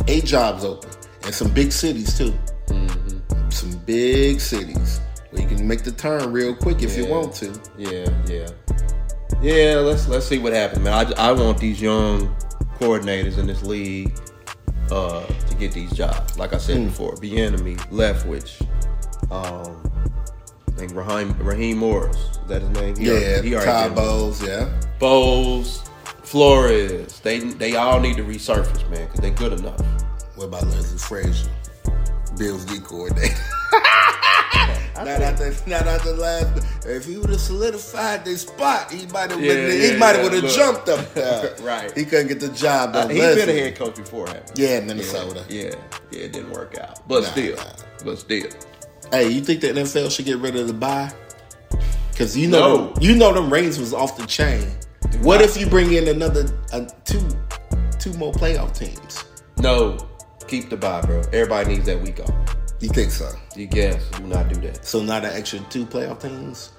eight 0.08 0.26
jobs 0.26 0.64
open, 0.64 0.90
and 1.24 1.34
some 1.34 1.52
big 1.54 1.72
cities 1.72 2.18
too. 2.18 2.34
Mm-hmm. 2.68 3.50
Some 3.50 3.78
big 3.86 4.40
cities 4.42 5.00
where 5.30 5.42
you 5.42 5.48
can 5.48 5.68
make 5.68 5.84
the 5.84 5.92
turn 5.92 6.32
real 6.32 6.56
quick 6.56 6.82
if 6.82 6.98
you 6.98 7.06
want 7.06 7.34
to. 7.36 7.54
Yeah, 7.78 8.08
yeah, 8.28 8.50
yeah. 9.42 9.76
Let's 9.78 10.08
let's 10.08 10.26
see 10.26 10.40
what 10.40 10.54
happens, 10.54 10.84
man. 10.84 10.94
I, 11.18 11.30
I 11.30 11.32
want 11.32 11.58
these 11.60 11.82
young 11.82 12.36
coordinators 12.80 13.38
in 13.38 13.48
this 13.48 13.64
league 13.64 14.12
uh, 14.92 15.26
to 15.26 15.56
get 15.56 15.72
these 15.72 15.92
jobs. 15.94 16.38
Like 16.38 16.54
I 16.54 16.58
said 16.58 16.78
Hmm. 16.78 16.86
before, 16.86 17.14
Bieniemy, 17.16 17.78
Leftwich, 17.92 18.62
um, 19.32 19.90
I 20.68 20.72
think 20.76 20.94
Raheem 20.96 21.34
Raheem 21.40 21.78
Morris. 21.78 22.18
Is 22.18 22.40
that 22.48 22.62
his 22.62 22.70
name? 22.72 22.96
He 22.98 23.10
already- 23.10 23.26
Yeah, 23.26 23.42
he 23.42 23.56
already 23.56 23.90
been- 23.90 23.96
Bowles. 23.96 24.44
Yeah. 24.46 24.82
Bowles, 25.00 25.84
Flores. 26.24 27.20
They 27.20 27.40
they 27.40 27.76
all 27.76 28.00
need 28.00 28.18
to 28.18 28.24
resurface, 28.24 28.90
man, 28.90 29.06
because 29.08 29.20
they're 29.20 29.32
good 29.32 29.60
enough. 29.60 29.80
What 30.36 30.46
about 30.46 30.66
Leslie 30.68 30.98
Frazier, 30.98 31.50
Bills 32.38 32.66
D 32.66 32.80
coordinator? 32.80 33.36
not 34.96 35.08
after, 35.08 35.70
not 35.70 35.88
after 35.88 36.12
last. 36.12 36.86
If 36.86 37.06
he 37.06 37.18
would 37.18 37.30
have 37.30 37.40
solidified 37.40 38.26
this 38.26 38.42
spot, 38.44 38.92
he 38.92 39.06
might 39.08 39.32
have 39.32 39.42
Yeah, 39.42 39.54
been. 39.54 39.72
he 39.82 39.88
yeah, 39.92 39.98
might 39.98 40.16
yeah, 40.16 40.22
have 40.24 40.32
would 40.32 40.44
have 40.44 40.52
jumped 40.54 40.90
up 40.90 41.14
there. 41.14 41.56
Right. 41.62 41.96
He 41.98 42.06
couldn't 42.06 42.28
get 42.28 42.40
the 42.40 42.50
job 42.50 42.90
uh, 42.96 43.02
done. 43.02 43.10
He's 43.12 43.20
Leslie. 43.20 43.46
been 43.46 43.56
a 43.56 43.60
head 43.62 43.76
coach 43.78 43.96
before, 43.96 44.28
haven't 44.28 44.58
he? 44.58 44.66
Yeah, 44.66 44.80
Minnesota. 44.82 45.46
Yeah, 45.50 45.64
yeah, 45.64 45.76
yeah, 46.12 46.20
it 46.22 46.34
didn't 46.34 46.52
work 46.52 46.78
out. 46.78 47.08
But 47.08 47.24
Nah, 47.24 47.30
still, 47.30 47.56
nah. 47.56 47.64
but 48.04 48.20
still. 48.20 48.48
Hey, 49.12 49.30
you 49.30 49.42
think 49.42 49.62
the 49.62 49.68
NFL 49.68 50.12
should 50.12 50.26
get 50.26 50.38
rid 50.40 50.56
of 50.56 50.68
the 50.68 50.74
bye? 50.74 51.12
Because 52.12 52.36
you 52.38 52.48
know, 52.48 52.60
No. 52.60 52.88
them, 52.94 53.04
you 53.04 53.16
know, 53.16 53.34
them 53.34 53.52
ratings 53.52 53.80
was 53.80 53.94
off 53.94 54.18
the 54.18 54.26
chain. 54.26 54.68
What 55.22 55.42
if 55.42 55.58
you 55.58 55.68
bring 55.68 55.94
in 55.94 56.08
another 56.08 56.46
uh, 56.72 56.86
two, 57.06 57.28
two 58.00 58.14
more 58.14 58.34
playoff 58.34 58.78
teams? 58.78 59.24
No, 59.58 59.98
keep 60.48 60.70
the 60.70 60.78
bye, 60.78 61.02
bro. 61.02 61.20
Everybody 61.32 61.76
needs 61.76 61.86
that 61.86 62.02
week 62.02 62.20
off. 62.20 62.34
You 62.80 62.90
think 62.90 63.12
so? 63.12 63.30
You 63.56 63.66
guess, 63.66 64.06
do 64.10 64.24
not 64.24 64.50
do 64.50 64.60
that. 64.62 64.86
So 64.86 65.02
not 65.02 65.24
an 65.24 65.34
extra 65.34 65.60
two 65.70 65.86
playoff 65.86 66.22
teams. 66.22 66.72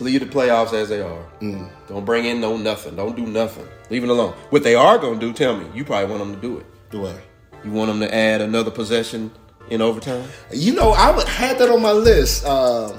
Leave 0.00 0.20
the 0.20 0.26
playoffs 0.26 0.72
as 0.72 0.88
they 0.88 1.00
are. 1.00 1.24
Mm. 1.40 1.70
Don't 1.88 2.04
bring 2.04 2.24
in 2.26 2.40
no 2.40 2.56
nothing. 2.56 2.96
Don't 2.96 3.16
do 3.16 3.26
nothing. 3.26 3.66
Leave 3.88 4.04
it 4.04 4.10
alone. 4.10 4.32
What 4.50 4.62
they 4.62 4.74
are 4.74 4.98
gonna 4.98 5.18
do, 5.20 5.32
tell 5.32 5.56
me. 5.56 5.66
You 5.74 5.84
probably 5.84 6.10
want 6.10 6.18
them 6.18 6.34
to 6.34 6.40
do 6.40 6.58
it. 6.58 6.66
Do 6.90 7.02
what? 7.02 7.20
You 7.64 7.70
want 7.70 7.88
them 7.88 8.00
to 8.00 8.14
add 8.14 8.40
another 8.40 8.70
possession 8.70 9.30
in 9.70 9.80
overtime? 9.80 10.28
You 10.52 10.74
know, 10.74 10.90
I 10.90 11.14
would 11.14 11.28
had 11.28 11.58
that 11.58 11.70
on 11.70 11.80
my 11.80 11.92
list. 11.92 12.44
Uh, 12.44 12.98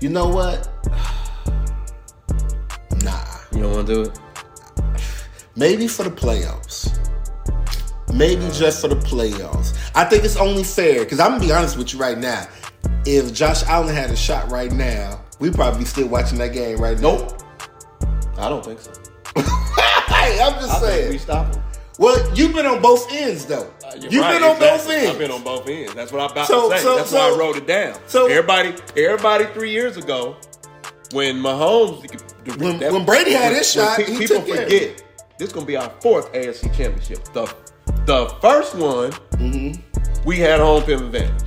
you 0.00 0.08
know 0.08 0.28
what? 0.28 0.75
You 3.56 3.62
don't 3.62 3.72
want 3.74 3.86
to 3.86 3.94
do 3.94 4.02
it? 4.02 4.20
Maybe 5.56 5.88
for 5.88 6.02
the 6.04 6.10
playoffs. 6.10 6.92
Maybe 8.12 8.42
just 8.52 8.80
for 8.82 8.88
the 8.88 8.96
playoffs. 8.96 9.76
I 9.94 10.04
think 10.04 10.24
it's 10.24 10.36
only 10.36 10.62
fair 10.62 11.00
because 11.04 11.18
I'm 11.18 11.32
gonna 11.32 11.40
be 11.40 11.52
honest 11.52 11.76
with 11.78 11.92
you 11.92 11.98
right 11.98 12.18
now. 12.18 12.46
If 13.06 13.32
Josh 13.32 13.62
Allen 13.64 13.94
had 13.94 14.10
a 14.10 14.16
shot 14.16 14.50
right 14.50 14.70
now, 14.70 15.20
we 15.40 15.50
probably 15.50 15.80
be 15.80 15.84
still 15.86 16.08
watching 16.08 16.38
that 16.38 16.52
game 16.52 16.78
right 16.78 16.96
now. 17.00 17.16
Nope. 17.16 17.42
I 18.38 18.48
don't 18.50 18.64
think 18.64 18.80
so. 18.80 18.92
hey, 19.36 20.40
I'm 20.40 20.52
just 20.54 20.70
I 20.70 20.80
saying. 20.80 21.10
we 21.10 21.18
stop 21.18 21.52
them. 21.52 21.62
well, 21.98 22.34
you've 22.36 22.54
been 22.54 22.66
on 22.66 22.82
both 22.82 23.10
ends 23.10 23.46
though. 23.46 23.72
Uh, 23.84 23.92
you're 23.98 24.12
you've 24.12 24.22
right, 24.22 24.38
been 24.40 24.48
on 24.50 24.58
both 24.58 24.90
ends. 24.90 25.10
I've 25.10 25.18
been 25.18 25.30
on 25.30 25.42
both 25.42 25.66
ends. 25.68 25.94
That's 25.94 26.12
what 26.12 26.20
I'm 26.20 26.30
about 26.30 26.46
So- 26.48 26.70
to 26.70 26.76
say. 26.76 26.82
so- 26.84 26.96
That's 26.96 27.12
why 27.12 27.32
I 27.32 27.36
wrote 27.38 27.56
it 27.56 27.66
down. 27.66 27.98
so- 28.06 28.26
everybody, 28.26 28.74
everybody, 28.96 29.46
three 29.46 29.70
years 29.70 29.96
ago, 29.96 30.36
when 31.12 31.36
Mahomes, 31.36 32.02
When- 32.58 32.78
when 32.92 33.04
Brady 33.04 33.32
had 33.32 33.52
his 33.54 33.70
shot, 33.70 34.00
he 34.00 34.18
people 34.18 34.36
took 34.36 34.46
care 34.46 34.62
of 34.64 34.70
forget 34.70 35.02
this 35.38 35.52
gonna 35.52 35.66
be 35.66 35.76
our 35.76 35.90
fourth 36.00 36.32
AFC 36.32 36.68
championship. 36.76 37.24
The 37.32 37.52
the 38.06 38.26
first 38.40 38.74
one, 38.74 39.10
Mm-hmm. 39.36 39.80
we 40.24 40.38
had 40.38 40.60
home 40.60 40.82
field 40.84 41.02
advantage. 41.02 41.42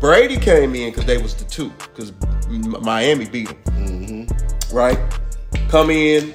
Brady 0.00 0.36
came 0.36 0.74
in 0.74 0.90
because 0.90 1.04
they 1.06 1.18
was 1.18 1.34
the 1.34 1.44
two 1.44 1.70
because 1.94 2.12
Miami 2.48 3.24
beat 3.26 3.48
them. 3.48 3.74
Mm-hmm. 3.76 4.76
Right, 4.76 4.98
come 5.68 5.90
in. 5.90 6.32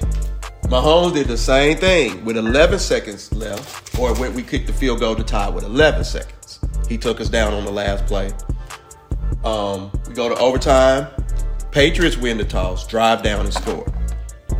Mahomes 0.64 1.12
did 1.14 1.28
the 1.28 1.36
same 1.36 1.76
thing 1.76 2.24
with 2.24 2.36
11 2.38 2.78
seconds 2.78 3.30
left, 3.32 3.98
or 3.98 4.14
when 4.14 4.32
we 4.34 4.42
kicked 4.42 4.66
the 4.66 4.72
field 4.72 4.98
goal 5.00 5.14
to 5.14 5.22
tie 5.22 5.48
with 5.48 5.62
11 5.62 6.04
seconds. 6.04 6.58
He 6.88 6.96
took 6.98 7.20
us 7.20 7.28
down 7.28 7.52
on 7.54 7.64
the 7.66 7.70
last 7.70 8.06
play. 8.06 8.32
Um, 9.44 9.90
we 10.08 10.14
go 10.14 10.28
to 10.28 10.36
overtime. 10.36 11.08
Patriots 11.74 12.16
win 12.16 12.38
the 12.38 12.44
toss, 12.44 12.86
drive 12.86 13.22
down 13.24 13.44
and 13.46 13.52
score. 13.52 13.84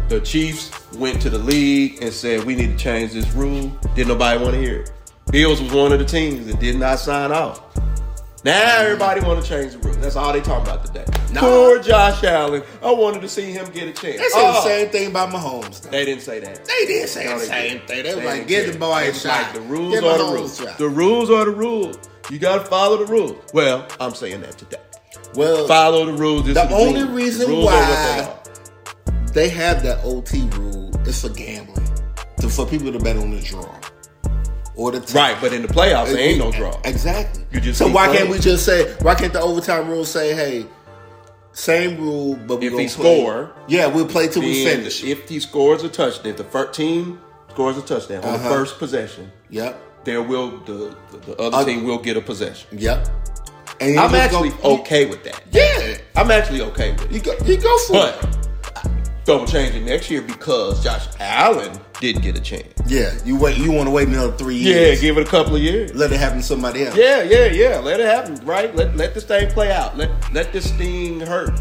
The 0.09 0.21
Chiefs 0.21 0.71
went 0.95 1.23
to 1.23 1.31
the 1.31 1.39
league 1.39 2.03
and 2.03 2.13
said 2.13 2.43
we 2.45 2.57
need 2.57 2.77
to 2.77 2.77
change 2.77 3.13
this 3.13 3.31
rule. 3.35 3.69
Didn't 3.95 4.09
nobody 4.09 4.41
want 4.43 4.55
to 4.55 4.61
hear 4.61 4.81
it. 4.81 4.93
Bills 5.31 5.61
was 5.63 5.73
one 5.73 5.93
of 5.93 6.01
the 6.01 6.05
teams 6.05 6.45
that 6.47 6.59
did 6.59 6.77
not 6.77 6.99
sign 6.99 7.31
off. 7.31 7.63
Now 8.45 8.81
everybody 8.81 9.21
want 9.21 9.43
to 9.43 9.49
change 9.49 9.73
the 9.73 9.79
rule. 9.79 9.95
That's 10.01 10.17
all 10.17 10.33
they 10.33 10.41
talking 10.41 10.67
about 10.67 10.85
today. 10.85 11.05
Nah. 11.33 11.41
Poor 11.41 11.79
Josh 11.81 12.23
Allen. 12.25 12.65
I 12.83 12.91
wanted 12.91 13.23
to 13.23 13.29
see 13.29 13.53
him 13.53 13.65
get 13.71 13.85
a 13.89 13.93
chance. 13.93 14.19
They 14.19 14.29
said 14.29 14.41
the 14.53 14.59
Oh, 14.59 14.65
same 14.65 14.89
thing 14.91 15.11
about 15.13 15.31
Mahomes. 15.31 15.83
Though. 15.83 15.91
They 15.91 16.05
didn't 16.05 16.23
say 16.23 16.41
that. 16.41 16.65
They 16.65 16.85
did 16.87 17.09
say 17.09 17.25
No, 17.27 17.39
the 17.39 17.45
same 17.47 17.79
didn't. 17.79 17.87
thing. 17.89 18.03
They 18.03 18.15
They 18.15 18.15
like, 18.27 18.35
didn't 18.35 18.49
give 18.49 18.73
the 18.73 18.79
boy 18.79 19.05
a 19.05 19.07
was 19.11 19.23
shot. 19.23 19.43
like, 19.45 19.55
the 19.55 19.61
rules 19.61 19.95
Give 19.95 20.05
are 20.05 20.19
the 20.19 20.25
rules. 20.25 20.59
shot. 20.59 20.79
The 20.79 20.89
rules 20.89 21.31
are 21.31 21.45
the 21.45 21.53
rules. 21.53 21.97
You 22.31 22.39
got 22.41 22.59
to 22.59 22.65
follow 22.67 22.97
the 22.99 23.07
rules. 23.07 23.37
Well, 23.55 23.87
I'm 24.01 24.15
saying 24.15 24.41
that 24.43 24.59
today. 24.59 24.79
Well, 25.35 25.67
Follow 25.67 26.07
the 26.07 26.13
rules. 26.13 26.45
This 26.47 26.55
The 26.55 26.67
is 26.67 26.73
only 26.73 27.05
reason 27.05 27.51
why- 27.63 28.35
they 29.33 29.33
they 29.33 29.49
have 29.49 29.83
that 29.83 30.01
OT 30.05 30.43
rule. 30.57 30.91
It's 31.07 31.21
for 31.21 31.29
gambling, 31.29 31.87
to, 32.41 32.49
for 32.49 32.65
people 32.67 32.93
to 32.93 32.99
bet 32.99 33.17
on 33.17 33.31
the 33.31 33.41
draw 33.41 33.69
or 34.77 34.91
the 34.93 35.01
tie. 35.01 35.33
Right, 35.33 35.41
but 35.41 35.53
in 35.53 35.63
the 35.63 35.69
playoffs, 35.69 36.07
there 36.13 36.19
ain't 36.19 36.39
no 36.39 36.51
draw. 36.53 36.79
Exactly. 36.85 37.45
You 37.53 37.61
just 37.61 37.79
so 37.79 37.89
why 37.89 38.07
playing. 38.07 38.19
can't 38.21 38.31
we 38.31 38.39
just 38.39 38.65
say? 38.65 38.93
Why 39.03 39.15
can't 39.15 39.33
the 39.33 39.41
overtime 39.41 39.89
rule 39.89 40.05
say, 40.05 40.35
"Hey, 40.35 40.67
same 41.53 41.99
rule, 41.99 42.37
but 42.47 42.61
we 42.61 42.67
If 42.69 42.73
he 42.73 42.77
play. 42.79 42.87
score, 42.89 43.53
yeah, 43.69 43.87
we'll 43.87 44.07
play 44.07 44.29
till 44.29 44.43
we 44.43 44.65
finish." 44.65 45.03
If 45.05 45.29
he 45.29 45.41
scores 45.41 45.83
a 45.85 45.89
touchdown, 45.89 46.31
if 46.31 46.37
the 46.37 46.45
first 46.45 46.73
team 46.75 47.21
scores 47.51 47.77
a 47.77 47.83
touchdown 47.83 48.25
on 48.25 48.35
Uh-huh. 48.35 48.49
the 48.49 48.55
first 48.55 48.79
possession, 48.79 49.31
Yep, 49.51 50.05
there 50.05 50.23
will 50.23 50.61
the 50.65 50.97
the, 51.13 51.19
the 51.27 51.43
other 51.43 51.57
Uh, 51.59 51.65
team 51.65 51.85
will 51.85 51.99
get 51.99 52.17
a 52.17 52.21
possession. 52.21 52.69
yep. 52.73 53.09
And 53.81 53.99
I'm 53.99 54.15
actually 54.15 54.51
go, 54.51 54.79
okay 54.81 55.07
with 55.07 55.25
that. 55.25 55.43
Yeah, 55.51 55.99
I'm 56.17 56.31
actually 56.31 56.61
okay 56.63 56.93
with 56.93 57.03
it. 57.07 57.13
you 57.13 57.21
go, 57.21 57.33
you 57.45 57.57
go 57.61 57.79
for 57.87 57.93
But 57.93 58.25
it. 58.25 58.39
Double 59.25 59.47
change 59.47 59.75
it 59.75 59.81
next 59.83 60.11
year 60.11 60.21
because 60.21 60.85
Josh 60.85 61.07
Allen 61.19 61.79
didn't 61.99 62.21
get 62.21 62.37
a 62.37 62.41
chance. 62.43 62.69
Yeah, 62.87 63.11
you 63.25 63.39
wait. 63.39 63.57
You 63.57 63.73
want 63.73 63.87
to 63.87 63.91
wait 63.91 64.07
another 64.09 64.33
three 64.37 64.57
years? 64.57 64.99
Yeah, 64.99 65.01
give 65.01 65.17
it 65.17 65.27
a 65.27 65.31
couple 65.31 65.57
of 65.57 65.63
years. 65.63 65.95
Let 65.95 66.13
it 66.13 66.19
happen 66.21 66.39
to 66.39 66.45
somebody 66.45 66.85
else. 66.85 66.95
Yeah, 66.95 67.23
yeah, 67.23 67.47
yeah. 67.47 67.79
Let 67.79 68.01
it 68.01 68.07
happen, 68.07 68.35
right? 68.45 68.75
Let 68.77 68.95
let 68.97 69.15
this 69.15 69.25
thing 69.25 69.49
play 69.51 69.73
out. 69.73 69.97
Let 69.97 70.11
let 70.35 70.53
this 70.53 70.71
thing 70.73 71.21
hurt. 71.21 71.59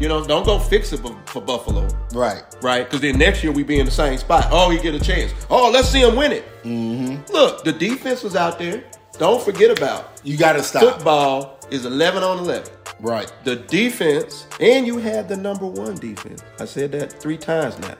You 0.00 0.08
know, 0.08 0.24
don't 0.24 0.44
go 0.44 0.58
fix 0.58 0.92
it 0.92 0.98
for, 0.98 1.16
for 1.26 1.40
Buffalo, 1.42 1.88
Right. 2.12 2.42
right? 2.62 2.84
Because 2.84 3.00
then 3.00 3.18
next 3.18 3.42
year 3.42 3.52
we 3.52 3.62
be 3.64 3.78
in 3.80 3.84
the 3.84 3.90
same 3.92 4.16
spot. 4.18 4.46
Oh, 4.50 4.70
he 4.70 4.78
get 4.78 4.94
a 4.94 5.00
chance. 5.00 5.32
Oh, 5.50 5.70
let's 5.72 5.88
see 5.88 6.02
him 6.02 6.14
win 6.14 6.30
it. 6.32 6.44
Mm-hmm. 6.62 7.32
Look, 7.32 7.64
the 7.64 7.72
defense 7.72 8.22
was 8.22 8.36
out 8.36 8.58
there. 8.60 8.84
Don't 9.18 9.42
forget 9.42 9.76
about 9.76 10.20
You 10.24 10.36
got 10.36 10.52
to 10.54 10.62
stop. 10.62 10.82
football 10.82 11.58
is 11.70 11.84
eleven 11.84 12.22
on 12.22 12.38
eleven. 12.38 12.72
Right. 13.00 13.32
The 13.44 13.56
defense, 13.56 14.46
and 14.60 14.86
you 14.86 14.98
had 14.98 15.28
the 15.28 15.36
number 15.36 15.66
one 15.66 15.94
defense. 15.96 16.42
I 16.58 16.64
said 16.64 16.92
that 16.92 17.12
three 17.12 17.36
times 17.36 17.78
now. 17.78 17.94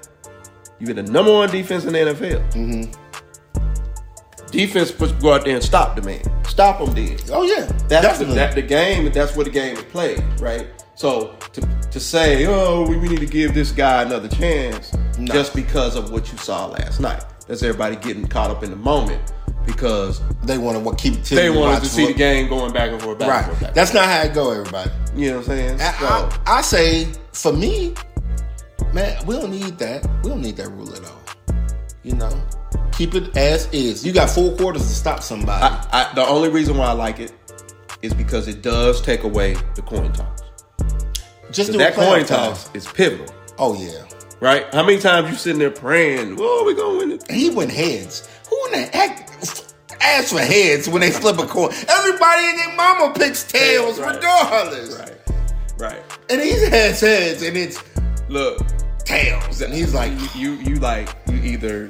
You 0.80 0.88
had 0.88 0.96
the 0.96 1.02
number 1.04 1.32
one 1.32 1.50
defense 1.50 1.84
in 1.84 1.92
the 1.92 1.98
NFL. 1.98 2.52
Mm-hmm. 2.52 4.46
Defense 4.50 4.88
supposed 4.88 5.20
go 5.20 5.34
out 5.34 5.44
there 5.44 5.54
and 5.56 5.62
stop 5.64 5.94
the 5.94 6.02
man. 6.02 6.22
Stop 6.44 6.80
him 6.80 6.94
then. 6.94 7.18
Oh 7.30 7.42
yeah. 7.42 7.66
That's 7.88 8.18
the, 8.18 8.24
that, 8.26 8.54
the 8.54 8.62
game. 8.62 9.12
That's 9.12 9.36
where 9.36 9.44
the 9.44 9.50
game 9.50 9.76
is 9.76 9.82
played, 9.84 10.22
right? 10.40 10.66
So 10.94 11.36
to, 11.52 11.60
to 11.60 12.00
say, 12.00 12.46
oh, 12.46 12.88
we, 12.88 12.96
we 12.96 13.08
need 13.08 13.20
to 13.20 13.26
give 13.26 13.54
this 13.54 13.70
guy 13.70 14.02
another 14.02 14.28
chance 14.28 14.92
No. 15.18 15.32
just 15.32 15.54
because 15.54 15.94
of 15.96 16.10
what 16.10 16.32
you 16.32 16.38
saw 16.38 16.66
last 16.66 16.98
night. 17.00 17.22
That's 17.46 17.62
everybody 17.62 17.96
getting 17.96 18.26
caught 18.26 18.50
up 18.50 18.64
in 18.64 18.70
the 18.70 18.76
moment 18.76 19.32
because 19.68 20.20
they 20.42 20.58
want 20.58 20.84
to 20.84 20.94
keep. 21.02 21.14
It. 21.18 21.24
They 21.24 21.50
wanted 21.50 21.80
to 21.84 21.88
see 21.88 22.06
the 22.06 22.14
game 22.14 22.48
going 22.48 22.72
back 22.72 22.90
and 22.90 23.00
forth, 23.00 23.18
back 23.18 23.28
and 23.28 23.46
forth. 23.46 23.60
Right. 23.60 23.68
Back. 23.68 23.74
That's 23.74 23.94
not 23.94 24.06
how 24.06 24.22
it 24.22 24.34
go, 24.34 24.50
everybody. 24.50 24.90
you 25.14 25.30
know 25.30 25.36
what 25.38 25.48
I'm 25.50 25.56
saying. 25.56 25.80
I, 25.80 25.92
So, 25.92 26.06
I, 26.06 26.40
I 26.46 26.60
say 26.62 27.06
for 27.32 27.52
me, 27.52 27.94
man, 28.92 29.24
we 29.26 29.36
don't 29.36 29.50
need 29.50 29.78
that. 29.78 30.08
We 30.22 30.30
don't 30.30 30.42
need 30.42 30.56
that 30.56 30.68
rule 30.70 30.92
at 30.94 31.04
all. 31.04 31.20
You 32.02 32.14
know, 32.14 32.42
keep 32.92 33.14
it 33.14 33.36
as 33.36 33.68
is. 33.72 34.04
You 34.04 34.12
got 34.12 34.30
four 34.30 34.56
quarters 34.56 34.82
to 34.82 34.88
stop 34.94 35.22
somebody. 35.22 35.62
I, 35.92 36.10
the 36.14 36.26
only 36.26 36.48
reason 36.48 36.76
why 36.76 36.86
I 36.86 36.92
like 36.92 37.20
it 37.20 37.32
is 38.02 38.14
because 38.14 38.48
it 38.48 38.62
does 38.62 39.02
take 39.02 39.24
away 39.24 39.54
the 39.74 39.82
coin 39.82 40.12
toss. 40.12 40.40
Just 41.50 41.72
do 41.72 41.78
that 41.78 41.94
coin 41.94 42.24
time. 42.24 42.50
toss 42.50 42.70
is 42.74 42.86
pivotal, 42.86 43.26
Oh 43.58 43.74
yeah. 43.74 44.04
right? 44.40 44.72
How 44.72 44.84
many 44.84 44.98
times 44.98 45.30
you 45.30 45.36
sitting 45.36 45.58
there 45.58 45.70
praying, 45.70 46.36
"Oh, 46.38 46.62
we 46.64 46.74
gonna 46.74 46.98
win 46.98 47.12
it"? 47.12 47.30
He 47.30 47.50
went 47.50 47.70
heads. 47.72 48.28
Who 48.58 48.66
in 48.74 48.80
the 48.80 48.86
heck 48.96 49.28
asked 50.00 50.32
for 50.32 50.40
heads 50.40 50.88
when 50.88 51.00
they 51.00 51.10
flip 51.10 51.38
a 51.38 51.46
coin? 51.46 51.72
Everybody 51.88 52.44
and 52.46 52.58
their 52.58 52.76
mama 52.76 53.14
picks 53.14 53.44
tails 53.44 53.98
Right. 53.98 54.16
regardless. 54.16 54.98
Right, 54.98 55.16
right. 55.78 56.02
And 56.30 56.40
he 56.40 56.50
has 56.50 57.00
heads 57.00 57.42
and 57.42 57.56
it's 57.56 57.82
Look, 58.28 58.60
tails. 59.04 59.60
And 59.62 59.72
he's 59.72 59.94
like, 59.94 60.12
you, 60.34 60.52
you, 60.52 60.52
you 60.62 60.74
like 60.76 61.08
you 61.28 61.36
either 61.36 61.88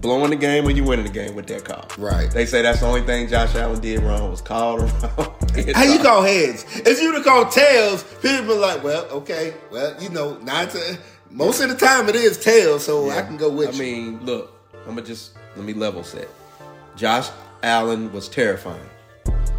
blowing 0.00 0.30
the 0.30 0.36
game 0.36 0.66
or 0.66 0.70
you 0.70 0.82
winning 0.84 1.06
the 1.06 1.12
game 1.12 1.34
with 1.34 1.46
that 1.46 1.64
call. 1.64 1.86
Right. 1.98 2.30
They 2.30 2.44
say 2.46 2.62
that's 2.62 2.80
the 2.80 2.86
only 2.86 3.02
thing 3.02 3.28
Josh 3.28 3.54
Allen 3.54 3.80
did 3.80 4.00
wrong 4.02 4.30
was 4.30 4.40
called 4.42 4.80
wrong. 4.82 4.90
How 5.74 5.84
you 5.84 5.98
call 6.00 6.22
heads? 6.22 6.64
If 6.86 7.00
you'd 7.00 7.14
have 7.14 7.24
called 7.24 7.50
tails, 7.50 8.02
people 8.22 8.46
be 8.46 8.54
like, 8.54 8.82
well, 8.84 9.04
okay, 9.10 9.54
well, 9.70 9.94
you 10.02 10.08
know, 10.10 10.38
not 10.38 10.70
to, 10.70 10.98
most 11.30 11.60
of 11.60 11.68
the 11.70 11.76
time 11.76 12.08
it 12.08 12.14
is 12.14 12.38
tails, 12.38 12.84
so 12.84 13.10
I 13.10 13.22
can 13.22 13.36
go 13.36 13.50
with 13.50 13.68
I 13.70 13.72
you. 13.72 13.78
mean, 13.78 14.24
look, 14.26 14.52
I'm 14.86 14.94
gonna 14.96 15.02
just 15.02 15.32
let 15.56 15.64
me 15.64 15.72
level 15.74 16.02
set. 16.04 16.28
Josh 16.96 17.28
Allen 17.62 18.12
was 18.12 18.28
terrifying. 18.28 18.88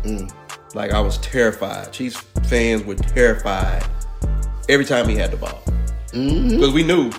Mm. 0.03 0.31
Like 0.73 0.91
I 0.91 0.99
was 1.01 1.17
terrified. 1.19 1.91
Chiefs 1.91 2.17
fans 2.47 2.83
were 2.83 2.95
terrified 2.95 3.83
every 4.69 4.85
time 4.85 5.07
he 5.09 5.15
had 5.15 5.31
the 5.31 5.37
ball 5.37 5.61
because 5.65 6.11
Mm-hmm. 6.13 6.73
we 6.73 6.83
knew 6.83 7.09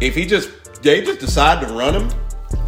if 0.00 0.14
he 0.14 0.24
just 0.26 0.50
they 0.82 1.02
just 1.04 1.20
decide 1.20 1.66
to 1.66 1.72
run 1.74 1.94
him 1.94 2.10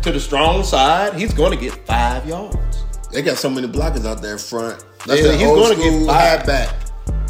to 0.03 0.12
the 0.12 0.20
strong 0.20 0.62
side, 0.64 1.14
he's 1.14 1.32
going 1.32 1.50
to 1.50 1.62
get 1.62 1.74
five 1.86 2.26
yards. 2.26 2.84
They 3.11 3.22
got 3.22 3.36
so 3.38 3.48
many 3.48 3.68
blockers 3.68 4.05
out 4.07 4.20
there 4.20 4.32
in 4.32 4.38
front. 4.38 4.84
That's 5.07 5.22
Yeah, 5.22 5.32
he's 5.32 5.46
gonna 5.46 5.76
get 5.76 6.07
five. 6.07 6.46
back. 6.46 6.74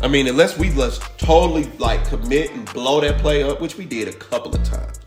I 0.02 0.08
mean, 0.08 0.26
unless 0.26 0.58
we 0.58 0.70
let's 0.72 0.98
totally 1.18 1.64
like 1.78 2.04
commit 2.08 2.50
and 2.52 2.64
blow 2.72 3.00
that 3.00 3.18
play 3.20 3.42
up, 3.44 3.60
which 3.60 3.76
we 3.76 3.84
did 3.84 4.08
a 4.08 4.12
couple 4.12 4.54
of 4.54 4.62
times. 4.64 4.98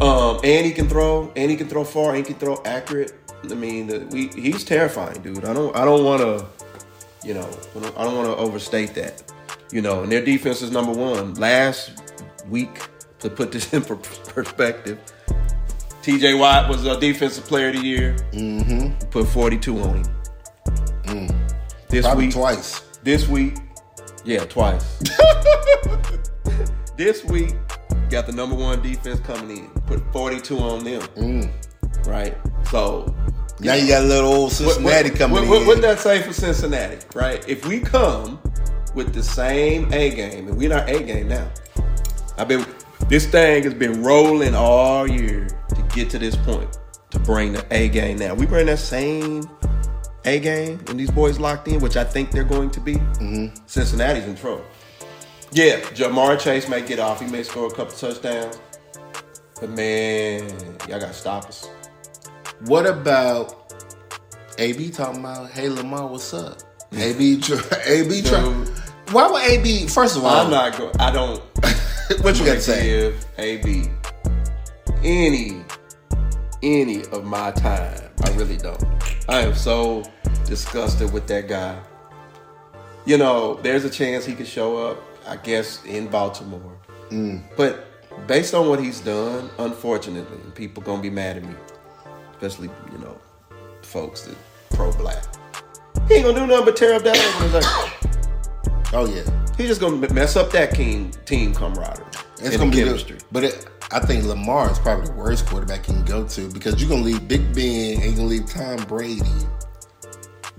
Um, 0.00 0.40
and 0.42 0.64
he 0.64 0.72
can 0.72 0.88
throw, 0.88 1.30
and 1.36 1.50
he 1.50 1.56
can 1.56 1.68
throw 1.68 1.84
far, 1.84 2.14
and 2.14 2.18
he 2.18 2.22
can 2.22 2.36
throw 2.40 2.60
accurate. 2.64 3.14
I 3.44 3.54
mean, 3.54 3.86
the, 3.86 4.00
we 4.10 4.28
he's 4.28 4.64
terrifying, 4.64 5.20
dude. 5.22 5.44
I 5.44 5.52
don't, 5.52 5.74
I 5.76 5.84
don't 5.84 6.04
want 6.04 6.20
to, 6.22 6.46
you 7.26 7.34
know, 7.34 7.48
I 7.96 8.04
don't, 8.04 8.16
want 8.16 8.26
to 8.28 8.36
overstate 8.36 8.94
that. 8.94 9.22
You 9.72 9.82
know, 9.82 10.02
and 10.02 10.10
their 10.10 10.24
defense 10.24 10.62
is 10.62 10.70
number 10.70 10.92
one. 10.92 11.34
Last 11.34 11.92
week, 12.48 12.80
to 13.20 13.30
put 13.30 13.52
this 13.52 13.72
in 13.74 13.82
perspective, 13.82 14.98
T.J. 16.02 16.34
Watt 16.34 16.68
was 16.68 16.86
a 16.86 16.98
defensive 16.98 17.44
player 17.44 17.68
of 17.68 17.76
the 17.76 17.82
year. 17.82 18.16
Mm-hmm. 18.32 19.08
Put 19.10 19.28
forty-two 19.28 19.78
on 19.80 20.04
him. 21.04 21.36
This 21.90 22.06
Probably 22.06 22.26
week, 22.26 22.34
twice. 22.34 22.80
this 23.02 23.26
week, 23.28 23.56
yeah, 24.24 24.44
twice. 24.44 25.02
this 26.96 27.24
week, 27.24 27.56
got 28.10 28.26
the 28.26 28.32
number 28.32 28.56
one 28.56 28.82
defense 28.82 29.20
coming 29.20 29.58
in. 29.58 29.70
Put 29.82 30.02
42 30.12 30.58
on 30.58 30.84
them. 30.84 31.00
Mm. 31.16 32.06
Right? 32.06 32.36
So, 32.70 33.14
Now 33.60 33.74
you 33.74 33.88
got 33.88 34.02
a 34.02 34.06
little 34.06 34.32
old 34.32 34.42
what, 34.44 34.52
Cincinnati 34.52 35.10
what, 35.10 35.18
coming 35.18 35.48
what, 35.48 35.62
in. 35.62 35.66
what 35.66 35.80
that 35.82 36.00
say 36.00 36.20
for 36.22 36.32
Cincinnati? 36.32 36.98
Right? 37.14 37.46
If 37.48 37.66
we 37.66 37.80
come 37.80 38.40
with 38.94 39.14
the 39.14 39.22
same 39.22 39.92
A 39.92 40.10
game, 40.10 40.48
and 40.48 40.56
we're 40.56 40.68
not 40.68 40.88
A 40.88 41.02
game 41.02 41.28
now. 41.28 41.48
I've 42.36 42.48
been, 42.48 42.66
this 43.08 43.26
thing 43.26 43.62
has 43.64 43.74
been 43.74 44.02
rolling 44.02 44.54
all 44.54 45.06
year 45.06 45.46
to 45.68 45.82
get 45.94 46.10
to 46.10 46.18
this 46.18 46.36
point, 46.36 46.78
to 47.10 47.18
bring 47.20 47.52
the 47.52 47.64
A 47.70 47.88
game 47.88 48.18
now. 48.18 48.34
We 48.34 48.46
bring 48.46 48.66
that 48.66 48.78
same 48.78 49.48
A 50.24 50.40
game, 50.40 50.82
and 50.88 50.98
these 50.98 51.10
boys 51.10 51.38
locked 51.38 51.68
in, 51.68 51.80
which 51.80 51.96
I 51.96 52.04
think 52.04 52.30
they're 52.30 52.44
going 52.44 52.70
to 52.70 52.80
be. 52.80 52.94
Mm-hmm. 52.94 53.56
Cincinnati's 53.66 54.24
in 54.24 54.36
trouble. 54.36 54.64
Yeah, 55.52 55.80
Ja'Marr 55.80 56.38
Chase 56.38 56.68
may 56.68 56.80
get 56.80 56.98
off. 56.98 57.20
He 57.20 57.26
may 57.26 57.42
score 57.42 57.66
a 57.66 57.70
couple 57.70 57.94
touchdowns. 57.96 58.58
But 59.60 59.70
man, 59.70 60.48
y'all 60.88 61.00
got 61.00 61.08
to 61.08 61.12
stop 61.12 61.46
us. 61.46 61.68
What 62.66 62.86
about 62.86 63.74
AB 64.58 64.90
talking 64.90 65.20
about, 65.20 65.50
hey 65.50 65.68
Lamar, 65.68 66.06
what's 66.06 66.32
up? 66.32 66.58
AB, 66.92 67.40
AB, 67.86 68.22
try- 68.22 68.66
why 69.12 69.28
would 69.28 69.42
AB? 69.42 69.86
First 69.88 70.16
of 70.16 70.24
all, 70.24 70.44
I'm 70.44 70.50
not 70.50 70.76
going. 70.78 70.94
I 71.00 71.10
don't. 71.10 71.38
what 72.22 72.38
you 72.38 72.44
got 72.44 72.54
to 72.54 72.60
say? 72.60 72.84
give 72.84 73.26
AB 73.38 73.90
any 75.02 75.64
any 76.62 77.04
of 77.06 77.24
my 77.24 77.50
time. 77.52 77.98
I 78.24 78.30
really 78.30 78.56
don't. 78.56 78.84
I 79.28 79.40
am 79.40 79.54
so 79.54 80.04
disgusted 80.44 81.12
with 81.12 81.26
that 81.28 81.48
guy. 81.48 81.80
You 83.06 83.18
know, 83.18 83.54
there's 83.62 83.84
a 83.84 83.90
chance 83.90 84.24
he 84.24 84.34
could 84.34 84.46
show 84.46 84.76
up, 84.76 85.02
I 85.26 85.36
guess, 85.36 85.84
in 85.84 86.08
Baltimore. 86.08 86.76
Mm. 87.10 87.42
But 87.56 87.86
based 88.26 88.54
on 88.54 88.68
what 88.68 88.80
he's 88.82 89.00
done, 89.00 89.50
unfortunately, 89.58 90.38
people 90.54 90.82
gonna 90.82 91.02
be 91.02 91.10
mad 91.10 91.36
at 91.38 91.44
me, 91.44 91.54
especially 92.32 92.70
you 92.92 92.98
know, 92.98 93.18
folks 93.82 94.22
that 94.22 94.36
pro 94.70 94.92
black. 94.92 95.24
He 96.08 96.14
ain't 96.14 96.24
gonna 96.26 96.40
do 96.40 96.46
nothing 96.46 96.64
but 96.66 96.76
tear 96.76 96.94
up 96.94 97.02
that 97.02 97.16
organization. 97.34 98.10
Oh 98.92 99.06
yeah, 99.06 99.22
He's 99.56 99.68
just 99.68 99.80
gonna 99.80 100.12
mess 100.12 100.36
up 100.36 100.50
that 100.52 100.74
team 100.74 101.10
team 101.26 101.54
camaraderie. 101.54 102.04
it's 102.40 102.56
gonna 102.56 102.70
be 102.70 102.78
chemistry. 102.78 103.16
good. 103.16 103.24
But 103.30 103.44
it, 103.44 103.66
I 103.92 104.00
think 104.00 104.24
Lamar 104.24 104.70
is 104.70 104.78
probably 104.78 105.06
the 105.06 105.12
worst 105.12 105.46
quarterback 105.46 105.86
he 105.86 105.92
can 105.92 106.04
go 106.04 106.26
to 106.26 106.48
because 106.50 106.80
you're 106.80 106.88
gonna 106.90 107.02
leave 107.02 107.28
Big 107.28 107.54
Ben 107.54 107.94
and 107.96 108.04
you're 108.04 108.14
gonna 108.16 108.28
leave 108.28 108.46
Tom 108.46 108.82
Brady 108.86 109.22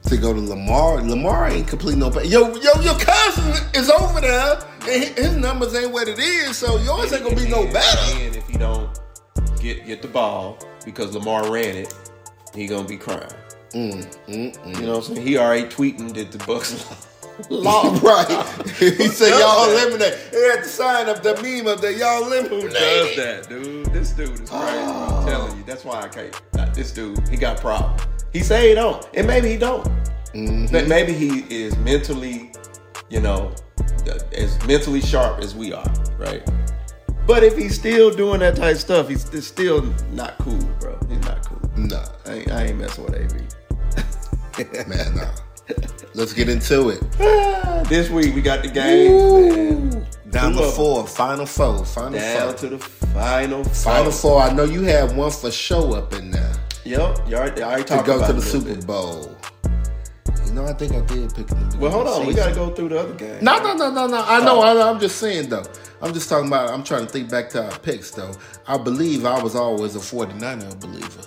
to 0.03 0.17
go 0.17 0.33
to 0.33 0.39
Lamar. 0.39 1.01
Lamar 1.01 1.49
ain't 1.49 1.67
complete 1.67 1.97
no. 1.97 2.11
Yo, 2.21 2.55
yo, 2.55 2.81
your 2.81 2.97
cousin 2.99 3.65
is 3.73 3.89
over 3.89 4.21
there, 4.21 4.59
and 4.81 5.03
his 5.17 5.35
numbers 5.35 5.75
ain't 5.75 5.91
what 5.91 6.07
it 6.07 6.19
is, 6.19 6.57
so 6.57 6.77
yours 6.79 7.13
ain't 7.13 7.23
gonna 7.23 7.35
be 7.35 7.47
no 7.47 7.65
better. 7.71 7.99
And 8.19 8.35
if 8.35 8.47
he 8.47 8.57
don't 8.57 8.99
get 9.59 9.85
get 9.85 10.01
the 10.01 10.07
ball 10.07 10.57
because 10.85 11.13
Lamar 11.13 11.51
ran 11.51 11.75
it, 11.75 11.93
he 12.55 12.67
gonna 12.67 12.87
be 12.87 12.97
crying. 12.97 13.29
Mm, 13.73 14.05
mm, 14.27 14.57
mm. 14.57 14.79
You 14.79 14.85
know 14.85 14.97
what 14.97 15.09
I'm 15.09 15.15
saying? 15.15 15.27
He 15.27 15.37
already 15.37 15.63
tweeting 15.63 16.13
that 16.15 16.31
the 16.31 16.39
Bucs 16.39 17.07
lost. 17.49 18.03
right. 18.03 18.27
he 18.77 19.07
said 19.07 19.29
y'all 19.39 19.67
that? 19.67 19.87
eliminate. 19.87 20.19
He 20.31 20.43
had 20.49 20.63
to 20.63 20.65
sign 20.65 21.07
up 21.07 21.23
the 21.23 21.35
meme 21.41 21.67
of 21.67 21.81
that 21.81 21.95
y'all 21.95 22.25
eliminate. 22.25 22.63
Who 22.63 22.69
does 22.69 23.15
that, 23.15 23.49
dude? 23.49 23.85
This 23.93 24.11
dude 24.11 24.31
is 24.31 24.49
crazy. 24.49 24.77
I'm 24.77 25.25
telling 25.25 25.57
you. 25.57 25.63
That's 25.63 25.85
why 25.85 26.01
I 26.01 26.07
can't. 26.09 26.41
This 26.73 26.91
dude, 26.91 27.27
he 27.29 27.37
got 27.37 27.57
problems. 27.61 28.01
He 28.33 28.39
say 28.39 28.69
he 28.69 28.75
don't, 28.75 29.05
and 29.13 29.27
maybe 29.27 29.49
he 29.49 29.57
don't. 29.57 29.83
But 30.71 30.87
maybe 30.87 31.11
he 31.11 31.39
is 31.53 31.75
mentally, 31.77 32.51
you 33.09 33.19
know, 33.19 33.53
uh, 34.07 34.19
as 34.33 34.57
mentally 34.65 35.01
sharp 35.01 35.39
as 35.39 35.53
we 35.53 35.73
are, 35.73 35.93
right? 36.17 36.47
But 37.27 37.43
if 37.43 37.57
he's 37.57 37.75
still 37.75 38.09
doing 38.09 38.39
that 38.39 38.55
type 38.55 38.75
of 38.75 38.81
stuff, 38.81 39.09
he's 39.09 39.29
it's 39.33 39.47
still 39.47 39.81
not 40.11 40.37
cool, 40.37 40.57
bro. 40.79 40.97
He's 41.09 41.19
not 41.25 41.45
cool. 41.45 41.59
Nah, 41.75 42.05
I 42.25 42.33
ain't, 42.33 42.51
I 42.51 42.63
ain't 42.67 42.77
messing 42.79 43.03
with 43.03 43.15
AB. 43.15 44.87
man, 44.87 45.15
nah. 45.15 45.31
Let's 46.13 46.33
get 46.33 46.49
into 46.49 46.89
it. 46.89 47.01
this 47.89 48.09
week 48.09 48.33
we 48.33 48.41
got 48.41 48.63
the 48.63 48.69
game. 48.69 50.05
Down 50.29 50.53
Two 50.53 50.59
to 50.59 50.71
four, 50.71 51.05
final 51.05 51.45
four, 51.45 51.83
final 51.85 52.13
Down 52.17 52.49
four. 52.49 52.57
to 52.57 52.67
the 52.69 52.79
final 52.79 53.63
four. 53.65 53.73
Final 53.73 54.11
four. 54.11 54.41
I 54.41 54.53
know 54.53 54.63
you 54.63 54.83
had 54.83 55.15
one 55.15 55.31
for 55.31 55.51
show 55.51 55.93
up 55.93 56.13
in 56.13 56.31
there 56.31 56.53
Yep, 56.83 57.29
you 57.29 57.35
already, 57.35 57.61
already 57.63 57.83
to 57.83 57.87
talked 57.89 58.07
go 58.07 58.17
about 58.17 58.27
to 58.27 58.33
it 58.33 58.35
the 58.37 58.41
Super 58.41 58.75
bit. 58.75 58.87
Bowl. 58.87 59.35
You 60.45 60.53
know, 60.53 60.65
I 60.65 60.73
think 60.73 60.93
I 60.93 61.01
did 61.01 61.33
pick 61.33 61.47
them. 61.47 61.69
Well, 61.79 61.91
hold 61.91 62.07
on. 62.07 62.25
We 62.27 62.33
got 62.33 62.49
to 62.49 62.55
go 62.55 62.73
through 62.73 62.89
the 62.89 62.99
other 62.99 63.13
game. 63.13 63.41
No, 63.43 63.57
no, 63.61 63.73
no, 63.73 63.89
no, 63.91 64.07
no. 64.07 64.21
I 64.25 64.43
know. 64.43 64.59
I, 64.61 64.89
I'm 64.89 64.99
just 64.99 65.17
saying 65.17 65.49
though. 65.49 65.63
I'm 66.01 66.13
just 66.13 66.27
talking 66.29 66.47
about. 66.47 66.69
I'm 66.71 66.83
trying 66.83 67.05
to 67.05 67.11
think 67.11 67.29
back 67.29 67.49
to 67.51 67.63
our 67.71 67.79
picks 67.79 68.11
though. 68.11 68.33
I 68.67 68.77
believe 68.77 69.25
I 69.25 69.41
was 69.41 69.55
always 69.55 69.95
a 69.95 69.99
49er 69.99 70.79
believer. 70.81 71.21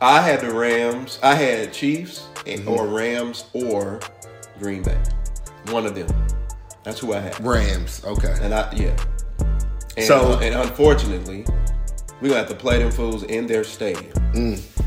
I 0.00 0.20
had 0.20 0.40
the 0.40 0.52
Rams. 0.52 1.18
I 1.22 1.34
had 1.34 1.72
Chiefs 1.72 2.26
and, 2.46 2.60
Mm-hmm. 2.60 2.68
or 2.68 2.86
Rams 2.86 3.46
or 3.54 4.00
Green 4.58 4.82
Bay. 4.82 5.00
One 5.70 5.86
of 5.86 5.94
them. 5.94 6.08
That's 6.84 7.00
who 7.00 7.14
I 7.14 7.20
had. 7.20 7.42
Rams. 7.44 8.04
Okay. 8.04 8.36
And 8.42 8.52
I 8.54 8.70
yeah. 8.74 8.94
And, 9.96 10.06
So- 10.06 10.38
and 10.40 10.54
unfortunately, 10.54 11.44
we're 12.20 12.28
gonna 12.28 12.40
have 12.40 12.48
to 12.50 12.54
play 12.54 12.78
them 12.78 12.92
fools 12.92 13.22
in 13.24 13.46
their 13.46 13.64
stadium. 13.64 14.12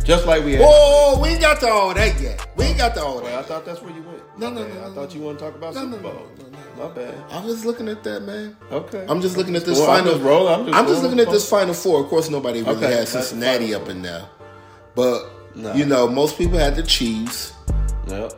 Just 0.07 0.25
like 0.25 0.43
we 0.45 0.53
had. 0.53 0.61
Whoa, 0.61 1.19
we 1.21 1.29
ain't 1.29 1.41
got 1.41 1.59
to 1.59 1.67
all 1.69 1.93
that 1.93 2.19
yet. 2.21 2.47
We 2.55 2.63
ain't 2.65 2.77
got 2.77 2.95
to 2.95 3.03
all 3.03 3.21
Well, 3.21 3.39
I 3.39 3.43
thought 3.43 3.65
that's 3.65 3.81
where 3.81 3.91
you 3.93 4.01
went. 4.03 4.21
No, 4.39 4.49
My 4.49 4.61
no, 4.61 4.67
no, 4.67 4.73
I 4.81 4.87
no, 4.87 4.93
thought 4.93 5.13
you 5.13 5.21
want 5.21 5.37
to 5.39 5.45
talk 5.45 5.55
about 5.55 5.73
No, 5.75 5.81
Super 5.81 5.97
no, 5.97 5.97
no, 5.97 6.13
Bowl. 6.15 6.27
no, 6.39 6.45
no. 6.83 6.87
My 6.87 6.95
bad. 6.95 7.23
I 7.29 7.45
was 7.45 7.65
looking 7.65 7.89
at 7.89 8.03
that, 8.05 8.21
man. 8.21 8.55
Okay. 8.71 9.05
I'm 9.09 9.19
just 9.19 9.35
looking 9.35 9.55
at 9.57 9.65
this 9.65 9.77
Well, 9.79 9.89
I'm 9.91 9.97
final. 10.05 10.13
just 10.13 10.23
rolling. 10.23 10.73
I'm 10.73 10.85
just 10.85 10.87
rolling. 10.87 11.03
looking 11.03 11.19
at 11.19 11.29
this 11.29 11.49
final 11.49 11.73
four. 11.73 11.99
Of 12.01 12.07
course, 12.07 12.29
nobody 12.29 12.61
really 12.61 12.77
Okay, 12.77 12.93
had 12.93 13.07
Cincinnati 13.09 13.75
up 13.75 13.89
in 13.89 14.01
there, 14.01 14.23
but 14.95 15.25
No. 15.55 15.73
you 15.73 15.85
know, 15.85 16.07
most 16.07 16.37
people 16.37 16.57
had 16.57 16.77
the 16.77 16.83
Chiefs. 16.83 17.51
Yep. 18.07 18.31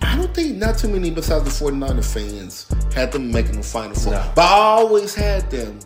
I 0.00 0.16
don't 0.16 0.32
think 0.34 0.56
not 0.56 0.78
too 0.78 0.88
many 0.88 1.10
besides 1.10 1.44
the 1.44 1.50
49er 1.50 2.02
fans 2.02 2.64
had 2.94 3.12
them 3.12 3.30
making 3.30 3.56
the 3.56 3.62
final 3.62 3.94
four. 3.94 4.12
No. 4.14 4.32
But 4.34 4.44
I 4.46 4.54
always 4.54 5.14
had 5.14 5.50
them 5.50 5.78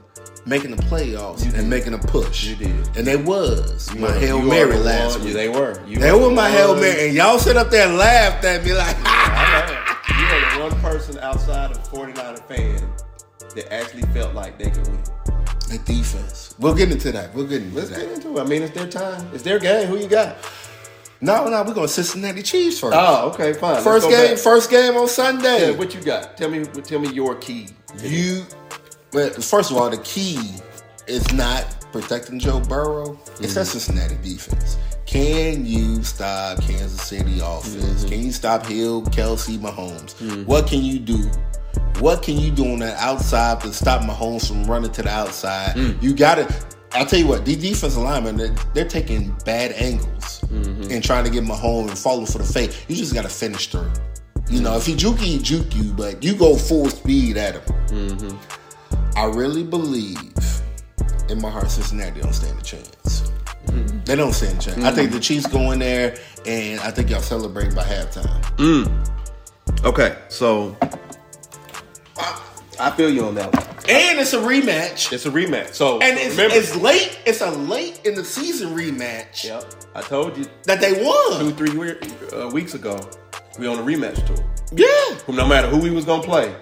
making 0.47 0.71
the 0.75 0.83
playoffs 0.85 1.41
You 1.41 1.47
and 1.53 1.55
did. 1.57 1.67
making 1.69 1.95
a 1.95 1.99
push. 1.99 2.45
You 2.45 2.57
did. 2.57 2.97
And 2.97 3.07
they 3.07 3.17
was 3.17 3.93
my 3.95 3.99
You 4.01 4.07
are- 4.07 4.19
Hail 4.19 4.43
Mary 4.43 4.77
last 4.77 5.17
one- 5.19 5.27
week. 5.27 5.35
They 5.35 5.49
were. 5.49 5.81
You 5.87 5.99
They 5.99 6.13
were 6.13 6.29
the 6.29 6.31
my 6.31 6.51
Hail 6.51 6.75
Mary. 6.75 7.07
And 7.09 7.15
y'all 7.17 7.39
sit 7.39 7.57
up 7.57 7.71
there 7.71 7.87
and 7.89 7.97
laughed 7.99 8.45
at 8.45 8.65
me 8.65 8.73
like, 8.75 8.97
I 9.05 9.67
know. 9.69 9.77
You 10.11 10.27
are 10.27 10.69
the 10.69 10.75
one 10.75 10.81
person 10.83 11.19
outside 11.21 11.71
of 11.71 11.79
49er 11.91 12.43
fan 12.49 12.83
that 13.55 13.73
actually 13.73 14.03
felt 14.13 14.35
like 14.35 14.59
they 14.59 14.71
could 14.71 14.87
win. 14.89 14.99
the 15.69 15.79
defense. 15.85 16.55
We'll 16.59 16.75
get 16.75 16.91
into 16.91 17.13
that. 17.13 17.33
We'll 17.35 17.47
get 17.47 17.63
into 17.63 17.77
Let's 17.77 17.91
that. 17.91 18.01
get 18.01 18.11
into 18.13 18.37
it. 18.37 18.41
I 18.41 18.45
mean, 18.45 18.63
it's 18.63 18.75
their 18.75 18.89
time. 18.89 19.31
It's 19.33 19.43
their 19.45 19.59
game. 19.61 19.87
Who 19.87 19.99
you 19.99 20.09
got? 20.09 20.37
No, 21.21 21.49
no, 21.49 21.63
we're 21.63 21.75
going 21.75 21.87
to 21.87 21.93
Cincinnati 21.93 22.43
Chiefs 22.43 22.81
first. 22.81 22.97
Oh, 22.99 23.31
okay, 23.33 23.53
fine. 23.53 23.83
First 23.83 24.09
game, 24.09 24.31
back. 24.35 24.39
first 24.39 24.71
game 24.71 24.97
on 24.97 25.07
Sunday. 25.07 25.71
Yeah, 25.71 25.77
what 25.79 25.95
you 25.95 26.01
got? 26.01 26.37
Tell 26.37 26.51
me. 26.51 26.65
Tell 26.65 26.99
me 26.99 27.13
your 27.13 27.35
key. 27.37 27.69
You, 28.03 28.45
but 29.13 29.43
first 29.43 29.71
of 29.71 29.77
all, 29.77 29.91
the 29.91 29.99
key 29.99 30.39
is 31.07 31.33
not 31.33 31.65
protecting 31.93 32.39
Joe 32.39 32.61
Burrow. 32.61 33.19
It's 33.41 33.55
that 33.55 33.67
mm-hmm. 33.67 33.79
Cincinnati 33.79 34.17
defense. 34.23 34.79
Can 35.07 35.67
you 35.67 36.05
stop 36.05 36.61
Kansas 36.63 37.03
City 37.03 37.41
offense? 37.43 37.75
Mm-hmm. 37.75 38.09
Can 38.09 38.23
you 38.23 38.33
stop 38.33 38.65
Hill, 38.67 39.03
Kelce, 39.03 39.59
Mahomes? 39.59 40.15
Mm-hmm. 40.15 40.45
What 40.45 40.69
can 40.69 40.83
you 40.83 41.01
do? 41.01 41.29
What 41.99 42.23
can 42.23 42.39
you 42.39 42.51
do 42.51 42.73
on 42.73 42.79
that 42.79 42.97
outside 42.99 43.61
to 43.63 43.73
stop 43.73 44.03
Mahomes 44.03 44.47
from 44.47 44.65
running 44.65 44.93
to 44.93 45.03
the 45.03 45.11
outside? 45.11 45.75
Mm. 45.77 46.01
You 46.03 46.15
got 46.15 46.37
to. 46.37 46.67
I'll 46.93 47.07
tell 47.07 47.19
you 47.19 47.27
what, 47.27 47.45
these 47.45 47.59
defensive 47.59 48.03
linemen, 48.03 48.37
they're, 48.37 48.55
they're 48.75 48.89
taking 48.89 49.37
bad 49.45 49.73
angles 49.73 50.43
and 50.51 51.05
trying 51.05 51.25
to 51.25 51.31
get 51.31 51.45
Mahomes 51.45 51.89
and 51.89 51.99
falling 51.99 52.27
for 52.27 52.39
the 52.39 52.45
fake. 52.45 52.85
You 52.89 52.97
just 52.97 53.15
got 53.15 53.23
to 53.23 53.29
finish 53.29 53.69
through. 53.69 53.91
You 54.49 54.61
know, 54.61 54.77
if 54.77 54.87
he 54.87 54.97
juke 54.97 55.21
you, 55.21 55.27
he 55.27 55.39
juke 55.39 55.77
you, 55.77 55.93
but 55.93 56.25
you 56.25 56.35
go 56.35 56.57
full 56.57 56.89
speed 56.89 57.37
at 57.37 57.55
him. 57.55 58.39
I 59.17 59.25
really 59.27 59.65
believe 59.65 60.19
in 61.29 61.41
my 61.41 61.51
heart 61.51 61.71
Cincinnati 61.71 62.21
don't 62.21 62.33
stand 62.33 62.59
a 62.59 62.63
chance. 62.63 63.33
Mm-hmm. 63.67 64.05
They 64.05 64.17
don't 64.17 64.33
stand 64.33 64.59
a 64.59 64.61
chance. 64.61 64.85
I 64.85 64.91
think 64.91 65.11
the 65.11 65.17
mm-hmm. 65.17 65.21
Chiefs 65.21 65.47
go 65.47 65.71
in 65.73 65.79
there 65.79 66.17
and 66.47 66.81
I 66.81 66.91
think 66.91 67.11
y'all 67.11 67.21
celebrate 67.21 67.75
by 67.75 67.85
halftime. 67.85 68.43
Mm. 68.57 69.85
Okay, 69.85 70.17
so 70.29 70.77
I 72.79 72.91
feel 72.91 73.11
you 73.11 73.25
on 73.27 73.35
that 73.37 73.55
one. 73.55 73.67
And 73.89 74.19
it's 74.21 74.33
a 74.33 74.39
rematch. 74.39 75.13
It's 75.13 75.27
a 75.27 75.31
rematch. 75.31 75.75
So 75.75 76.01
And 76.01 76.19
it's, 76.19 76.37
remember, 76.37 76.57
it's 76.57 76.77
late. 76.77 77.19
It's 77.27 77.41
a 77.41 77.51
late 77.51 78.01
in 78.05 78.15
the 78.15 78.25
season 78.25 78.75
rematch 78.75 79.45
yep, 79.45 79.65
I 79.95 80.01
told 80.01 80.37
you 80.37 80.47
that 80.65 80.81
they 80.81 81.05
won 81.05 81.41
two, 81.41 81.51
three 81.53 81.97
uh, 82.33 82.49
weeks 82.51 82.75
ago. 82.75 82.99
We 83.59 83.67
on 83.67 83.79
a 83.79 83.83
rematch 83.83 84.25
tour. 84.27 84.45
Yeah. 84.73 85.19
No 85.35 85.47
matter 85.47 85.69
who 85.69 85.79
we 85.79 85.91
was 85.91 86.05
gonna 86.05 86.23
play, 86.23 86.55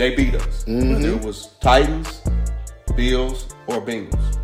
they 0.00 0.14
beat 0.14 0.34
us. 0.34 0.64
Mm-hmm. 0.64 0.94
Whether 0.94 1.08
it 1.10 1.22
was 1.22 1.48
Titans, 1.60 2.22
Bills, 2.96 3.54
or 3.66 3.82
Bengals. 3.82 4.38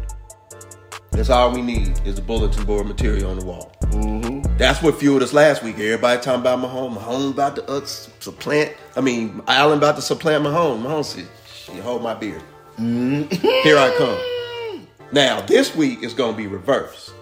That's 1.10 1.30
all 1.30 1.50
we 1.50 1.62
need 1.62 1.98
is 2.04 2.16
the 2.16 2.22
bulletin 2.22 2.66
board 2.66 2.86
material 2.86 3.30
on 3.30 3.38
the 3.38 3.46
wall. 3.46 3.72
Mm-hmm. 3.80 4.58
That's 4.58 4.82
what 4.82 4.98
fueled 4.98 5.22
us 5.22 5.32
last 5.32 5.62
week. 5.62 5.76
Everybody 5.76 6.20
talking 6.20 6.42
about 6.42 6.58
Mahomes. 6.58 6.98
Mahomes 6.98 7.30
about 7.32 7.56
to 7.56 7.70
uh, 7.70 7.84
supplant. 7.86 8.74
I 8.96 9.00
mean, 9.00 9.40
Allen 9.48 9.78
about 9.78 9.96
to 9.96 10.02
supplant 10.02 10.44
Mahomes. 10.44 10.82
Mahomes 10.82 11.06
said, 11.06 11.26
"Shit, 11.50 11.82
hold 11.82 12.02
my 12.02 12.12
beer. 12.12 12.40
Mm-hmm. 12.78 13.34
Here 13.34 13.78
I 13.78 13.94
come." 13.96 14.86
Now 15.12 15.40
this 15.40 15.74
week 15.74 16.02
is 16.02 16.12
gonna 16.12 16.36
be 16.36 16.46
reversed. 16.46 17.14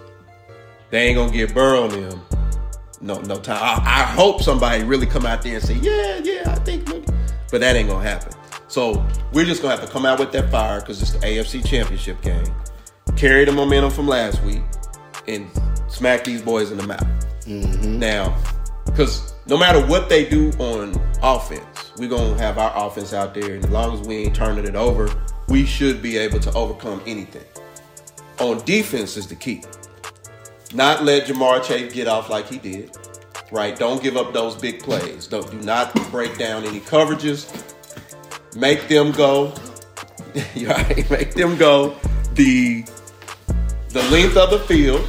They 0.89 1.07
ain't 1.07 1.15
gonna 1.15 1.31
get 1.31 1.53
Burrow 1.53 1.85
and 1.85 1.93
them 1.93 2.21
no 2.99 3.21
no 3.21 3.37
time. 3.37 3.59
I, 3.61 4.01
I 4.01 4.03
hope 4.03 4.41
somebody 4.41 4.83
really 4.83 5.05
come 5.05 5.25
out 5.25 5.41
there 5.41 5.55
and 5.55 5.63
say, 5.63 5.75
"Yeah, 5.75 6.19
yeah, 6.21 6.51
I 6.51 6.55
think,". 6.55 6.89
But 7.51 7.61
that 7.61 7.75
ain't 7.75 7.89
gonna 7.89 8.03
happen. 8.07 8.33
So 8.67 9.05
we're 9.31 9.45
just 9.45 9.61
gonna 9.61 9.75
have 9.75 9.85
to 9.85 9.91
come 9.91 10.05
out 10.05 10.19
with 10.19 10.31
that 10.31 10.49
fire 10.51 10.79
because 10.79 11.01
it's 11.01 11.11
the 11.11 11.19
AFC 11.19 11.65
Championship 11.65 12.21
game. 12.21 12.53
Carry 13.15 13.45
the 13.45 13.51
momentum 13.51 13.91
from 13.91 14.07
last 14.07 14.41
week 14.43 14.63
and 15.27 15.49
smack 15.87 16.23
these 16.23 16.41
boys 16.41 16.71
in 16.71 16.77
the 16.77 16.87
mouth. 16.87 17.07
Mm-hmm. 17.45 17.99
Now, 17.99 18.37
because 18.85 19.33
no 19.47 19.57
matter 19.57 19.85
what 19.85 20.09
they 20.09 20.27
do 20.27 20.51
on 20.59 20.99
offense, 21.21 21.91
we're 21.97 22.09
gonna 22.09 22.37
have 22.37 22.57
our 22.57 22.87
offense 22.87 23.13
out 23.13 23.33
there, 23.33 23.55
and 23.55 23.63
as 23.63 23.71
long 23.71 23.93
as 23.93 24.05
we 24.07 24.17
ain't 24.17 24.35
turning 24.35 24.65
it 24.65 24.75
over, 24.75 25.09
we 25.47 25.65
should 25.65 26.01
be 26.01 26.17
able 26.17 26.39
to 26.39 26.51
overcome 26.53 27.01
anything. 27.05 27.45
On 28.39 28.63
defense 28.65 29.15
is 29.15 29.27
the 29.27 29.35
key. 29.35 29.63
Not 30.73 31.03
let 31.03 31.27
Ja'Marr 31.27 31.63
Chase 31.63 31.93
get 31.93 32.07
off 32.07 32.29
like 32.29 32.47
he 32.47 32.57
did. 32.57 32.97
Right? 33.51 33.77
Don't 33.77 34.01
give 34.01 34.17
up 34.17 34.33
those 34.33 34.55
big 34.55 34.81
plays. 34.81 35.27
Don't 35.27 35.49
do 35.49 35.59
not 35.61 35.93
break 36.11 36.37
down 36.37 36.63
any 36.65 36.79
coverages. 36.79 37.45
Make 38.55 38.87
them 38.87 39.11
go. 39.11 39.53
right? 40.61 41.09
Make 41.09 41.33
them 41.35 41.55
go 41.57 41.95
the 42.33 42.83
the 43.89 44.03
length 44.11 44.35
of 44.35 44.49
the 44.49 44.59
field. 44.59 45.07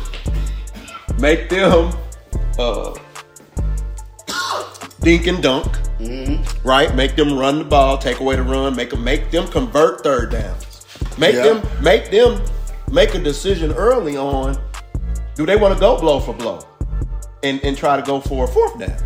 Make 1.18 1.48
them 1.48 1.92
uh 2.58 2.94
dink 5.00 5.26
and 5.26 5.42
dunk. 5.42 5.66
Right? 6.62 6.94
Make 6.94 7.16
them 7.16 7.38
run 7.38 7.58
the 7.60 7.64
ball, 7.64 7.96
take 7.96 8.20
away 8.20 8.36
the 8.36 8.42
run, 8.42 8.76
make 8.76 8.90
them 8.90 9.02
make 9.02 9.30
them 9.30 9.48
convert 9.48 10.02
third 10.02 10.30
downs. 10.30 10.86
Make 11.18 11.34
Yeah. 11.36 11.42
them 11.54 11.62
make 11.82 12.10
them 12.10 12.40
make 12.92 13.14
a 13.14 13.18
decision 13.18 13.72
early 13.72 14.16
on. 14.16 14.58
Do 15.34 15.46
they 15.46 15.56
want 15.56 15.74
to 15.74 15.80
go 15.80 15.98
blow 15.98 16.20
for 16.20 16.34
blow? 16.34 16.60
And 17.46 17.64
and 17.64 17.76
try 17.76 17.96
to 17.96 18.02
go 18.02 18.20
for 18.20 18.44
a 18.44 18.48
fourth 18.48 18.78
down. 18.78 18.96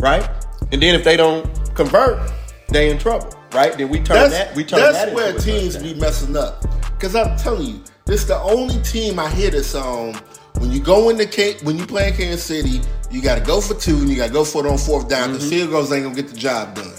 Right? 0.00 0.28
And 0.72 0.82
then 0.82 0.94
if 0.94 1.04
they 1.04 1.16
don't 1.16 1.46
convert, 1.74 2.30
they 2.68 2.90
in 2.90 2.98
trouble. 2.98 3.32
Right? 3.52 3.76
Then 3.78 3.88
we 3.88 3.98
turn 3.98 4.16
That's, 4.16 4.32
that 4.34 4.54
we 4.56 4.64
turn 4.64 4.80
that's 4.80 4.98
that 5.06 5.14
where 5.14 5.32
teams 5.38 5.76
be 5.76 5.94
messing 5.94 6.36
up. 6.36 6.62
Because 6.92 7.14
I'm 7.14 7.36
telling 7.38 7.66
you, 7.66 7.80
this 8.04 8.22
is 8.22 8.28
the 8.28 8.38
only 8.38 8.80
team 8.82 9.18
I 9.18 9.30
hear 9.30 9.50
this 9.50 9.74
on. 9.74 10.14
When 10.58 10.70
you 10.72 10.80
go 10.80 11.08
into 11.10 11.26
K- 11.26 11.56
when 11.62 11.78
you 11.78 11.86
play 11.86 12.08
in 12.08 12.14
Kansas 12.16 12.42
City, 12.44 12.80
you 13.10 13.22
got 13.22 13.38
to 13.38 13.44
go 13.44 13.60
for 13.60 13.74
two 13.74 13.96
and 13.96 14.08
you 14.10 14.16
got 14.16 14.26
to 14.28 14.32
go 14.32 14.44
for 14.44 14.64
it 14.66 14.70
on 14.70 14.78
fourth 14.78 15.08
down 15.08 15.30
Mm-hmm. 15.34 15.48
field 15.48 15.70
goals 15.70 15.92
ain't 15.92 16.04
gonna 16.04 16.14
get 16.16 16.28
the 16.28 16.36
job 16.36 16.74
done. 16.74 16.92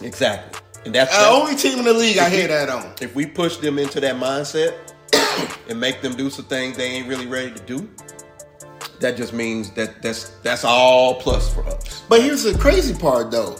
Exactly. 0.00 0.60
And 0.84 0.94
that's, 0.94 1.16
The 1.16 1.26
only 1.28 1.56
team 1.56 1.78
in 1.80 1.84
the 1.84 1.92
league 1.92 2.18
I 2.18 2.28
hear 2.30 2.46
that 2.48 2.68
on. 2.68 2.92
if 3.00 3.14
we 3.14 3.26
push 3.26 3.56
them 3.56 3.78
into 3.78 4.00
that 4.00 4.14
mindset 4.16 4.74
and 5.68 5.80
make 5.80 6.00
them 6.02 6.14
do 6.16 6.30
some 6.30 6.44
things 6.46 6.76
they 6.76 6.84
ain't 6.86 7.08
really 7.08 7.26
ready 7.26 7.50
to 7.52 7.60
do, 7.62 7.88
that 9.00 9.16
just 9.16 9.32
means 9.32 9.70
that 9.72 10.02
that's 10.02 10.30
that's 10.42 10.64
all 10.64 11.20
plus 11.20 11.52
for 11.52 11.66
us. 11.66 12.02
But 12.08 12.22
here's 12.22 12.42
the 12.42 12.56
crazy 12.58 12.94
part, 12.94 13.30
though. 13.30 13.56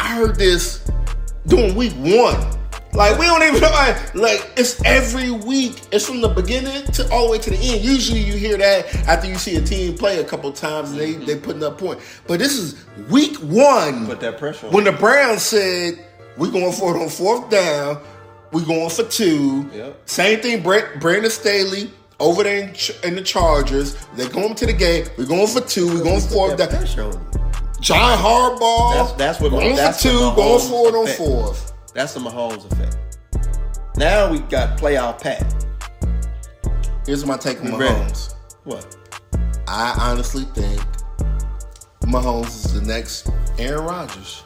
I 0.00 0.16
heard 0.16 0.36
this 0.36 0.84
during 1.46 1.74
week 1.74 1.92
one. 1.94 2.58
Like 2.94 3.18
we 3.18 3.24
don't 3.24 3.42
even 3.42 3.60
know. 3.60 3.70
Like, 3.70 4.14
like 4.14 4.50
it's 4.56 4.82
every 4.84 5.30
week. 5.30 5.82
It's 5.92 6.06
from 6.06 6.20
the 6.20 6.28
beginning 6.28 6.84
to 6.92 7.10
all 7.10 7.26
the 7.26 7.32
way 7.32 7.38
to 7.38 7.50
the 7.50 7.56
end. 7.56 7.82
Usually 7.82 8.20
you 8.20 8.34
hear 8.34 8.58
that 8.58 8.94
after 9.08 9.28
you 9.28 9.36
see 9.36 9.56
a 9.56 9.62
team 9.62 9.96
play 9.96 10.18
a 10.18 10.24
couple 10.24 10.52
times 10.52 10.90
and 10.90 11.00
they 11.00 11.14
mm-hmm. 11.14 11.24
they 11.24 11.36
putting 11.36 11.62
up 11.62 11.78
point. 11.78 12.00
But 12.26 12.38
this 12.38 12.58
is 12.58 12.84
week 13.08 13.36
one. 13.38 14.06
Put 14.06 14.20
that 14.20 14.36
pressure 14.36 14.66
on. 14.66 14.72
when 14.72 14.84
the 14.84 14.92
Browns 14.92 15.42
said 15.42 16.04
we 16.36 16.50
going 16.50 16.72
for 16.72 16.94
it 16.94 17.02
on 17.02 17.08
fourth 17.08 17.48
down, 17.48 17.98
we 18.52 18.62
going 18.64 18.90
for 18.90 19.04
two. 19.04 19.70
Yep. 19.72 20.02
Same 20.04 20.40
thing. 20.40 20.62
Brent, 20.62 21.00
Brandon 21.00 21.30
Staley 21.30 21.90
over 22.22 22.42
there 22.44 22.58
in, 22.68 22.74
in 23.04 23.14
the 23.16 23.22
Chargers. 23.22 23.94
they're 24.14 24.28
going 24.30 24.54
to 24.54 24.66
the 24.66 24.72
game. 24.72 25.06
We're 25.18 25.26
going 25.26 25.46
for 25.46 25.60
two. 25.60 25.88
We're 25.88 26.04
going 26.04 26.20
for 26.20 26.54
that 26.56 26.70
down. 26.70 26.78
pressure 26.78 27.02
on 27.02 27.12
you. 27.12 27.40
John 27.80 28.16
Harbaugh. 28.18 28.92
That's- 28.94 29.12
that's 29.18 29.40
what- 29.40 29.50
going 29.50 29.74
that's 29.76 30.02
for 30.02 30.08
two, 30.08 30.18
going 30.18 30.36
Mahomes 30.60 30.68
for 30.70 30.88
it 30.88 30.94
on 30.94 31.06
fourth. 31.16 31.72
That's 31.94 32.14
the 32.14 32.20
Mahomes 32.20 32.64
effect. 32.72 32.96
Now 33.96 34.30
we 34.30 34.38
got 34.38 34.78
playoff 34.78 35.20
Pat. 35.20 35.44
Here's 37.06 37.26
my 37.26 37.36
take 37.36 37.60
on 37.60 37.72
We 37.72 37.78
ready? 37.78 37.94
Mahomes. 37.94 38.34
What? 38.64 38.96
I 39.66 39.94
honestly 39.98 40.44
think 40.54 40.80
Mahomes 42.02 42.46
is 42.66 42.74
the 42.80 42.82
next 42.86 43.28
Aaron 43.58 43.84
Rodgers. 43.84 44.44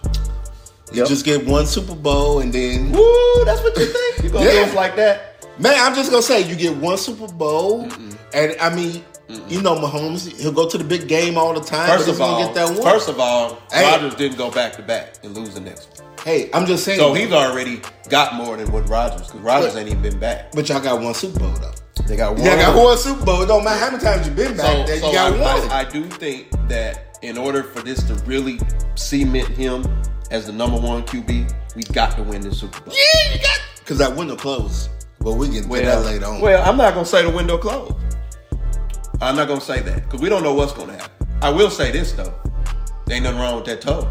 You 0.93 1.01
Yep. 1.01 1.09
just 1.09 1.25
get 1.25 1.47
one 1.47 1.67
Super 1.67 1.95
Bowl 1.95 2.41
and 2.41 2.53
then 2.53 2.93
Woo, 2.93 3.45
that's 3.45 3.61
what 3.63 3.77
you 3.77 3.87
think? 3.87 4.23
You 4.25 4.31
gonna 4.31 4.51
Yeah. 4.51 4.61
us 4.63 4.75
like 4.75 4.97
that? 4.97 5.36
Man, 5.59 5.75
I'm 5.79 5.95
just 5.95 6.11
gonna 6.11 6.23
say 6.23 6.47
you 6.47 6.55
get 6.55 6.77
one 6.77 6.99
Super 6.99 7.29
Bowl, 7.33 7.89
and 8.35 8.57
I 8.61 8.75
mean, 8.75 9.03
you 9.49 9.63
know, 9.63 9.75
Mahomes, 9.75 10.31
he'll 10.39 10.53
go 10.53 10.69
to 10.69 10.77
the 10.77 10.85
big 10.85 11.09
game 11.09 11.39
all 11.39 11.55
the 11.55 11.61
time. 11.61 11.89
First 11.89 12.09
of 12.09 12.21
all, 12.21 12.45
get 12.45 12.55
that 12.55 12.67
one. 12.69 12.83
first 12.83 13.09
of 13.09 13.19
all, 13.19 13.59
Hey. 13.73 13.91
Rodgers 13.91 14.15
didn't 14.17 14.37
go 14.37 14.51
back 14.51 14.75
to 14.75 14.83
back 14.83 15.15
and 15.23 15.35
lose 15.35 15.55
the 15.55 15.61
next 15.61 15.89
one. 15.99 16.09
hey, 16.25 16.51
I'm 16.53 16.67
just 16.67 16.85
saying. 16.85 16.99
So 16.99 17.15
he's 17.15 17.33
already 17.33 17.81
got 18.11 18.35
more 18.35 18.57
than 18.57 18.71
what 18.71 18.87
Rodgers, 18.89 19.27
because 19.29 19.41
Rodgers 19.41 19.73
But- 19.73 19.79
ain't 19.81 19.89
even 19.89 20.03
been 20.03 20.19
back. 20.21 20.53
but 20.53 20.69
y'all 20.69 20.81
got 20.81 21.01
one 21.01 21.15
Super 21.15 21.39
Bowl 21.41 21.53
though. 21.55 21.73
They 22.07 22.17
got 22.17 22.35
one. 22.37 22.45
Y'all 22.45 22.57
got 22.57 22.77
one 22.77 22.99
Super 22.99 23.25
Bowl. 23.25 23.43
It 23.43 23.47
don't 23.47 23.65
matter 23.65 23.79
how 23.81 23.91
many 23.91 24.03
times 24.05 24.27
you've 24.27 24.37
been 24.37 24.57
back 24.57 24.67
So, 24.67 24.85
there. 24.85 25.01
so 25.01 25.07
You 25.09 25.13
got 25.15 25.33
I, 25.33 25.41
one. 25.41 25.71
I, 25.71 25.81
I 25.81 25.85
do 25.85 26.05
think 26.05 26.49
that 26.69 27.19
in 27.23 27.39
order 27.39 27.63
for 27.63 27.81
this 27.81 28.03
to 28.05 28.15
really 28.27 28.61
cement 28.95 29.49
him 29.49 29.85
as 30.31 30.47
the 30.47 30.53
number 30.53 30.79
one 30.79 31.03
QB, 31.05 31.51
we 31.75 31.83
got 31.95 32.15
to 32.17 32.23
win 32.23 32.43
this 32.43 32.61
Super 32.61 32.79
Bowl. 32.83 32.95
yeah, 32.95 33.33
you 33.35 33.41
got 33.43 33.59
because 33.79 33.99
that 33.99 34.15
window 34.15 34.37
closed. 34.37 34.91
But 35.21 35.33
we 35.33 35.47
can 35.49 35.69
get 35.69 35.85
that 35.85 36.05
later 36.05 36.27
on. 36.27 36.41
well, 36.41 36.69
I'm 36.69 36.77
not 36.77 36.95
gonna 36.95 37.07
say 37.07 37.23
the 37.23 37.31
window 37.31 37.59
closed. 37.59 37.95
I'm 39.21 39.35
not 39.37 39.49
gonna 39.49 39.61
say 39.61 39.81
that 39.81 40.05
because 40.05 40.21
we 40.21 40.29
don't 40.29 40.43
know 40.43 40.55
what's 40.55 40.73
gonna 40.73 40.93
happen. 40.93 41.27
I 41.43 41.51
will 41.51 41.71
say 41.71 41.91
this 41.91 42.13
though, 42.13 42.33
ain't 43.11 43.25
nothing 43.25 43.41
wrong 43.41 43.57
with 43.57 43.65
that 43.67 43.81
toe. 43.81 44.09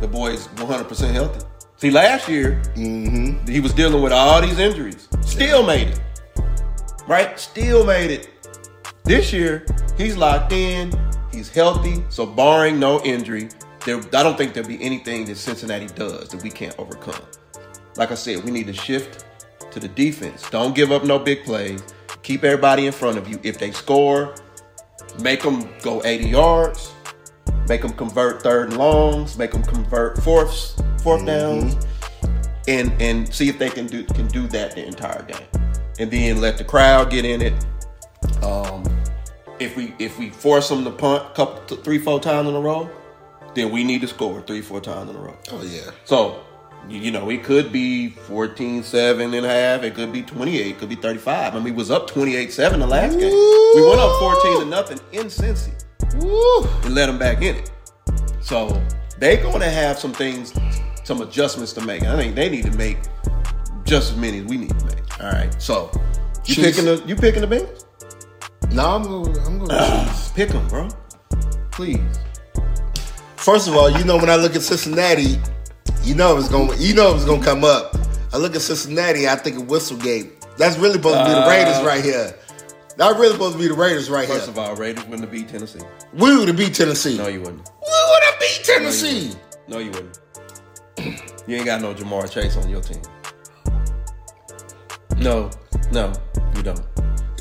The 0.00 0.08
boy's 0.08 0.46
100 0.60 0.84
percent 0.84 1.14
healthy. 1.14 1.44
See, 1.76 1.90
last 1.90 2.28
year 2.28 2.60
Mm-hmm. 2.74 3.46
he 3.50 3.60
was 3.60 3.72
dealing 3.74 4.02
with 4.02 4.12
all 4.12 4.40
these 4.40 4.58
injuries, 4.58 5.08
still 5.22 5.62
made 5.66 5.88
it. 5.88 6.00
Right, 7.06 7.38
still 7.38 7.84
made 7.84 8.10
it. 8.10 8.30
This 9.04 9.32
year 9.32 9.64
he's 9.96 10.16
locked 10.16 10.52
in. 10.52 10.90
He's 11.30 11.50
healthy, 11.50 12.02
so 12.08 12.24
barring 12.24 12.80
no 12.80 13.02
injury, 13.04 13.50
there 13.84 13.98
I 13.98 14.22
don't 14.22 14.38
think 14.38 14.54
there'll 14.54 14.68
be 14.68 14.82
anything 14.82 15.26
that 15.26 15.36
Cincinnati 15.36 15.86
does 15.88 16.30
that 16.30 16.42
we 16.42 16.48
can't 16.48 16.74
overcome. 16.78 17.20
Like 17.96 18.10
I 18.10 18.14
said, 18.14 18.42
we 18.42 18.50
need 18.50 18.66
to 18.68 18.72
shift 18.72 19.25
to 19.76 19.80
the 19.80 19.94
defense. 19.94 20.48
Don't 20.50 20.74
give 20.74 20.90
up 20.90 21.04
no 21.04 21.18
big 21.18 21.44
plays. 21.44 21.82
Keep 22.22 22.44
everybody 22.44 22.86
in 22.86 22.92
front 22.92 23.18
of 23.18 23.28
you. 23.28 23.38
If 23.42 23.58
they 23.58 23.72
score, 23.72 24.34
make 25.20 25.42
them 25.42 25.68
go 25.82 26.02
80 26.02 26.28
yards. 26.28 26.92
Make 27.68 27.82
them 27.82 27.92
convert 27.92 28.42
third 28.42 28.70
and 28.70 28.78
longs. 28.78 29.36
Make 29.36 29.52
them 29.52 29.62
convert 29.62 30.22
fourths, 30.22 30.76
4th 31.02 31.26
downs, 31.26 31.86
and 32.68 32.90
and 33.02 33.32
see 33.32 33.48
if 33.48 33.58
they 33.58 33.68
can 33.68 33.86
do 33.86 34.04
can 34.04 34.28
do 34.28 34.46
that 34.48 34.74
the 34.74 34.86
entire 34.86 35.22
game. 35.24 35.46
And 35.98 36.10
then 36.10 36.40
let 36.40 36.58
the 36.58 36.64
crowd 36.64 37.10
get 37.10 37.24
in 37.24 37.42
it. 37.42 37.54
Um, 38.42 38.84
if 39.58 39.76
we 39.76 39.94
if 39.98 40.18
we 40.18 40.30
force 40.30 40.68
them 40.68 40.84
to 40.84 40.90
punt 40.90 41.34
couple 41.34 41.76
three 41.76 41.98
four 41.98 42.20
times 42.20 42.48
in 42.48 42.54
a 42.54 42.60
row, 42.60 42.88
then 43.54 43.70
we 43.70 43.84
need 43.84 44.00
to 44.02 44.08
score 44.08 44.40
three 44.42 44.62
four 44.62 44.80
times 44.80 45.10
in 45.10 45.16
a 45.16 45.20
row. 45.20 45.36
oh 45.50 45.62
yeah. 45.62 45.90
So, 46.04 46.45
you, 46.88 47.10
know, 47.10 47.30
it 47.30 47.42
could 47.44 47.72
be 47.72 48.10
14 48.10 48.82
7 48.82 49.34
and 49.34 49.46
a 49.46 49.48
half. 49.48 49.82
It 49.82 49.94
could 49.94 50.12
be 50.12 50.22
28. 50.22 50.66
It 50.66 50.78
could 50.78 50.88
be 50.88 50.94
35. 50.94 51.54
I 51.54 51.56
mean, 51.56 51.64
we 51.64 51.72
was 51.72 51.90
up 51.90 52.06
28 52.06 52.52
7 52.52 52.80
the 52.80 52.86
last 52.86 53.18
game. 53.18 53.32
We 53.74 53.86
went 53.86 54.00
up 54.00 54.18
14 54.20 54.60
to 54.60 54.64
nothing 54.66 55.00
in 55.12 55.26
Cincy 55.26 55.72
Woo. 56.22 56.64
and 56.84 56.94
let 56.94 57.06
them 57.06 57.18
back 57.18 57.42
in 57.42 57.56
it. 57.56 57.70
So, 58.40 58.80
they're 59.18 59.42
going 59.42 59.60
to 59.60 59.70
have 59.70 59.98
some 59.98 60.12
things, 60.12 60.52
some 61.04 61.20
adjustments 61.20 61.72
to 61.74 61.80
make. 61.80 62.02
I 62.02 62.16
think 62.16 62.34
they 62.34 62.48
need 62.48 62.64
to 62.64 62.76
make 62.76 62.98
just 63.84 64.12
as 64.12 64.18
many 64.18 64.40
as 64.40 64.44
we 64.44 64.56
need 64.56 64.78
to 64.78 64.84
make. 64.86 65.20
All 65.20 65.30
right. 65.30 65.60
So, 65.60 65.90
you 66.44 66.54
Chiefs. 66.54 66.68
picking 66.68 66.84
the 66.84 67.02
you 67.06 67.16
picking 67.16 67.40
the 67.40 67.48
Bengals? 67.48 67.84
No, 68.72 68.84
I'm 68.84 69.02
going. 69.02 69.38
I'm 69.40 69.58
going. 69.58 70.08
Pick 70.34 70.50
them, 70.50 70.68
bro. 70.68 70.88
Please. 71.70 72.00
First 73.36 73.68
of 73.68 73.74
all, 73.74 73.90
you 73.90 74.04
know 74.04 74.16
when 74.16 74.28
I 74.28 74.36
look 74.36 74.54
at 74.56 74.62
Cincinnati, 74.62 75.38
you 76.02 76.14
know 76.14 76.36
it's 76.36 76.48
gonna 76.48 76.74
You 76.76 76.94
know 76.94 77.14
it's 77.14 77.24
going 77.24 77.40
to 77.40 77.46
come 77.46 77.64
up. 77.64 77.96
I 78.32 78.38
look 78.38 78.54
at 78.54 78.60
Cincinnati, 78.62 79.28
I 79.28 79.36
think 79.36 79.56
of 79.56 79.62
Whistlegate. 79.64 80.30
That's 80.56 80.76
really 80.78 80.94
supposed 80.94 81.18
to 81.18 81.24
be 81.24 81.30
the 81.30 81.42
Uh, 81.44 81.48
Raiders 81.48 81.82
right 81.84 82.02
here. 82.04 82.34
That's 82.96 83.18
really 83.18 83.32
supposed 83.32 83.52
to 83.54 83.58
be 83.58 83.68
the 83.68 83.74
Raiders 83.74 84.08
right 84.10 84.26
First 84.26 84.42
here. 84.46 84.50
of 84.50 84.58
all, 84.58 84.74
Raiders 84.74 85.04
wouldn't 85.04 85.20
have 85.22 85.30
beat 85.30 85.48
Tennessee. 85.48 85.80
we 86.14 86.36
would 86.36 86.48
have 86.48 86.56
beat 86.56 86.74
Tennessee. 86.74 87.16
No, 87.18 87.28
you 87.28 87.40
wouldn't. 87.40 87.68
we 87.80 88.04
would 88.10 88.22
have 88.24 88.40
beat 88.40 88.60
Tennessee. 88.64 89.32
No, 89.68 89.78
you 89.78 89.90
wouldn't. 89.90 90.18
You 91.46 91.56
ain't 91.56 91.66
got 91.66 91.80
no 91.82 91.94
Ja'Marr 91.94 92.30
Chase 92.30 92.56
on 92.56 92.68
your 92.68 92.80
team. 92.80 93.00
No, 95.18 95.50
no, 95.92 96.12
you 96.56 96.62
don't. 96.62 96.80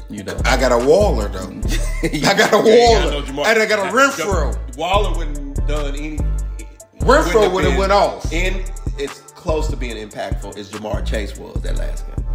You 0.09 0.23
don't. 0.23 0.45
I 0.47 0.57
got 0.59 0.71
a 0.71 0.85
Waller 0.85 1.27
though. 1.27 1.49
I 2.03 2.33
got 2.37 2.53
a 2.53 2.57
You 2.57 2.67
ain't 2.73 3.11
Waller. 3.11 3.21
Jamar- 3.25 3.45
and 3.47 3.59
I 3.61 3.65
got 3.65 3.79
a 3.79 3.91
Renfrow. 3.91 4.77
Waller 4.77 5.17
wouldn't 5.17 5.67
done 5.67 5.95
any. 5.95 6.19
Renfrow 7.06 7.53
would've 7.53 7.78
went 7.78 7.91
off. 7.91 8.32
And 8.34 8.64
it's 8.97 9.22
close 9.22 9.68
to 9.70 9.78
being 9.78 9.95
impactful 9.95 10.58
as 10.58 10.72
Ja'Marr 10.72 11.06
Chase 11.06 11.38
was 11.38 11.62
that 11.62 11.78
last 11.78 12.06
game. 12.08 12.26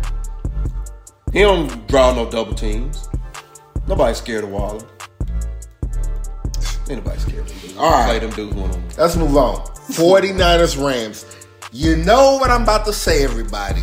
He 1.33 1.41
don't 1.41 1.89
draw 1.89 2.14
no 2.14 2.31
double 2.31 2.55
teams. 2.55 3.09
Nobody's 3.89 4.18
scared 4.18 4.45
of 4.45 4.51
Waller. 4.51 4.87
Ain't 6.89 7.05
nobody 7.05 7.18
scared 7.18 7.47
of 7.47 7.53
him. 7.53 7.79
All 7.79 7.91
right. 7.91 8.07
Play 8.07 8.18
them 8.21 8.31
dudes 8.31 8.55
one 8.55 8.71
on 8.71 8.81
one. 8.81 8.91
Let's 8.97 9.16
move 9.16 9.37
on. 9.37 9.57
49ers 9.91 10.81
Rams. 10.81 11.27
You 11.73 11.97
know 11.97 12.37
what 12.37 12.51
I'm 12.51 12.62
about 12.62 12.85
to 12.87 12.93
say, 12.93 13.25
everybody. 13.25 13.83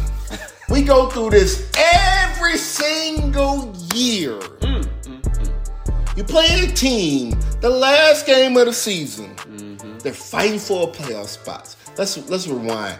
We 0.69 0.83
go 0.83 1.09
through 1.09 1.31
this 1.31 1.69
every 1.77 2.57
single 2.57 3.73
year. 3.93 4.33
Mm, 4.39 4.83
mm, 4.83 5.21
mm. 5.21 6.17
You 6.17 6.23
play 6.23 6.47
in 6.57 6.69
a 6.69 6.73
team, 6.73 7.37
the 7.61 7.69
last 7.69 8.25
game 8.25 8.55
of 8.57 8.65
the 8.65 8.73
season. 8.73 9.35
They're 9.99 10.13
fighting 10.13 10.59
for 10.59 10.87
a 10.87 10.91
playoff 10.91 11.27
spot. 11.27 11.75
Let's 11.97 12.17
let's 12.29 12.47
rewind. 12.47 12.99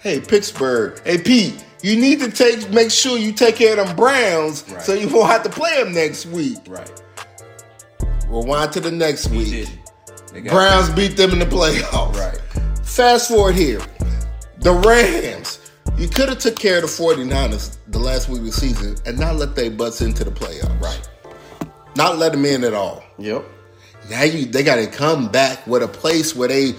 Hey, 0.00 0.20
Pittsburgh. 0.20 1.00
Hey, 1.04 1.18
Pete. 1.18 1.64
You 1.82 1.96
need 2.00 2.20
to 2.20 2.30
take 2.30 2.70
make 2.70 2.90
sure 2.90 3.16
you 3.18 3.32
take 3.32 3.56
care 3.56 3.78
of 3.78 3.86
them 3.86 3.96
Browns 3.96 4.64
Right. 4.68 4.82
so 4.82 4.94
you 4.94 5.08
won't 5.08 5.30
have 5.30 5.42
to 5.44 5.48
play 5.50 5.82
them 5.82 5.92
next 5.94 6.26
week. 6.26 6.58
Right. 6.66 6.90
Rewind 8.28 8.72
to 8.72 8.80
the 8.80 8.90
next 8.90 9.26
He 9.26 9.38
week. 9.38 9.50
did. 9.50 9.70
They 10.32 10.40
got 10.42 10.52
Browns 10.52 10.90
beat 10.90 11.16
them 11.16 11.30
in 11.32 11.38
the 11.38 11.46
playoffs. 11.46 12.14
Right. 12.16 12.40
Fast 12.84 13.28
forward 13.28 13.54
here. 13.54 13.80
The 14.58 14.72
Rams. 14.74 15.60
You 15.96 16.08
could 16.08 16.28
have 16.28 16.38
took 16.38 16.56
care 16.58 16.76
of 16.76 16.82
the 16.82 16.88
49ers 16.88 17.78
the 17.88 17.98
last 17.98 18.28
week 18.28 18.40
of 18.40 18.46
the 18.46 18.52
season 18.52 18.96
and 19.06 19.18
not 19.18 19.36
let 19.36 19.56
they 19.56 19.68
butts 19.68 20.00
into 20.00 20.22
the 20.24 20.30
playoffs. 20.30 20.80
Right. 20.80 21.08
Not 21.96 22.18
let 22.18 22.32
them 22.32 22.44
in 22.44 22.62
at 22.64 22.74
all. 22.74 23.02
Yep. 23.18 23.44
Now 24.10 24.22
you 24.22 24.46
they 24.46 24.62
gotta 24.62 24.86
come 24.86 25.28
back 25.30 25.66
with 25.66 25.82
a 25.82 25.88
place 25.88 26.34
where 26.34 26.48
they 26.48 26.74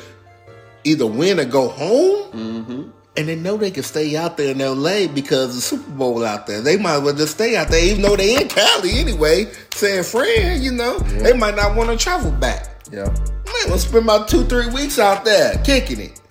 either 0.84 1.06
win 1.06 1.40
or 1.40 1.46
go 1.46 1.70
home. 1.70 2.32
Mm-hmm. 2.32 2.90
And 3.18 3.28
they 3.28 3.36
know 3.36 3.58
they 3.58 3.72
can 3.72 3.84
stay 3.84 4.16
out 4.16 4.38
there 4.38 4.52
in 4.52 4.60
LA 4.60 5.08
because 5.14 5.54
the 5.54 5.62
Super 5.62 5.92
Bowl 5.92 6.24
out 6.24 6.48
there. 6.48 6.62
They 6.62 6.78
might 6.78 6.98
as 6.98 7.02
well 7.02 7.14
just 7.14 7.34
stay 7.34 7.58
out 7.58 7.68
there, 7.68 7.84
even 7.84 8.02
though 8.02 8.16
they 8.16 8.42
in 8.42 8.48
Cali 8.48 8.92
anyway. 8.98 9.52
San 9.74 10.04
Fran, 10.04 10.62
you 10.62 10.72
know, 10.72 11.00
they 11.00 11.34
might 11.34 11.56
not 11.56 11.76
want 11.76 11.90
to 11.90 11.98
travel 11.98 12.32
back. 12.32 12.82
Yeah. 12.92 13.06
Man, 13.06 13.66
we'll 13.68 13.78
spend 13.78 14.04
about 14.04 14.30
two, 14.30 14.46
three 14.46 14.68
weeks 14.68 15.00
out 15.00 15.26
there 15.26 15.58
kicking 15.66 16.00
it. 16.00 16.22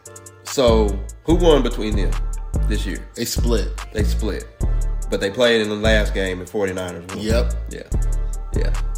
So 0.44 0.98
who 1.24 1.34
won 1.34 1.62
between 1.62 1.94
them 1.94 2.10
this 2.68 2.86
year? 2.86 3.06
They 3.14 3.26
split. 3.26 3.68
They 3.92 4.04
split. 4.04 4.46
But 5.10 5.20
they 5.20 5.30
played 5.30 5.60
in 5.60 5.68
the 5.68 5.76
last 5.76 6.14
game 6.14 6.40
and 6.40 6.48
49ers 6.48 7.08
won. 7.08 7.18
Yep. 7.18 7.52
Yeah. 7.70 7.82
Yeah. 8.56 8.97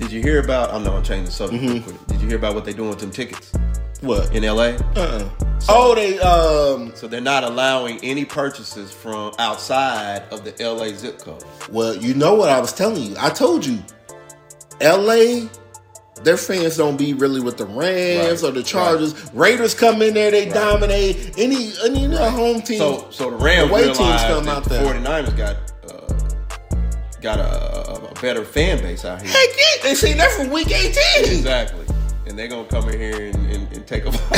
Did 0.00 0.10
you 0.12 0.22
hear 0.22 0.40
about 0.42 0.72
I'm 0.72 0.82
not 0.82 1.04
changing 1.04 1.26
the 1.26 1.30
subject 1.30 1.62
Mm-hmm. 1.62 1.72
real 1.74 1.82
quick. 1.82 2.06
Did 2.08 2.20
you 2.22 2.28
hear 2.28 2.36
about 2.38 2.54
what 2.54 2.64
they're 2.64 2.74
doing 2.74 2.88
with 2.88 2.98
them 3.00 3.10
tickets 3.10 3.52
What? 4.00 4.34
in 4.34 4.42
LA? 4.42 4.76
Uh-uh. 4.96 5.28
Oh, 5.68 5.94
they 5.94 6.18
um. 6.20 6.92
So 6.96 7.06
they're 7.06 7.20
not 7.20 7.44
allowing 7.44 7.98
any 8.02 8.24
purchases 8.24 8.90
from 8.90 9.32
outside 9.38 10.22
of 10.32 10.42
the 10.44 10.54
LA 10.64 10.88
zip 10.96 11.18
code. 11.18 11.44
Well, 11.70 11.94
you 11.96 12.14
know 12.14 12.34
what 12.34 12.48
I 12.48 12.58
was 12.60 12.72
telling 12.72 13.02
you. 13.02 13.14
I 13.20 13.28
told 13.30 13.64
you, 13.66 13.78
L.A. 14.80 15.48
Their 16.24 16.36
fans 16.36 16.76
don't 16.76 16.98
be 16.98 17.14
really 17.14 17.40
with 17.40 17.56
the 17.56 17.64
Rams 17.64 18.42
Right, 18.42 18.48
or 18.50 18.52
the 18.52 18.62
Chargers. 18.62 19.32
Raiders 19.32 19.74
come 19.74 20.02
in 20.02 20.12
there, 20.12 20.30
they 20.30 20.48
dominate. 20.50 21.34
Any 21.38 21.72
any 21.84 22.04
home 22.14 22.60
team. 22.62 22.78
So 22.78 23.06
so 23.10 23.30
the 23.30 23.36
Rams 23.36 23.68
The 23.68 23.74
way 23.74 23.80
realized 23.82 24.00
teams 24.00 24.22
come 24.22 24.44
that 24.46 24.56
out 24.56 24.64
the 24.64 24.70
there. 24.70 24.94
49ers 24.94 25.36
got 25.36 25.56
got 27.20 27.38
a, 27.38 27.92
a 28.10 28.14
better 28.20 28.44
fan 28.44 28.78
base 28.78 29.04
out 29.04 29.20
here. 29.22 29.30
heck 29.30 29.48
yeah, 29.56 29.82
they 29.82 29.94
seen 29.94 30.16
that 30.18 30.30
from 30.32 30.50
week 30.50 30.70
eighteen. 30.70 31.24
Exactly. 31.24 31.84
And 32.26 32.38
they're 32.38 32.48
gonna 32.48 32.68
come 32.68 32.88
in 32.88 32.98
here 32.98 33.26
and, 33.26 33.34
and, 33.50 33.72
and 33.76 33.86
take 33.86 34.04
a 34.06 34.12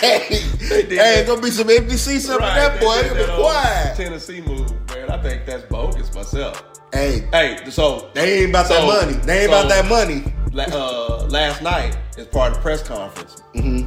hey, 0.00 0.18
hey, 0.58 0.82
that. 0.96 1.26
gonna 1.26 1.42
be 1.42 1.50
some 1.50 1.68
empty 1.68 1.96
seats 1.96 2.28
up 2.28 2.36
in 2.36 2.46
that 2.46 2.80
boy. 2.80 3.02
did 3.02 3.12
Be 3.12 3.18
that 3.18 3.30
old 3.30 3.40
quiet. 3.40 3.96
Tennessee 3.96 4.40
move, 4.40 4.70
man. 4.88 5.10
I 5.10 5.22
think 5.22 5.44
that's 5.44 5.64
bogus 5.64 6.14
myself. 6.14 6.64
Hey, 6.92 7.28
Hey, 7.32 7.58
so 7.70 8.10
they 8.14 8.40
ain't 8.40 8.50
about 8.50 8.68
that 8.68 8.86
money. 8.86 9.18
They 9.24 9.40
ain't 9.40 9.48
about 9.48 9.68
that 9.68 9.86
money. 9.88 10.32
uh, 10.56 11.16
uh, 11.22 11.26
last 11.28 11.60
night, 11.60 11.98
as 12.16 12.26
part 12.28 12.52
of 12.52 12.58
the 12.58 12.62
press 12.62 12.82
conference, 12.82 13.42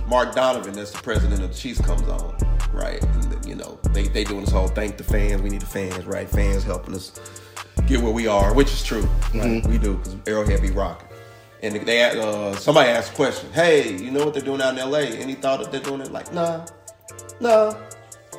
Mark 0.07 0.35
Donovan, 0.35 0.73
that's 0.73 0.91
the 0.91 1.01
president 1.01 1.41
of 1.41 1.49
the 1.49 1.55
Chiefs, 1.55 1.81
comes 1.81 2.07
on, 2.09 2.37
right? 2.73 3.01
And 3.01 3.45
you 3.47 3.55
know, 3.55 3.79
they 3.91 4.03
they 4.07 4.23
doing 4.23 4.41
this 4.41 4.51
whole 4.51 4.67
thank 4.67 4.97
the 4.97 5.03
fans. 5.03 5.41
We 5.41 5.49
need 5.49 5.61
the 5.61 5.65
fans, 5.65 6.05
right? 6.05 6.29
Fans 6.29 6.63
helping 6.63 6.93
us 6.93 7.19
get 7.85 8.01
where 8.01 8.11
we 8.11 8.27
are, 8.27 8.53
which 8.53 8.71
is 8.71 8.83
true. 8.83 9.07
Right? 9.33 9.65
We 9.67 9.77
do 9.77 9.95
because 9.97 10.15
Arrowhead 10.27 10.61
be 10.61 10.71
rocking. 10.71 11.07
And 11.63 11.75
they 11.75 12.03
uh, 12.03 12.53
somebody 12.55 12.89
asked 12.89 13.13
a 13.13 13.15
question. 13.15 13.51
Hey, 13.51 13.97
you 13.97 14.11
know 14.11 14.23
what 14.25 14.33
they're 14.33 14.43
doing 14.43 14.61
out 14.61 14.73
in 14.73 14.79
L.A.? 14.79 15.07
Any 15.07 15.33
thought 15.33 15.59
that 15.59 15.71
they're 15.71 15.81
doing 15.81 16.01
it? 16.01 16.11
Like, 16.11 16.31
nah, 16.31 16.65
nah. 17.39 17.73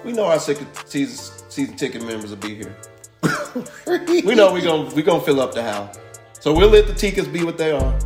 We 0.04 0.12
know 0.12 0.26
our 0.26 0.38
season 0.38 0.68
season 0.86 1.76
ticket 1.76 2.02
members 2.02 2.30
will 2.30 2.36
be 2.36 2.54
here. 2.54 2.76
we 4.24 4.34
know 4.34 4.52
we 4.52 4.60
gonna 4.60 4.94
we 4.94 5.02
gonna 5.02 5.22
fill 5.22 5.40
up 5.40 5.52
the 5.52 5.62
house. 5.62 5.98
So 6.40 6.54
we'll 6.54 6.70
let 6.70 6.86
the 6.86 6.94
tickets 6.94 7.26
be 7.26 7.42
what 7.42 7.58
they 7.58 7.72
are. 7.72 7.98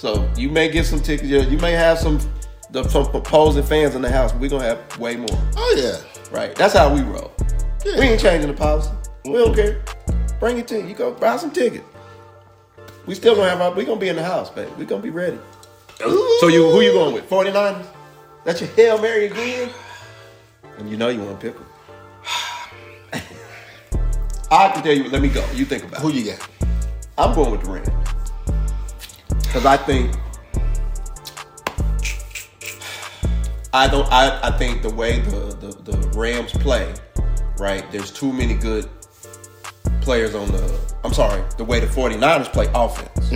So 0.00 0.30
you 0.36 0.48
may 0.48 0.70
get 0.70 0.86
some 0.86 1.00
tickets. 1.00 1.28
You 1.28 1.58
may 1.58 1.72
have 1.72 1.98
some 1.98 2.18
the 2.70 2.84
some 2.88 3.14
opposing 3.14 3.64
fans 3.64 3.94
in 3.94 4.00
the 4.00 4.10
house. 4.10 4.32
But 4.32 4.40
we 4.40 4.48
gonna 4.48 4.64
have 4.64 4.98
way 4.98 5.16
more. 5.16 5.28
Oh 5.56 5.76
yeah. 5.76 5.98
Right. 6.34 6.54
That's 6.54 6.74
how 6.74 6.94
we 6.94 7.02
roll. 7.02 7.32
Yeah. 7.84 7.98
We 7.98 8.06
ain't 8.06 8.20
changing 8.20 8.50
the 8.50 8.56
policy. 8.56 8.90
We 9.28 9.38
don't 9.38 9.54
care. 9.54 9.82
Bring 10.40 10.58
it 10.58 10.68
to 10.68 10.80
you. 10.80 10.94
Go 10.94 11.12
buy 11.12 11.36
some 11.36 11.50
tickets. 11.50 11.84
We 13.06 13.14
still 13.14 13.34
gonna 13.34 13.48
have 13.48 13.60
our. 13.60 13.72
We 13.72 13.84
gonna 13.84 14.00
be 14.00 14.08
in 14.08 14.16
the 14.16 14.24
house, 14.24 14.50
baby. 14.50 14.70
We 14.78 14.84
gonna 14.84 15.02
be 15.02 15.10
ready. 15.10 15.38
So 15.98 16.48
you 16.48 16.70
who 16.70 16.80
you 16.80 16.92
going 16.92 17.14
with? 17.14 17.28
49ers? 17.28 17.84
That's 18.44 18.60
your 18.60 18.70
hail 18.70 19.00
mary 19.00 19.26
again. 19.26 19.70
And 20.78 20.88
you 20.88 20.96
know 20.96 21.08
you 21.08 21.20
want 21.20 21.40
to 21.40 21.46
pick 21.46 21.56
them. 21.56 21.66
I 24.50 24.70
can 24.70 24.82
tell 24.82 24.92
you. 24.92 25.08
Let 25.08 25.20
me 25.20 25.28
go. 25.28 25.44
You 25.52 25.64
think 25.64 25.84
about 25.84 26.00
Who 26.00 26.10
it. 26.10 26.14
you 26.14 26.24
got? 26.32 26.48
I'm 27.18 27.34
going 27.34 27.50
with 27.50 27.62
the 27.64 27.70
Rams 27.70 27.88
because 29.42 29.66
I 29.66 29.76
think 29.76 30.14
I 33.72 33.88
don't. 33.88 34.06
I, 34.12 34.38
I 34.48 34.50
think 34.56 34.82
the 34.82 34.90
way 34.94 35.20
the, 35.20 35.56
the 35.60 35.92
the 35.92 36.08
Rams 36.16 36.52
play, 36.52 36.94
right? 37.58 37.90
There's 37.90 38.10
too 38.12 38.32
many 38.32 38.54
good 38.54 38.88
players 40.00 40.34
on 40.34 40.50
the. 40.50 40.96
I'm 41.04 41.12
sorry, 41.12 41.42
the 41.56 41.64
way 41.64 41.80
the 41.80 41.86
49ers 41.86 42.52
play 42.52 42.68
offense. 42.74 43.30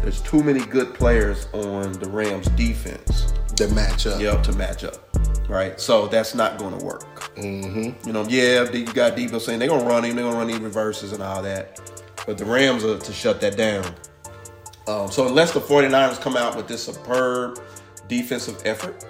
There's 0.00 0.20
too 0.20 0.42
many 0.42 0.64
good 0.64 0.94
players 0.94 1.48
on 1.52 1.92
the 1.94 2.08
Rams 2.08 2.46
defense. 2.50 3.32
The 3.56 3.66
matchup. 3.68 4.20
Yep, 4.20 4.42
to 4.44 4.52
match 4.52 4.84
up, 4.84 5.16
right? 5.48 5.80
So 5.80 6.06
that's 6.06 6.34
not 6.34 6.58
going 6.58 6.78
to 6.78 6.84
work. 6.84 7.34
Mm-hmm. 7.36 8.06
You 8.06 8.12
know, 8.12 8.22
yeah, 8.28 8.70
you 8.70 8.84
got 8.84 9.16
Deebo 9.16 9.40
saying 9.40 9.58
they're 9.58 9.68
gonna 9.68 9.84
run 9.84 10.04
him, 10.04 10.16
they're 10.16 10.24
gonna 10.24 10.36
run 10.36 10.46
these 10.46 10.58
reverses 10.58 11.12
and 11.12 11.22
all 11.22 11.42
that, 11.42 11.80
but 12.26 12.38
the 12.38 12.44
Rams 12.44 12.84
are 12.84 12.98
to 12.98 13.12
shut 13.12 13.40
that 13.40 13.56
down. 13.56 13.84
Um, 14.86 15.10
so 15.10 15.26
unless 15.26 15.52
the 15.52 15.60
49ers 15.60 16.20
come 16.20 16.36
out 16.36 16.56
with 16.56 16.68
this 16.68 16.84
superb 16.84 17.60
defensive 18.08 18.60
effort, 18.64 19.04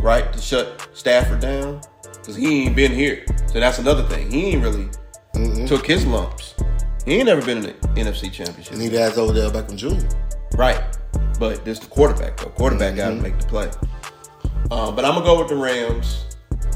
right, 0.00 0.32
to 0.32 0.40
shut 0.40 0.88
Stafford 0.94 1.40
down, 1.40 1.82
because 2.02 2.36
he 2.36 2.62
ain't 2.64 2.76
been 2.76 2.92
here. 2.92 3.24
So 3.48 3.60
that's 3.60 3.78
another 3.78 4.04
thing. 4.04 4.30
He 4.30 4.46
ain't 4.46 4.62
really 4.62 4.88
took 5.66 5.86
his 5.86 6.06
lumps. 6.06 6.54
He 7.04 7.14
ain't 7.14 7.26
never 7.26 7.44
been 7.44 7.58
in 7.58 7.64
the 7.64 7.72
NFC 8.00 8.30
Championship. 8.30 8.76
Neither 8.76 8.98
has 8.98 9.16
Odell 9.16 9.50
Beckham 9.50 9.76
Jr. 9.76 10.06
Right. 10.56 10.82
But 11.38 11.64
this 11.64 11.78
the 11.78 11.86
quarterback 11.86 12.36
though. 12.36 12.50
Quarterback 12.50 12.96
got 12.96 13.10
to 13.10 13.16
make 13.16 13.38
the 13.38 13.46
play. 13.46 13.70
Um, 14.70 14.94
but 14.94 15.04
I'm 15.04 15.14
gonna 15.14 15.24
go 15.24 15.38
with 15.38 15.48
the 15.48 15.56
Rams 15.56 16.24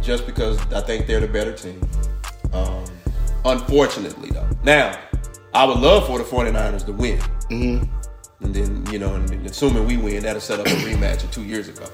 just 0.00 0.26
because 0.26 0.58
I 0.72 0.80
think 0.80 1.06
they're 1.06 1.20
the 1.20 1.28
better 1.28 1.52
team. 1.52 1.80
Um, 2.52 2.84
unfortunately 3.44 4.30
though. 4.30 4.48
Now, 4.62 4.98
I 5.52 5.64
would 5.64 5.78
love 5.78 6.06
for 6.06 6.18
the 6.18 6.24
49ers 6.24 6.84
to 6.86 6.92
win. 6.92 7.18
Mm-hmm. 7.50 8.44
And 8.44 8.54
then, 8.54 8.86
you 8.92 8.98
know, 8.98 9.14
and, 9.14 9.30
and 9.30 9.46
assuming 9.46 9.86
we 9.86 9.96
win, 9.96 10.22
that'll 10.22 10.40
set 10.40 10.60
up 10.60 10.66
a 10.66 10.70
rematch 10.70 11.24
of 11.24 11.30
two 11.30 11.44
years 11.44 11.68
ago. 11.68 11.86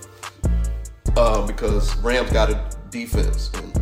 Um, 1.17 1.47
because 1.47 1.95
Rams 1.99 2.31
got 2.31 2.51
a 2.51 2.71
defense, 2.91 3.51
and, 3.55 3.81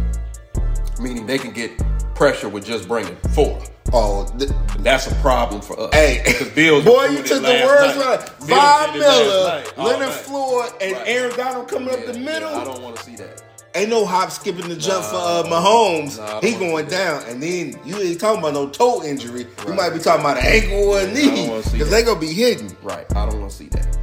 meaning 1.01 1.27
they 1.27 1.39
can 1.39 1.53
get 1.53 1.71
pressure 2.19 2.49
with 2.49 2.67
just 2.67 2.89
bringing 2.89 3.15
four. 3.33 3.63
Oh, 3.93 4.27
th- 4.39 4.51
that's 4.81 5.07
a 5.11 5.15
problem 5.17 5.63
for 5.63 5.79
us. 5.81 5.95
Hey, 5.95 6.21
because 6.27 6.51
Bills 6.51 6.85
boy, 6.85 7.05
you 7.07 7.23
took 7.23 7.41
the 7.43 7.63
words 7.65 7.97
right. 7.97 8.29
Von 8.41 8.99
Miller, 8.99 9.49
night, 9.49 9.79
Leonard 9.79 10.09
night. 10.09 10.13
Floyd, 10.15 10.73
and 10.83 10.93
Right. 10.95 11.09
Aaron 11.09 11.37
Donald 11.37 11.69
coming 11.69 11.91
up 11.91 12.01
Yeah, 12.01 12.07
the 12.13 12.19
yeah, 12.19 12.25
middle. 12.25 12.55
I 12.55 12.65
don't 12.65 12.83
want 12.83 12.97
to 12.97 13.03
see 13.05 13.17
that. 13.17 13.43
Ain't 13.75 13.91
no 13.91 14.05
hop 14.05 14.31
skipping 14.33 14.69
the 14.69 14.77
jump 14.77 15.05
for 15.05 15.15
uh, 15.17 15.45
Mahomes. 15.47 16.19
Nah, 16.19 16.41
he 16.41 16.53
going 16.55 16.89
down, 16.89 17.23
and 17.29 17.41
then 17.43 17.79
you 17.85 17.97
ain't 17.99 18.19
talking 18.19 18.41
about 18.41 18.53
no 18.55 18.69
toe 18.69 19.03
injury. 19.05 19.47
You 19.67 19.75
might 19.75 19.91
be 19.91 19.99
talking 20.01 20.23
about 20.23 20.39
an 20.39 20.45
ankle 20.47 20.77
or 20.85 21.01
a 21.01 21.07
knee 21.13 21.27
don't 21.37 21.49
wanna 21.49 21.63
see 21.63 21.73
because 21.79 21.91
they 21.91 22.03
gonna 22.03 22.19
be 22.21 22.33
hitting. 22.33 22.77
Right. 22.83 23.07
I 23.17 23.27
don't 23.27 23.39
want 23.41 23.53
to 23.53 23.57
see 23.57 23.69
that. 23.69 23.97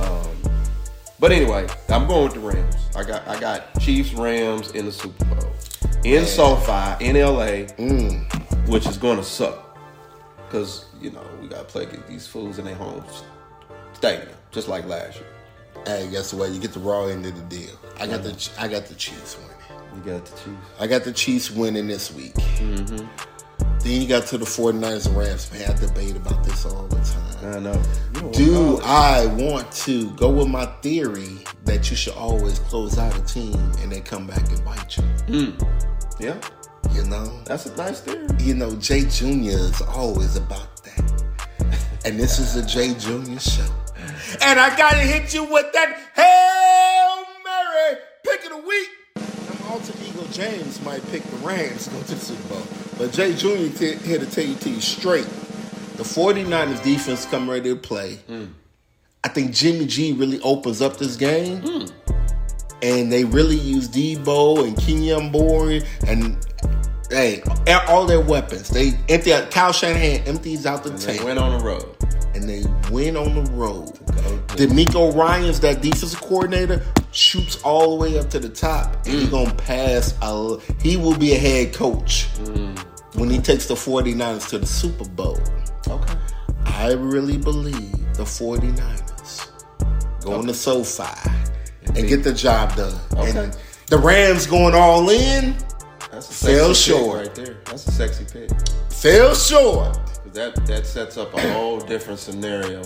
Um, 0.00 0.35
but 1.18 1.32
anyway, 1.32 1.66
I'm 1.88 2.06
going 2.06 2.24
with 2.24 2.34
the 2.34 2.40
Rams. 2.40 2.74
I 2.94 3.04
got 3.04 3.26
I 3.28 3.38
got 3.40 3.78
Chiefs 3.80 4.12
Rams 4.14 4.70
in 4.72 4.86
the 4.86 4.92
Super 4.92 5.24
Bowl 5.26 5.52
in 6.04 6.24
SoFi 6.24 7.04
in 7.04 7.16
LA, 7.16 7.66
Mm. 7.78 8.68
which 8.68 8.86
is 8.86 8.96
going 8.98 9.16
to 9.18 9.24
suck 9.24 9.76
because 10.46 10.84
you 11.00 11.10
know 11.10 11.22
we 11.40 11.48
got 11.48 11.58
to 11.58 11.64
play 11.64 11.84
against 11.84 12.06
these 12.08 12.26
fools 12.26 12.58
in 12.58 12.64
their 12.64 12.74
home 12.74 13.02
stadium, 13.94 14.28
just 14.50 14.68
like 14.68 14.86
last 14.86 15.16
year. 15.16 15.26
Hey, 15.84 16.08
guess 16.10 16.32
what? 16.34 16.50
You 16.50 16.60
get 16.60 16.72
the 16.72 16.80
raw 16.80 17.06
end 17.06 17.26
of 17.26 17.34
the 17.36 17.56
deal. 17.56 17.74
I 17.98 18.06
got 18.06 18.22
the 18.22 18.50
I 18.58 18.68
got 18.68 18.86
the 18.86 18.94
Chiefs 18.94 19.36
winning. 19.36 19.52
You 20.04 20.12
got 20.12 20.24
the 20.26 20.32
Chiefs. 20.36 20.66
I 20.80 20.86
got 20.86 21.04
the 21.04 21.12
Chiefs 21.12 21.50
winning 21.50 21.86
this 21.86 22.12
week. 22.12 22.34
Mm-hmm. 22.34 23.06
Then 23.80 24.00
you 24.02 24.08
got 24.08 24.26
to 24.28 24.38
the 24.38 24.44
49ers 24.44 25.06
and 25.06 25.16
Rams. 25.16 25.50
Man, 25.52 25.70
I 25.70 25.78
debate 25.78 26.16
about 26.16 26.42
this 26.44 26.64
all 26.66 26.86
the 26.88 26.96
time. 26.96 27.54
I 27.54 27.58
know. 27.60 27.82
Don't 28.14 28.34
Do 28.34 28.72
want 28.74 28.84
I 28.84 29.26
want 29.26 29.70
to 29.72 30.10
go 30.16 30.30
with 30.30 30.48
my 30.48 30.66
theory 30.82 31.38
that 31.64 31.88
you 31.90 31.96
should 31.96 32.14
always 32.14 32.58
close 32.60 32.98
out 32.98 33.16
a 33.16 33.22
team 33.22 33.54
and 33.80 33.92
they 33.92 34.00
come 34.00 34.26
back 34.26 34.42
and 34.50 34.64
bite 34.64 34.96
you? 34.96 35.02
Mm. 35.28 35.68
Yeah, 36.18 36.36
You 36.92 37.04
know? 37.04 37.40
that's 37.44 37.66
a 37.66 37.76
nice 37.76 38.00
theory. 38.00 38.26
You 38.40 38.54
know, 38.54 38.74
Jay 38.76 39.02
Jr. 39.02 39.50
is 39.50 39.80
always 39.82 40.36
about 40.36 40.82
that. 40.84 41.22
And 42.04 42.18
this 42.18 42.38
is 42.38 42.56
a 42.56 42.66
Jay 42.66 42.94
Jr. 42.94 43.38
show. 43.38 43.68
And 44.42 44.58
I 44.58 44.74
gotta 44.76 44.98
hit 44.98 45.32
you 45.34 45.44
with 45.44 45.72
that 45.72 45.96
Hail 46.14 47.24
Mary 47.44 48.00
pick 48.24 48.44
of 48.50 48.50
the 48.62 48.66
week. 48.68 48.88
And 50.38 50.52
James 50.52 50.82
might 50.82 51.06
pick 51.10 51.22
the 51.22 51.36
Rams 51.38 51.84
to 51.86 51.90
go 51.90 52.02
to 52.02 52.14
the 52.14 52.20
Super 52.20 52.48
Bowl. 52.48 52.62
But 52.98 53.12
Jay 53.12 53.34
Jr. 53.34 53.76
T- 53.76 53.94
here 53.96 54.18
to 54.18 54.26
tell 54.26 54.44
you 54.44 54.54
to 54.54 54.70
you 54.70 54.80
straight. 54.80 55.28
The 55.96 56.02
49ers 56.02 56.82
defense 56.82 57.24
come 57.26 57.48
ready 57.48 57.70
to 57.70 57.76
play. 57.76 58.16
Hmm. 58.26 58.46
I 59.24 59.28
think 59.28 59.52
Jimmy 59.52 59.86
G 59.86 60.12
really 60.12 60.40
opens 60.40 60.82
up 60.82 60.98
this 60.98 61.16
game. 61.16 61.60
Hmm. 61.62 61.86
And 62.82 63.10
they 63.10 63.24
really 63.24 63.56
use 63.56 63.88
Deebo 63.88 64.66
and 64.66 64.76
Kenyon 64.76 65.32
Bourne 65.32 65.82
and 66.06 66.36
hey, 67.08 67.42
all 67.88 68.04
their 68.04 68.20
weapons. 68.20 68.68
They 68.68 68.92
empty 69.08 69.32
out 69.32 69.50
Kyle 69.50 69.72
Shanahan 69.72 70.26
empties 70.28 70.66
out 70.66 70.84
the 70.84 70.90
They 70.90 71.16
tank 71.16 71.24
went 71.24 71.38
on 71.38 71.58
the 71.58 71.64
road. 71.64 71.96
And 72.36 72.46
they 72.46 72.64
win 72.90 73.16
on 73.16 73.34
the 73.34 73.50
road. 73.52 73.94
DeMeco 74.58 75.14
Ryans 75.16 75.58
that 75.60 75.80
defensive 75.80 76.20
coordinator 76.20 76.82
shoots 77.10 77.56
all 77.62 77.96
the 77.96 78.02
way 78.02 78.18
up 78.18 78.28
to 78.30 78.38
the 78.38 78.50
top, 78.50 78.94
and 79.06 79.14
Mm. 79.14 79.20
he's 79.20 79.28
gonna 79.30 79.54
pass. 79.54 80.12
A, 80.20 80.58
he 80.82 80.98
will 80.98 81.16
be 81.16 81.32
a 81.32 81.38
head 81.38 81.72
coach 81.72 82.28
Mm. 82.44 82.78
when 83.14 83.30
he 83.30 83.38
takes 83.38 83.64
the 83.66 83.74
49ers 83.74 84.46
to 84.50 84.58
the 84.58 84.66
Super 84.66 85.04
Bowl. 85.08 85.38
Okay. 85.88 86.14
I 86.66 86.92
really 86.92 87.38
believe 87.38 87.92
the 88.16 88.24
49ers 88.26 89.46
going 90.20 90.46
to 90.46 90.52
SoFi 90.54 91.30
and 91.94 92.06
get 92.06 92.22
the 92.22 92.32
job 92.34 92.76
done. 92.76 92.92
Okay. 93.16 93.30
And 93.38 93.56
the 93.86 93.96
Rams 93.96 94.46
going 94.46 94.74
all 94.74 95.08
in 95.08 95.56
That's 96.12 96.28
a 96.30 96.34
Fell 96.46 96.74
sexy 96.74 96.92
pick 96.92 97.00
short. 97.00 97.18
right 97.18 97.34
there. 97.34 97.56
That's 97.64 97.86
a 97.88 97.92
sexy 97.92 98.24
pick. 98.30 98.50
fell 98.90 99.34
short. 99.34 99.98
That 100.36 100.54
that 100.66 100.84
sets 100.86 101.16
up 101.16 101.32
a 101.34 101.52
whole 101.52 101.80
different 101.80 102.18
scenario. 102.20 102.82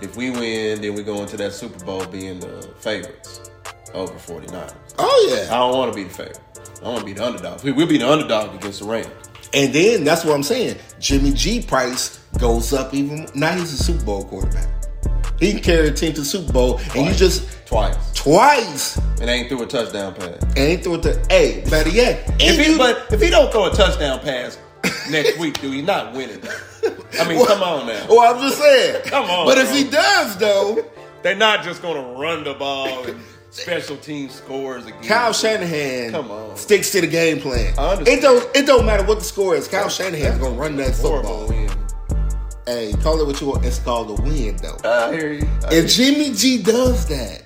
If 0.00 0.16
we 0.16 0.30
win, 0.30 0.80
then 0.80 0.94
we 0.94 1.02
go 1.04 1.20
into 1.22 1.36
that 1.36 1.52
Super 1.52 1.84
Bowl 1.84 2.04
being 2.06 2.40
the 2.40 2.68
favorites 2.80 3.50
over 3.94 4.12
49ers. 4.14 4.74
Oh 4.98 5.28
yeah. 5.30 5.54
I 5.54 5.58
don't 5.58 5.78
want 5.78 5.92
to 5.92 5.96
be 5.96 6.02
the 6.04 6.10
favorite. 6.10 6.40
I 6.82 6.86
want 6.88 6.98
to 7.00 7.04
be 7.04 7.12
the 7.12 7.24
underdog. 7.24 7.62
We- 7.62 7.70
We'll 7.72 7.86
be 7.86 7.98
the 7.98 8.10
underdog 8.10 8.54
against 8.56 8.80
the 8.80 8.86
Rams. 8.86 9.06
And 9.54 9.72
then 9.72 10.02
that's 10.02 10.24
what 10.24 10.34
I'm 10.34 10.42
saying. 10.42 10.76
Jimmy 10.98 11.30
G 11.32 11.62
price 11.62 12.18
goes 12.38 12.72
up 12.72 12.92
even. 12.92 13.28
Now 13.36 13.52
he's 13.56 13.72
a 13.72 13.82
Super 13.82 14.04
Bowl 14.04 14.24
quarterback. 14.24 14.66
He 15.38 15.52
can 15.52 15.62
carry 15.62 15.88
a 15.88 15.92
team 15.92 16.12
to 16.14 16.20
the 16.20 16.24
Super 16.26 16.52
Bowl, 16.52 16.80
and 16.94 17.06
you 17.06 17.12
just 17.14 17.66
Twice. 17.66 17.96
twice 18.14 18.96
And 19.20 19.28
ain't 19.30 19.48
threw 19.48 19.62
a 19.62 19.66
touchdown 19.66 20.14
pass. 20.14 20.42
And 20.42 20.58
ain't 20.58 20.82
throw 20.84 20.94
it 20.94 21.02
to. 21.02 21.24
Hey, 21.30 21.62
better 21.70 21.90
yet, 21.90 22.28
If 22.40 22.58
he, 22.64 22.72
you- 22.72 22.78
but 22.78 23.06
if 23.12 23.20
he 23.20 23.30
don't 23.30 23.52
throw 23.52 23.66
a 23.66 23.70
touchdown 23.70 24.18
pass 24.20 24.58
next 25.10 25.38
week, 25.38 25.60
do 25.60 25.70
he 25.70 25.82
not 25.82 26.12
winning? 26.14 26.42
I 27.20 27.28
mean, 27.28 27.44
come 27.46 27.62
on 27.62 27.86
now. 27.86 28.06
Well, 28.08 28.34
I'm 28.34 28.40
just 28.40 28.58
saying. 28.60 29.02
Come 29.06 29.24
on, 29.30 29.46
But 29.46 29.58
if 29.58 29.70
he 29.74 29.84
does, 29.84 30.36
though, 30.38 30.84
They're 31.22 31.36
not 31.36 31.62
just 31.62 31.82
going 31.82 31.94
to 32.02 32.20
run 32.20 32.42
the 32.42 32.54
ball 32.54 33.04
and 33.04 33.20
special 33.50 33.96
team 33.96 34.28
scores 34.28 34.86
again. 34.86 35.02
Kyle 35.04 35.32
Shanahan 35.32 36.10
Come 36.10 36.30
on. 36.32 36.56
sticks 36.56 36.90
to 36.92 37.00
the 37.00 37.06
game 37.06 37.38
plan. 37.40 37.72
I 37.78 37.92
understand. 37.92 38.08
It 38.18 38.22
don't. 38.22 38.56
It 38.56 38.66
don't 38.66 38.84
matter 38.84 39.04
what 39.04 39.20
the 39.20 39.24
score 39.24 39.54
is. 39.54 39.68
Kyle 39.68 39.88
Shanahan's 39.88 40.38
gonna 40.38 40.56
run 40.56 40.76
that 40.78 40.94
football. 40.96 41.46
win. 41.46 41.70
Hey, 42.66 42.92
call 43.02 43.20
it 43.20 43.26
what 43.26 43.40
you 43.40 43.48
want. 43.48 43.64
It's 43.64 43.78
called 43.78 44.18
a 44.18 44.22
win, 44.22 44.56
though. 44.56 44.78
I 44.88 45.12
hear 45.12 45.32
you. 45.32 45.48
I 45.66 45.74
hear 45.74 45.84
If 45.84 45.90
Jimmy 45.92 46.32
G 46.32 46.60
does 46.62 47.06
that, 47.06 47.42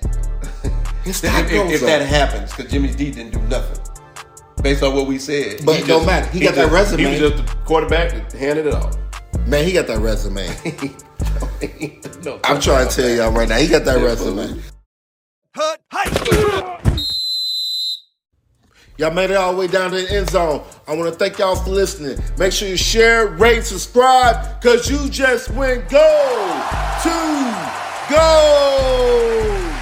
you. 1.05 1.11
if, 1.11 1.23
if 1.23 1.81
that 1.81 2.01
happens, 2.01 2.51
because 2.55 2.71
Jimmy 2.71 2.91
D 2.93 3.11
didn't 3.11 3.31
do 3.33 3.39
nothing 3.47 3.77
based 4.67 4.83
on 4.83 4.93
what 4.93 5.07
we 5.07 5.17
said. 5.17 5.65
But 5.65 5.77
He 5.77 5.83
it 5.83 5.87
don't 5.87 6.05
matter. 6.05 6.29
He 6.29 6.41
got 6.41 6.55
that 6.55 6.69
resume. 6.69 6.99
He 6.99 7.07
was 7.07 7.19
just 7.19 7.37
the 7.37 7.55
quarterback 7.63 8.11
that 8.11 8.33
handed 8.37 8.65
it 8.65 8.73
off. 8.73 8.97
Man, 9.47 9.63
he 9.63 9.71
got 9.71 9.87
that 9.87 9.99
resume. 9.99 10.45
no, 12.25 12.37
I'm 12.43 12.59
trying 12.59 12.89
to 12.89 12.93
tell 12.93 13.09
y'all 13.09 13.31
right 13.31 13.47
now, 13.47 13.55
he 13.55 13.69
got 13.69 13.85
that 13.85 14.03
resume. 14.03 14.61
Y'all 18.97 19.13
made 19.13 19.29
it 19.29 19.37
all 19.37 19.53
the 19.53 19.57
way 19.57 19.67
down 19.67 19.91
to 19.91 20.01
the 20.01 20.11
end 20.13 20.29
zone. 20.29 20.65
I 20.85 20.95
want 20.95 21.13
to 21.13 21.17
thank 21.17 21.37
y'all 21.37 21.55
for 21.55 21.69
listening. 21.69 22.21
Make 22.37 22.51
sure 22.51 22.67
you 22.67 22.75
share, 22.75 23.27
rate, 23.27 23.63
subscribe, 23.63 24.59
because 24.59 24.89
you 24.89 25.07
just 25.09 25.49
went 25.51 25.87
gold 25.87 26.61
to 27.03 27.13
gold. 28.09 29.76